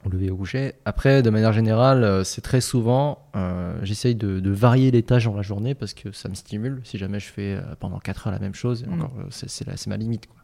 [0.06, 0.74] Au lever au coucher.
[0.84, 5.24] Après, de manière générale, euh, c'est très souvent, euh, j'essaye de, de varier les tâches
[5.24, 6.80] dans la journée parce que ça me stimule.
[6.84, 8.92] Si jamais je fais euh, pendant 4 heures la même chose, Mm.
[8.94, 10.26] encore, euh, c'est, ma limite.
[10.26, 10.36] quoi.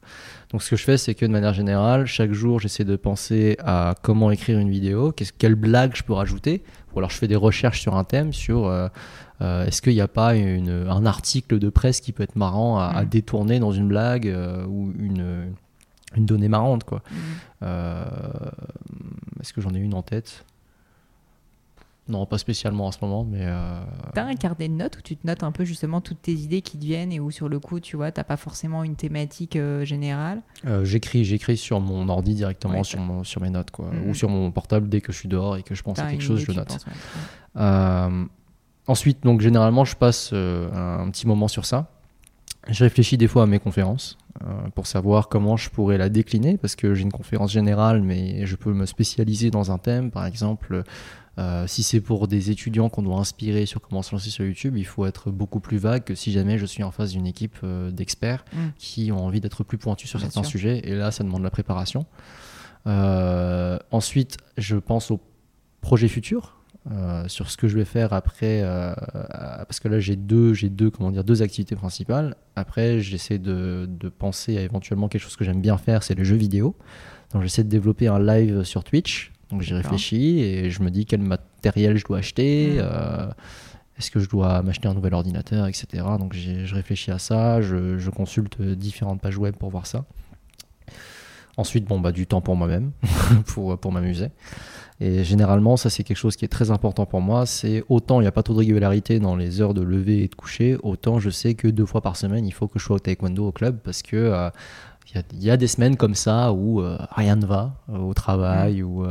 [0.50, 3.56] Donc ce que je fais, c'est que de manière générale, chaque jour, j'essaie de penser
[3.64, 6.62] à comment écrire une vidéo, qu'est-ce, quelle blague je peux rajouter,
[6.94, 8.88] ou alors je fais des recherches sur un thème, sur euh,
[9.40, 12.78] euh, est-ce qu'il n'y a pas une, un article de presse qui peut être marrant
[12.78, 13.08] à, à Mm.
[13.08, 15.52] détourner dans une blague euh, ou une,
[16.16, 17.02] une donnée marrante, quoi.
[17.10, 17.14] Mm.
[17.62, 18.04] Euh,
[19.40, 20.44] Est-ce que j'en ai une en tête?
[22.08, 23.80] Non, pas spécialement en ce moment, mais euh,
[24.12, 26.60] T'as un carnet de notes où tu te notes un peu justement toutes tes idées
[26.60, 29.54] qui te viennent et où sur le coup, tu vois, t'as pas forcément une thématique
[29.54, 30.42] euh, générale?
[30.82, 34.08] j'écris, j'écris sur mon ordi directement Ouais, sur, ça- mon, sur mes notes, quoi, Mhm.
[34.10, 36.22] ou sur mon portable dès que je suis dehors et que je pense à quelque
[36.22, 36.66] chose, je note.
[36.66, 36.84] penses,
[37.56, 38.26] ouais.
[38.88, 41.88] Ensuite, donc généralement, je passe un petit moment sur ça.
[42.68, 44.18] Je réfléchis des fois à mes conférences
[44.74, 48.56] pour savoir comment je pourrais la décliner parce que j'ai une conférence générale, mais je
[48.56, 50.10] peux me spécialiser dans un thème.
[50.10, 50.82] Par exemple,
[51.38, 54.76] euh, si c'est pour des étudiants qu'on doit inspirer sur comment se lancer sur YouTube,
[54.76, 57.56] il faut être beaucoup plus vague que si jamais je suis en face d'une équipe
[57.64, 58.58] euh, d'experts Mm.
[58.78, 60.50] qui ont envie d'être plus pointus sur Bien certains sûr.
[60.50, 60.80] sujets.
[60.84, 62.06] Et là, ça demande la préparation.
[62.86, 65.20] Euh, ensuite, je pense aux
[65.80, 66.56] projets futurs.
[66.90, 68.92] Euh, sur ce que je vais faire après euh,
[69.68, 72.34] parce que là j'ai deux j'ai deux comment dire deux activités principales.
[72.56, 76.24] Après j'essaie de, de penser à éventuellement quelque chose que j'aime bien faire c'est les
[76.24, 76.76] jeux vidéo.
[77.32, 79.32] Donc j'essaie de développer un live sur Twitch.
[79.50, 82.78] Donc j'y réfléchis et je me dis quel matériel je dois acheter Mm.
[82.80, 83.26] euh,
[83.98, 87.98] est-ce que je dois m'acheter un nouvel ordinateur etc donc je réfléchis à ça je,
[87.98, 90.04] je consulte différentes pages web pour voir ça.
[91.58, 92.92] Ensuite, bon, bah, du temps pour moi-même,
[93.46, 94.28] pour, pour m'amuser.
[95.04, 97.44] Et généralement, ça, c'est quelque chose qui est très important pour moi.
[97.44, 100.28] C'est autant il n'y a pas trop de régularité dans les heures de lever et
[100.28, 102.96] de coucher, autant je sais que deux fois par semaine, il faut que je sois
[102.96, 104.48] au taekwondo au club parce que euh,
[105.32, 108.82] il y, a, des semaines comme ça où euh, rien ne va euh, au travail,
[108.84, 109.04] ou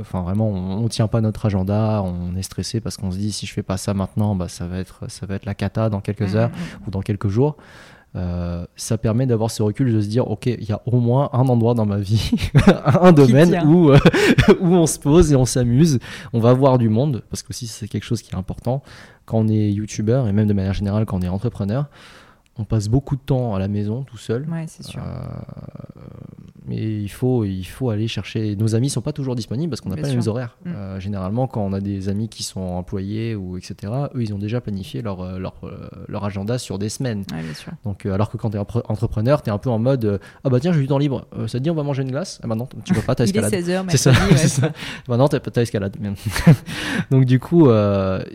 [0.00, 3.32] enfin vraiment, on ne tient pas notre agenda, on est stressé parce qu'on se dit
[3.32, 5.90] si je fais pas ça maintenant, bah, ça, va être, ça va être la cata
[5.90, 7.56] dans quelques Mm, heures mm, ou dans quelques jours.
[8.16, 11.30] Euh, ça permet d'avoir ce recul de se dire ok il y a au moins
[11.32, 12.30] un endroit dans ma vie
[13.00, 13.98] un domaine où, euh,
[14.60, 15.98] où on se pose et on s'amuse.
[16.32, 18.82] On va voir du monde parce que aussi c'est quelque chose qui est important
[19.26, 21.86] quand on est youtubeur et même de manière générale quand on est entrepreneur
[22.58, 24.48] on passe beaucoup de temps à la maison tout seul.
[24.48, 25.02] Ouais, c'est sûr.
[25.02, 25.24] Euh,
[26.66, 28.56] mais il faut, il faut aller chercher.
[28.56, 30.56] Nos amis sont pas toujours disponibles parce qu'on n'a pas les mêmes horaires.
[30.64, 30.70] Mm.
[30.74, 34.38] Euh, généralement, quand on a des amis qui sont employés ou etc., eux, ils ont
[34.38, 35.54] déjà planifié leur, euh, leur,
[36.08, 37.24] leur agenda sur des semaines.
[37.32, 37.72] Ouais, bien sûr.
[37.84, 40.58] Donc, alors que quand tu es entrepreneur, tu es un peu en mode Ah bah
[40.58, 41.26] tiens, j'ai du temps libre.
[41.36, 42.40] Euh, ça te dit, on va manger une glace?
[42.42, 43.86] Ah bah non, tu peux pas, t'as Il est escalade.
[43.86, 44.72] 16h, C'est ça, ouais, ça.
[45.06, 45.96] Bah non, t'as escalade.
[47.10, 47.68] Donc du coup,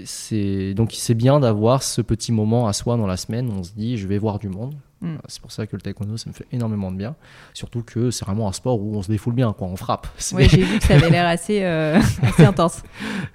[0.06, 3.50] c'est bien d'avoir ce petit moment à soi dans la semaine.
[3.50, 4.76] Où on se dit, je vais voir du monde.
[5.02, 5.08] Mm.
[5.16, 7.16] Euh, C'est pour ça que le taekwondo, ça me fait énormément de bien.
[7.54, 9.68] Surtout que c'est vraiment un sport où on se défoule bien, quoi.
[9.68, 10.08] On frappe.
[10.34, 12.84] Ouais, j'ai vu que ça avait l'air assez, euh, assez intense.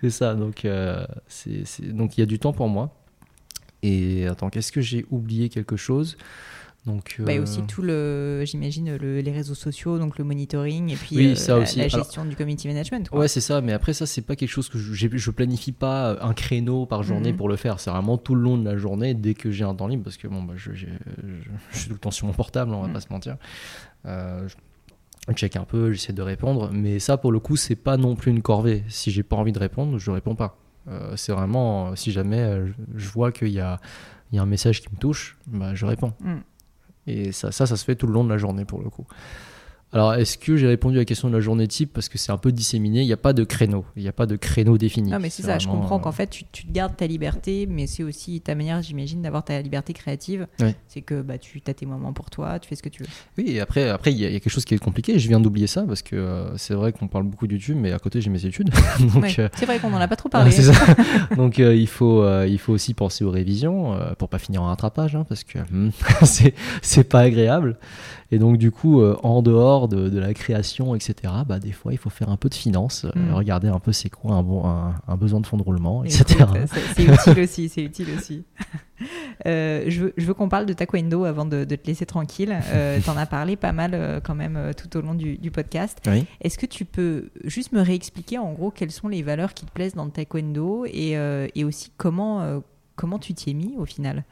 [0.02, 0.34] c'est ça.
[0.34, 2.90] Donc euh, c'est c'est- donc il y a du temps pour moi.
[3.82, 6.16] Et attends, qu'est-ce que j'ai oublié quelque chose?
[6.86, 10.90] Donc Bah, et euh, aussi tout le, j'imagine, le- les réseaux sociaux, donc le monitoring
[10.92, 11.78] et puis Oui, euh, ça la, aussi.
[11.78, 13.08] la Alors- gestion du community management.
[13.08, 13.20] quoi.
[13.20, 16.10] Ouais, c'est ça, mais après, ça, c'est pas quelque chose que je, je planifie pas
[16.10, 17.38] euh, un créneau par journée Mhm.
[17.38, 17.80] pour le faire.
[17.80, 20.18] C'est vraiment tout le long de la journée, dès que j'ai un temps libre, parce
[20.18, 20.88] que bon, bah, je, j'ai-
[21.26, 22.92] je- je suis tout le temps sur mon portable, on va Mhm.
[22.92, 23.36] pas se mentir.
[24.04, 24.46] Euh,
[25.28, 28.14] je check un peu, j'essaie de répondre, mais ça, pour le coup, c'est pas non
[28.14, 28.84] plus une corvée.
[28.88, 30.58] Si j'ai pas envie de répondre, je réponds pas.
[31.16, 32.60] C'est vraiment, si jamais
[32.94, 33.80] je vois qu'il y a,
[34.32, 36.12] il y a un message qui me touche, bah, je réponds.
[36.20, 36.34] Mm.
[37.06, 39.06] Et ça, ça, se fait tout le long de la journée pour le coup.
[39.94, 42.32] Alors, est-ce que j'ai répondu à la question de la journée type Parce que c'est
[42.32, 43.84] un peu disséminé, il n'y a pas de créneau.
[43.96, 45.10] Il n'y a pas de créneau défini.
[45.10, 48.02] Non, mais c'est ça, je comprends euh, qu'en fait, tu, gardes ta liberté, mais c'est
[48.02, 50.46] aussi ta manière, j'imagine, d'avoir ta liberté créative.
[50.88, 53.08] C'est que bah, tu as tes moments pour toi, tu fais ce que tu veux.
[53.38, 55.18] Oui, et après, après il y, a il y a quelque chose qui est compliqué.
[55.18, 57.92] Je viens d'oublier ça parce que euh, c'est vrai qu'on parle beaucoup de YouTube, mais
[57.92, 58.70] à côté, j'ai mes études.
[59.14, 60.50] Ouais, euh, C'est vrai qu'on n'en a pas trop Ah, parlé.
[60.50, 60.94] c'est ça.
[61.36, 65.14] Donc euh, il faut il faut aussi penser aux révisions pour pas finir en rattrapage
[65.14, 65.90] hein, parce que hmm,
[66.82, 67.76] c'est pas agréable.
[68.30, 71.14] Et donc du coup euh, en dehors de, de la création etc.
[71.46, 73.34] Bah des fois il faut faire un peu de finance, euh, Mm.
[73.34, 76.08] regarder un peu c'est quoi un bon un, un besoin de fonds de roulement Et
[76.08, 76.44] etc.
[76.96, 78.44] c'est- utile aussi, c'est utile aussi.
[79.46, 82.56] Euh, je veux, qu'on parle de taekwondo avant de, de te laisser tranquille.
[82.72, 85.98] Euh, T'en as parlé pas mal euh, quand même tout au long du, du podcast.
[86.06, 86.24] Oui.
[86.40, 89.72] Est-ce que tu peux juste me réexpliquer en gros quelles sont les valeurs qui te
[89.72, 91.16] plaisent dans le taekwondo et,
[91.54, 92.62] et aussi comment,
[92.94, 94.24] comment tu t'y es mis au final?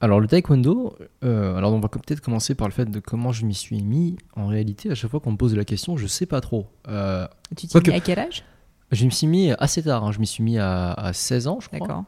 [0.00, 3.44] Alors le taekwondo, euh, alors on va peut-être commencer par le fait de comment je
[3.44, 4.16] m'y suis mis.
[4.36, 6.66] En réalité, à chaque fois qu'on me pose la question, je sais pas trop.
[6.86, 8.44] Euh, Tu t'y es Quoique- mis à quel âge?
[8.92, 10.04] Je me suis mis assez tard.
[10.04, 10.12] hein.
[10.12, 11.80] Je m'y suis mis à, à 16 ans, je crois.
[11.80, 12.04] D'accord.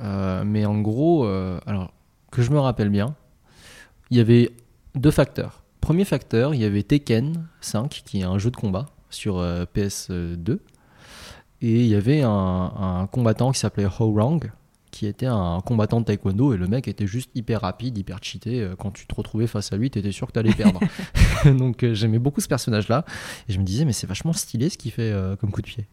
[0.00, 1.26] Euh, mais en gros,
[1.66, 1.92] alors
[2.30, 3.14] que je me rappelle bien,
[4.10, 4.52] il y avait
[4.94, 5.62] deux facteurs.
[5.80, 9.36] Premier facteur, il y avait Tekken 5, qui est un jeu de combat sur
[9.74, 10.60] PS2.
[11.62, 14.40] Et il y avait un, un combattant qui s'appelait Ho Rang,
[14.96, 18.62] qui était un combattant de taekwondo et le mec était juste hyper rapide, hyper cheaté.
[18.62, 20.80] Euh, quand tu te retrouvais face à lui, tu étais sûr que tu allais perdre.
[21.44, 23.04] Donc euh, j'aimais beaucoup ce personnage-là
[23.46, 25.66] et je me disais mais c'est vachement stylé ce qu'il fait euh, comme coup de
[25.66, 25.86] pied.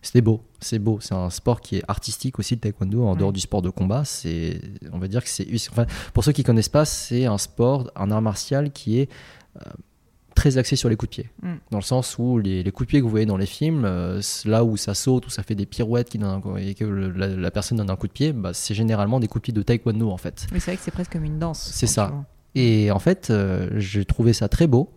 [0.00, 0.98] C'était beau, c'est beau.
[1.02, 4.06] C'est un sport qui est artistique aussi, le taekwondo, en dehors du sport de combat.
[4.06, 5.84] C'est, on va dire que c'est, enfin,
[6.14, 9.10] pour ceux qui connaissent pas, c'est un sport, un art martial qui est
[10.38, 11.30] très axé sur les coups de pied.
[11.42, 11.54] Mm.
[11.72, 14.20] Dans le sens où les, coups de pied que vous voyez dans les films, euh,
[14.44, 16.18] là où ça saute, où ça fait des pirouettes qui
[16.58, 19.44] et que la, personne donne un coup de pied, bah, c'est généralement des coups de
[19.46, 20.46] pied de taekwondo en fait.
[20.52, 21.70] Mais c'est vrai que c'est presque comme une danse.
[21.72, 22.12] C'est ça.
[22.54, 24.90] Et en fait, euh, j'ai trouvé ça très beau.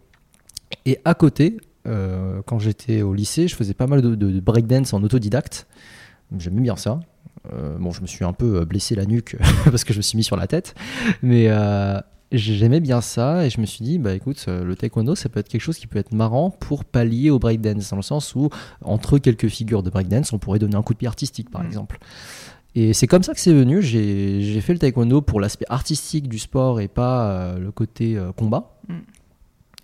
[0.86, 4.94] Et à côté, euh, quand j'étais au lycée, je faisais pas mal de, de breakdance
[4.94, 5.68] en autodidacte.
[6.38, 7.00] J'aimais bien ça.
[7.80, 10.24] bon, je me suis un peu blessé la nuque parce que je me suis mis
[10.24, 10.76] sur la tête.
[11.24, 11.50] Mais
[12.32, 15.40] j'aimais bien ça et je me suis dit bah écoute euh, le taekwondo ça peut
[15.40, 18.50] être quelque chose qui peut être marrant pour pallier au breakdance dans le sens où
[18.84, 21.68] entre quelques figures de breakdance on pourrait donner un coup de pied artistique par mm.
[21.68, 22.00] exemple.
[22.74, 23.82] Et c'est comme ça que c'est venu.
[23.82, 28.32] J'ai fait le taekwondo pour l'aspect artistique du sport et pas euh, le côté euh,
[28.32, 28.78] combat.
[28.88, 28.96] Mm.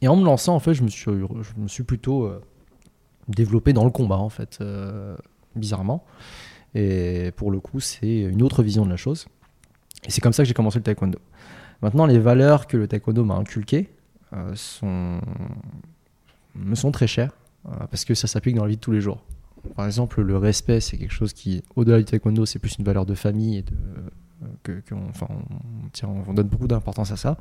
[0.03, 2.31] et en me lançant en fait je me suis, je me suis plutôt
[3.27, 4.63] développé dans le combat en fait
[5.55, 6.05] bizarrement.
[6.75, 9.27] Et pour le coup c'est une autre vision de la chose.
[10.05, 11.19] Et c'est comme ça que j'ai commencé le taekwondo
[11.81, 13.89] Maintenant, les valeurs que le taekwondo m'a inculquées
[14.33, 14.53] euh,
[16.55, 17.31] me sont très chères
[17.67, 19.23] euh, parce que ça s'applique dans la vie de tous les jours.
[19.75, 23.05] Par exemple, le respect, c'est quelque chose qui, au-delà du taekwondo, c'est plus une valeur
[23.05, 23.75] de famille et de,
[24.71, 25.27] que, enfin,
[26.03, 27.37] on, donne beaucoup d'importance à ça.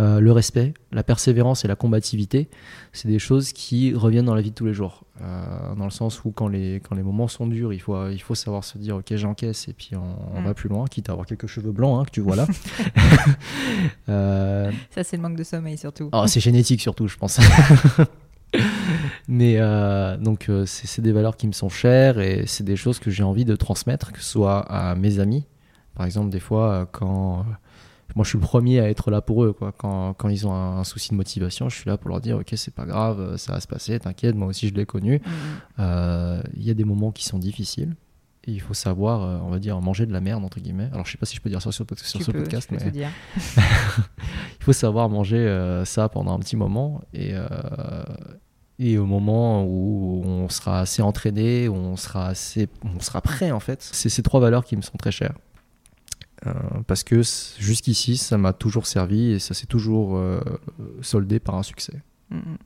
[0.00, 2.48] Euh, le respect, la persévérance et la combativité,
[2.92, 5.04] c'est des choses qui reviennent dans la vie de tous les jours.
[5.20, 8.20] Euh, dans le sens où quand les, quand les moments sont durs, il faut, il
[8.20, 10.44] faut savoir se dire ok j'encaisse et puis on, mm.
[10.44, 12.46] va plus loin, quitte à avoir quelques cheveux blancs hein, que tu vois là.
[14.08, 16.08] Euh, ça c'est le manque de sommeil surtout.
[16.12, 17.38] Oh, c'est génétique surtout je pense.
[19.28, 19.58] Mais
[20.18, 23.44] donc c'est des valeurs qui me sont chères et c'est des choses que j'ai envie
[23.44, 25.44] de transmettre, que ce soit à mes amis,
[25.94, 27.40] par exemple, des fois, euh, quand.
[27.40, 27.42] Euh,
[28.14, 29.54] moi, je suis le premier à être là pour eux.
[29.54, 29.72] Quoi.
[29.72, 32.52] Quand, quand ils ont un, souci de motivation, je suis là pour leur dire Ok,
[32.56, 35.22] c'est pas grave, euh, ça va se passer, t'inquiète, moi aussi je l'ai connu.
[35.78, 36.42] Mm.
[36.56, 37.94] Il y a des moments qui sont difficiles.
[38.44, 40.88] Et il faut savoir, on va dire, manger de la merde, entre guillemets.
[40.92, 42.78] Alors, je sais pas si je peux dire ça sur, sur ce podcast, mais.
[43.56, 47.02] il faut savoir manger ça pendant un petit moment.
[47.14, 47.34] Et.
[48.80, 53.52] et au moment où on sera assez entraîné, où on sera assez, on sera prêt
[53.52, 53.80] en fait.
[53.80, 55.34] C'est ces trois valeurs qui me sont très chères.
[56.46, 56.52] Euh,
[56.86, 57.22] parce que
[57.58, 60.40] jusqu'ici, ça m'a toujours servi et ça s'est toujours euh,
[61.00, 62.02] soldé par un succès.
[62.30, 62.56] Mm, mm.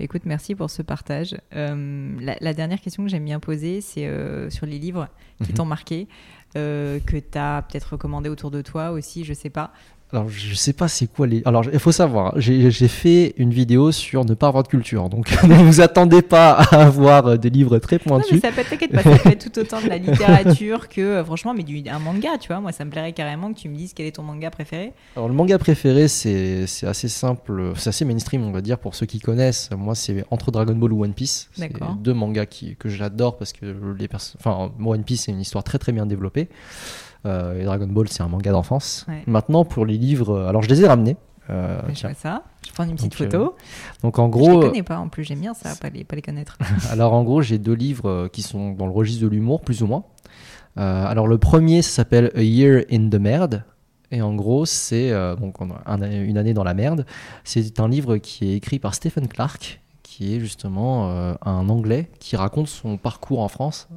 [0.00, 1.36] Écoute, merci pour ce partage.
[1.54, 4.10] Euh, la, dernière question que j'aime bien poser, c'est
[4.50, 5.08] sur les livres
[5.44, 5.56] qui mhm.
[5.56, 6.08] t'ont marqué,
[6.54, 9.72] que tu as peut-être recommandé autour de toi aussi, je sais pas.
[10.12, 11.42] Alors, je sais pas c'est quoi les.
[11.46, 15.08] Alors, il faut savoir, j'ai fait une vidéo sur ne pas avoir de culture.
[15.08, 18.30] Donc, ne vous attendez pas à avoir des livres très pointus.
[18.30, 21.00] Non, mais ça peut, t'inquiète pas, ça peut être tout autant de la littérature que,
[21.00, 22.60] euh, franchement, mais du, un manga, tu vois.
[22.60, 24.92] Moi, ça me plairait carrément que tu me dises quel est ton manga préféré.
[25.16, 29.06] Alors, le manga préféré, c'est assez simple, c'est assez mainstream, on va dire, pour ceux
[29.06, 29.70] qui connaissent.
[29.76, 31.48] Moi, c'est entre Dragon Ball ou One Piece.
[31.54, 34.40] C'est deux mangas qui, que j'adore parce que les personnes.
[34.44, 36.48] Enfin, One Piece, c'est une histoire très très bien développée.
[37.24, 39.06] Euh, et Dragon Ball, c'est un manga d'enfance.
[39.26, 41.16] Maintenant, pour les livres, euh, alors je les ai ramenés.
[41.50, 42.44] Euh, je vois ça.
[42.66, 43.56] Je prends une petite photo.
[44.02, 45.24] donc en gros, je les connais pas en plus.
[45.24, 46.58] J'aime bien ça, pas les, pas les connaître.
[46.90, 49.86] alors en gros, j'ai deux livres qui sont dans le registre de l'humour, plus ou
[49.86, 50.04] moins.
[50.76, 53.64] alors le premier, ça s'appelle A Year in the Merde.
[54.14, 57.06] Et en gros, c'est donc une année dans la merde.
[57.44, 62.36] C'est un livre qui est écrit par Stephen Clark, qui est justement un Anglais qui
[62.36, 63.88] raconte son parcours en France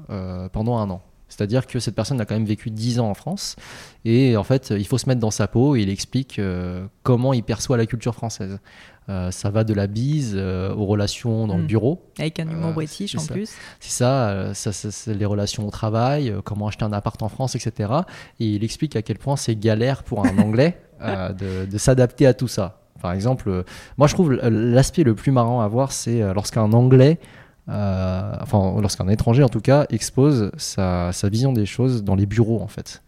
[0.53, 1.01] pendant un an.
[1.27, 3.55] C'est-à-dire que cette personne a quand même vécu 10 ans en France
[4.03, 7.33] et en fait, il faut se mettre dans sa peau et il explique euh, comment
[7.33, 8.59] il perçoit la culture française.
[9.07, 11.67] Euh, ça va de la bise euh, aux relations dans le hmm.
[11.67, 12.11] bureau.
[12.19, 13.51] Avec un humour british en plus.
[13.79, 17.91] C'est ça, ça, c'est les relations au travail, comment acheter un appart en France, etc.
[18.39, 22.33] Et il explique à quel point c'est galère pour un Anglais de, de s'adapter à
[22.33, 22.81] tout ça.
[23.01, 23.63] Par exemple,
[23.97, 27.19] moi je trouve l'aspect le plus marrant à voir, c'est lorsqu'un Anglais
[27.67, 32.61] euh, enfin lorsqu'un étranger en tout cas expose sa, vision des choses dans les bureaux
[32.61, 33.01] en fait.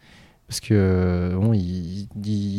[0.48, 2.08] Parce que bon, il,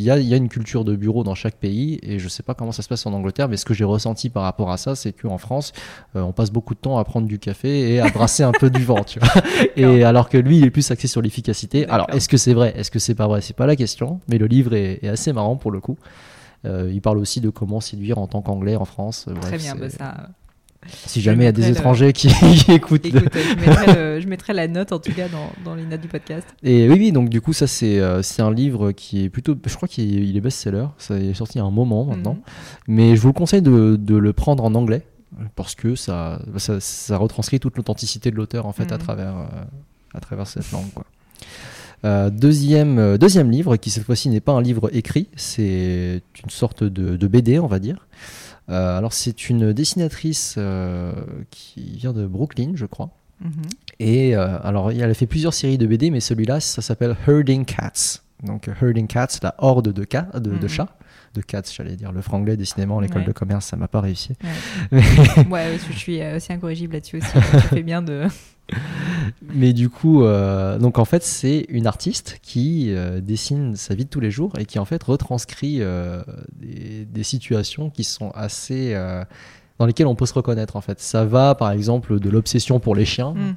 [0.02, 2.82] y a, une culture de bureau dans chaque pays et je sais pas comment ça
[2.82, 5.38] se passe en Angleterre, mais ce que j'ai ressenti par rapport à ça, c'est qu'en
[5.38, 5.72] France,
[6.14, 8.68] euh, on passe beaucoup de temps à prendre du café et à brasser un peu
[8.68, 9.42] du vent, tu vois.
[9.76, 11.88] Et alors que lui, il est plus axé sur l'efficacité.
[11.88, 12.74] Alors, est-ce que c'est vrai?
[12.76, 13.40] Est-ce que c'est pas vrai?
[13.40, 15.96] C'est pas la question, mais le livre est, assez marrant pour le coup.
[16.66, 19.28] Euh, il parle aussi de comment séduire en tant qu'anglais en France.
[19.40, 20.28] Très bien, bah ça,
[20.86, 22.28] si jamais il y a des étrangers qui,
[22.68, 23.04] écoutent.
[23.04, 26.46] Écoute, je, mettrai la note en tout cas dans, dans les notes du podcast.
[26.62, 29.56] Et oui, oui, donc du coup, ça c'est euh, un livre qui est plutôt.
[29.66, 30.86] Je crois qu'il est, best-seller.
[30.98, 32.34] Ça est sorti il y a un moment maintenant.
[32.34, 32.40] Mhm.
[32.88, 35.02] Mais je vous le conseille de, de le prendre en anglais.
[35.56, 39.02] parce que ça, ça, ça retranscrit toute l'authenticité de l'auteur en fait à Mhm.
[39.02, 39.64] travers euh,
[40.14, 40.90] à travers cette langue.
[40.94, 41.04] Quoi.
[42.04, 46.50] Euh, deuxième, euh, deuxième livre, qui cette fois-ci n'est pas un livre écrit, c'est une
[46.50, 48.06] sorte de, de BD, on va dire.
[48.70, 51.12] Euh, alors c'est une dessinatrice euh,
[51.50, 53.10] qui vient de Brooklyn, je crois.
[53.40, 53.50] Mhm.
[54.00, 57.64] Et euh, alors elle a fait plusieurs séries de BD, mais celui-là, ça s'appelle Herding
[57.64, 58.20] Cats.
[58.42, 60.68] Donc Herding Cats, la horde de, de Mhm.
[60.68, 60.88] chats.
[61.34, 62.12] De cats, j'allais dire.
[62.12, 63.26] Le franglais, décidément, en école Ouais.
[63.28, 64.32] de commerce, ça m'a pas réussi.
[64.92, 65.00] Ouais,
[65.50, 67.28] ouais, je suis euh, aussi incorrigible là-dessus aussi.
[67.32, 68.26] tu fais bien de.
[69.54, 74.04] Mais du coup, euh, donc en fait, c'est une artiste qui euh, dessine sa vie
[74.04, 76.22] de tous les jours et qui en fait retranscrit euh,
[76.52, 78.94] des, des situations qui sont assez.
[79.78, 81.00] Euh, dans lesquelles on peut se reconnaître en fait.
[81.00, 83.34] Ça va par exemple de l'obsession pour les chiens.
[83.34, 83.56] Mm.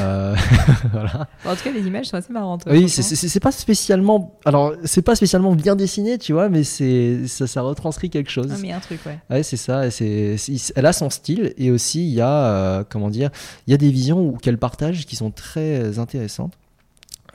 [0.00, 0.36] Euh,
[0.92, 1.28] voilà.
[1.44, 2.64] En tout cas, les images sont assez marrantes.
[2.66, 4.38] Oui, c'est- pas spécialement.
[4.44, 8.50] Alors, c'est pas spécialement bien dessiné, tu vois, mais c'est ça, ça retranscrit quelque chose.
[8.52, 9.18] Ah, mais un truc, ouais.
[9.30, 9.90] Ouais, c'est ça.
[9.90, 10.36] c'est-
[10.74, 13.30] elle a son style et aussi il y a euh, comment dire,
[13.66, 16.52] il y a des visions qu'elle partage qui sont très intéressantes.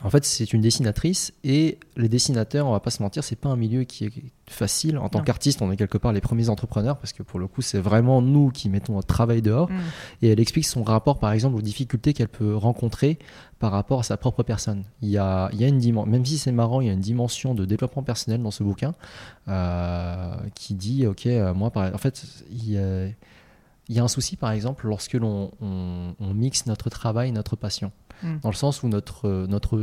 [0.04, 3.48] En fait, c'est une dessinatrice et les dessinateurs, on va pas se mentir, c'est pas
[3.48, 4.12] un milieu qui est
[4.48, 4.98] facile.
[4.98, 7.62] En tant qu'artiste, on est quelque part les premiers entrepreneurs parce que pour le coup,
[7.62, 9.70] c'est vraiment nous qui mettons notre travail dehors.
[9.70, 9.80] Mm.
[10.22, 13.18] Et elle explique son rapport, par exemple, aux difficultés qu'elle peut rencontrer
[13.58, 14.84] par rapport à sa propre personne.
[15.02, 16.92] Il y a, il y a une dimension, même si c'est marrant, il y a
[16.92, 18.94] une dimension de développement personnel dans ce bouquin
[19.48, 23.06] euh, qui dit, ok, euh, moi, par, en fait, il y, a,
[23.88, 27.54] il y a un souci, par exemple, lorsque l'on on, on mixe notre travail, notre
[27.54, 27.92] passion.
[28.22, 28.38] Mm.
[28.42, 29.78] Dans le sens où notre, euh, notre,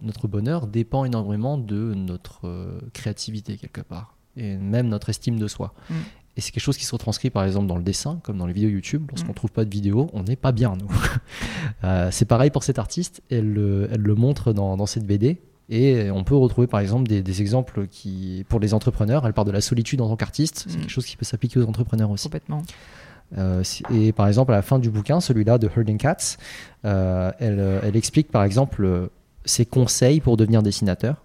[0.00, 4.16] notre bonheur dépend énormément de notre euh, créativité, quelque part.
[4.36, 5.74] Et même notre estime de soi.
[5.90, 5.94] Mm.
[6.36, 8.54] Et c'est quelque chose qui se retranscrit par exemple dans le dessin, comme dans les
[8.54, 9.04] vidéos YouTube.
[9.10, 9.34] Lorsqu'on Mm.
[9.34, 10.88] trouve pas de vidéo, on n'est pas bien, nous.
[11.84, 15.40] Euh, c'est pareil pour cette artiste, elle, le- elle le montre dans, dans cette BD.
[15.68, 19.46] Et on peut retrouver par exemple des, des exemples qui, pour les entrepreneurs, elle parle
[19.46, 20.66] de la solitude en tant qu'artiste.
[20.68, 22.24] C'est quelque chose qui peut s'appliquer aux entrepreneurs aussi.
[22.24, 22.62] Complètement.
[23.38, 26.36] Euh, et par exemple, à la fin du bouquin, celui-là de Herding Cats,
[26.84, 29.08] euh, elle, euh, elle explique par exemple
[29.44, 31.16] ses conseils pour devenir dessinateur.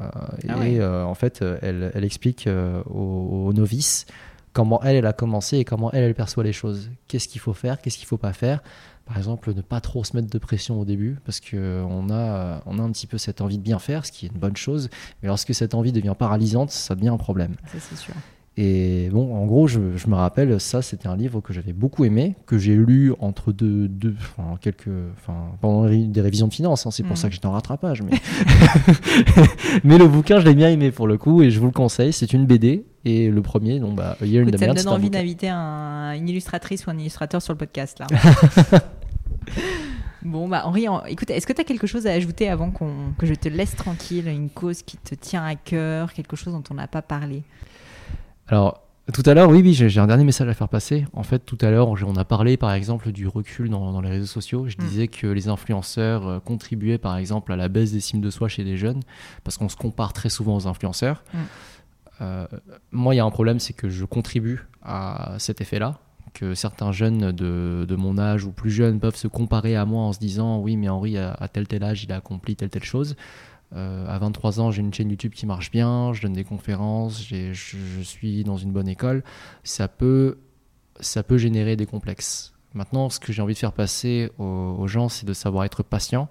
[0.00, 0.08] Euh,
[0.48, 0.80] Ah et ouais.
[0.80, 4.06] euh, en fait, elle, elle explique euh, aux, aux novices
[4.54, 6.90] comment elle, elle a commencé et comment elle, elle perçoit les choses.
[7.08, 8.62] Qu'est-ce qu'il faut faire, qu'est-ce qu'il faut pas faire?
[9.04, 12.78] Par exemple, ne pas trop se mettre de pression au début, parce qu'on a, on
[12.78, 14.90] a un petit peu cette envie de bien faire, ce qui est une bonne chose.
[15.22, 17.56] Mais lorsque cette envie devient paralysante, ça devient un problème.
[17.66, 18.14] Ça, c'est sûr.
[18.58, 22.04] Et bon, en gros, je, je me rappelle, ça, c'était un livre que j'avais beaucoup
[22.04, 26.84] aimé, que j'ai lu entre deux, deux enfin, quelques, enfin, pendant des révisions de finances.
[26.86, 27.16] hein, c'est pour Mhm.
[27.16, 28.02] ça que j'étais en rattrapage.
[28.02, 28.10] Mais...
[29.84, 32.12] mais le bouquin, je l'ai bien aimé pour le coup, et je vous le conseille.
[32.12, 34.88] C'est une BD, et le premier, donc, bah, A in Écoute, the ça me donne
[34.88, 38.06] envie d'inviter un- une illustratrice ou un illustrateur sur le podcast là.
[40.22, 42.92] bon bah Henri, en- écoute, est-ce que tu as quelque chose à ajouter avant qu'on
[43.18, 46.62] que je te laisse tranquille, une cause qui te tient à cœur, quelque chose dont
[46.70, 47.42] on n'a pas parlé?
[48.52, 48.82] Alors,
[49.14, 51.06] tout à l'heure, oui, oui, j'ai un dernier message à faire passer.
[51.14, 54.10] En fait, tout à l'heure, on a parlé, par exemple, du recul dans, dans les
[54.10, 54.68] réseaux sociaux.
[54.68, 54.84] Je Mm.
[54.84, 58.62] disais que les influenceurs euh, contribuaient, par exemple, à la baisse d'estime de soi chez
[58.62, 59.00] les jeunes,
[59.42, 61.24] parce qu'on se compare très souvent aux influenceurs.
[61.32, 61.38] Mm.
[62.20, 62.46] Euh,
[62.90, 65.98] moi, il y a un problème, c'est que je contribue à cet effet-là
[66.34, 70.02] que certains jeunes de, de mon âge ou plus jeunes peuvent se comparer à moi
[70.02, 72.70] en se disant oui mais Henri à, à tel tel âge il a accompli telle
[72.70, 73.16] telle chose
[73.74, 77.26] euh, à 23 ans, j'ai une chaîne YouTube qui marche bien, je donne des conférences,
[77.26, 77.52] je,
[78.02, 79.24] suis dans une bonne école.
[79.64, 80.38] Ça peut,
[81.00, 82.54] ça peut générer des complexes.
[82.74, 86.28] Maintenant, ce que j'ai envie de faire passer aux, gens, c'est de savoir être patient.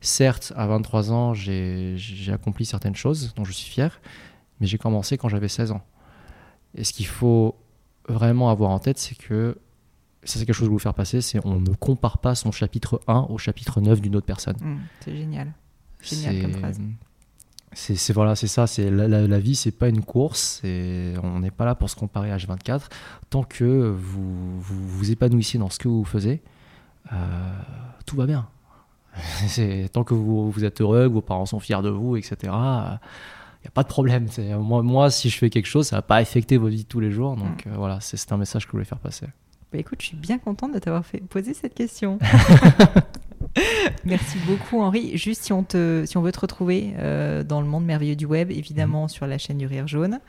[0.00, 1.96] Certes, à 23 ans, j'ai
[2.32, 4.00] accompli certaines choses dont je suis fier,
[4.60, 5.82] mais j'ai commencé quand j'avais 16 ans.
[6.74, 7.56] Et ce qu'il faut
[8.08, 9.58] vraiment avoir en tête, c'est que
[10.24, 12.52] ça c'est quelque chose que je vous faire passer, c'est on ne compare pas son
[12.52, 14.56] chapitre 1 au chapitre 9 d'une autre personne.
[14.60, 15.52] Hmm, C'est génial.
[16.02, 16.80] Génial comme phrase.
[17.74, 18.66] C'est c'est- voilà, c'est ça.
[18.66, 20.60] C'est la, la- la vie, c'est pas une course.
[20.62, 22.88] c'est- On n'est pas là pour se comparer à H24.
[23.30, 23.64] Tant que
[23.96, 26.42] vous vous, vous épanouissez dans ce que vous faites,
[27.12, 27.16] euh,
[28.04, 28.46] tout va bien.
[29.92, 32.36] Tant que vous, vous êtes heureux, que vos parents sont fiers de vous, etc.
[32.42, 34.26] Il n'y a pas de problème.
[34.58, 37.00] Moi, moi, si je fais quelque chose, ça va pas affecter votre vie de tous
[37.00, 37.36] les jours.
[37.36, 39.26] Donc euh, voilà, c'est un message que je voulais faire passer.
[39.72, 42.18] Bah écoute, je suis bien contente de t'avoir fait poser cette question.
[44.04, 45.16] Merci beaucoup Henri.
[45.16, 48.26] Juste si on, te, si on veut te retrouver euh, dans le monde merveilleux du
[48.26, 50.20] web, évidemment sur la chaîne du Rire Jaune.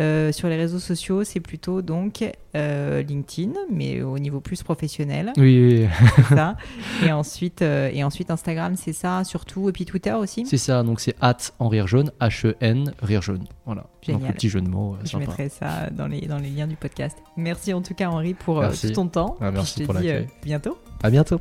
[0.00, 2.24] Euh, sur les réseaux sociaux, c'est plutôt donc
[2.56, 5.88] euh, LinkedIn, mais au niveau plus professionnel, Oui, oui,
[6.30, 6.56] ça.
[7.04, 10.46] Et ensuite, euh, et ensuite Instagram, c'est ça surtout, et puis Twitter aussi.
[10.46, 10.82] c'est ça.
[10.82, 13.44] Donc c'est at en rire jaune, H-E-N, rire jaune.
[13.66, 13.82] Voilà.
[13.82, 14.28] Donc Génial.
[14.28, 14.96] le petit jeu de mots.
[15.02, 15.26] Je sympa.
[15.26, 17.18] mettrai ça dans les, dans les liens du podcast.
[17.36, 19.36] Merci en tout cas Henri pour tout ton temps.
[19.40, 20.08] Ah, merci je te pour dis
[20.42, 20.78] bientôt.
[21.02, 21.40] À bientôt.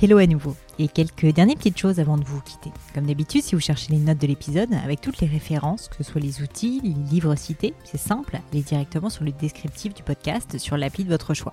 [0.00, 0.54] Hello à nouveau.
[0.78, 2.70] Et quelques dernières petites choses avant de vous quitter.
[2.94, 6.04] Comme d'habitude, si vous cherchez les notes de l'épisode, avec toutes les références, que ce
[6.04, 10.56] soit les outils, les livres cités, c'est simple, allez directement sur le descriptif du podcast
[10.58, 11.52] sur l'appli de votre choix.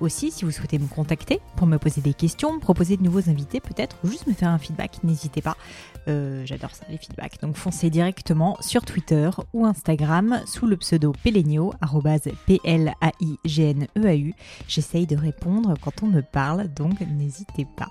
[0.00, 3.60] Aussi, si vous souhaitez me contacter pour me poser des questions, proposer de nouveaux invités
[3.60, 5.58] peut-être, ou juste me faire un feedback, n'hésitez pas.
[6.08, 7.40] Euh, j'adore ça, les feedbacks.
[7.40, 11.72] Donc foncez directement sur Twitter ou Instagram sous le pseudo Pelenio,
[12.46, 14.34] P-L-A-I-G-N-E-A-U.
[14.68, 17.90] J'essaye de répondre quand on me parle, donc n'hésitez pas.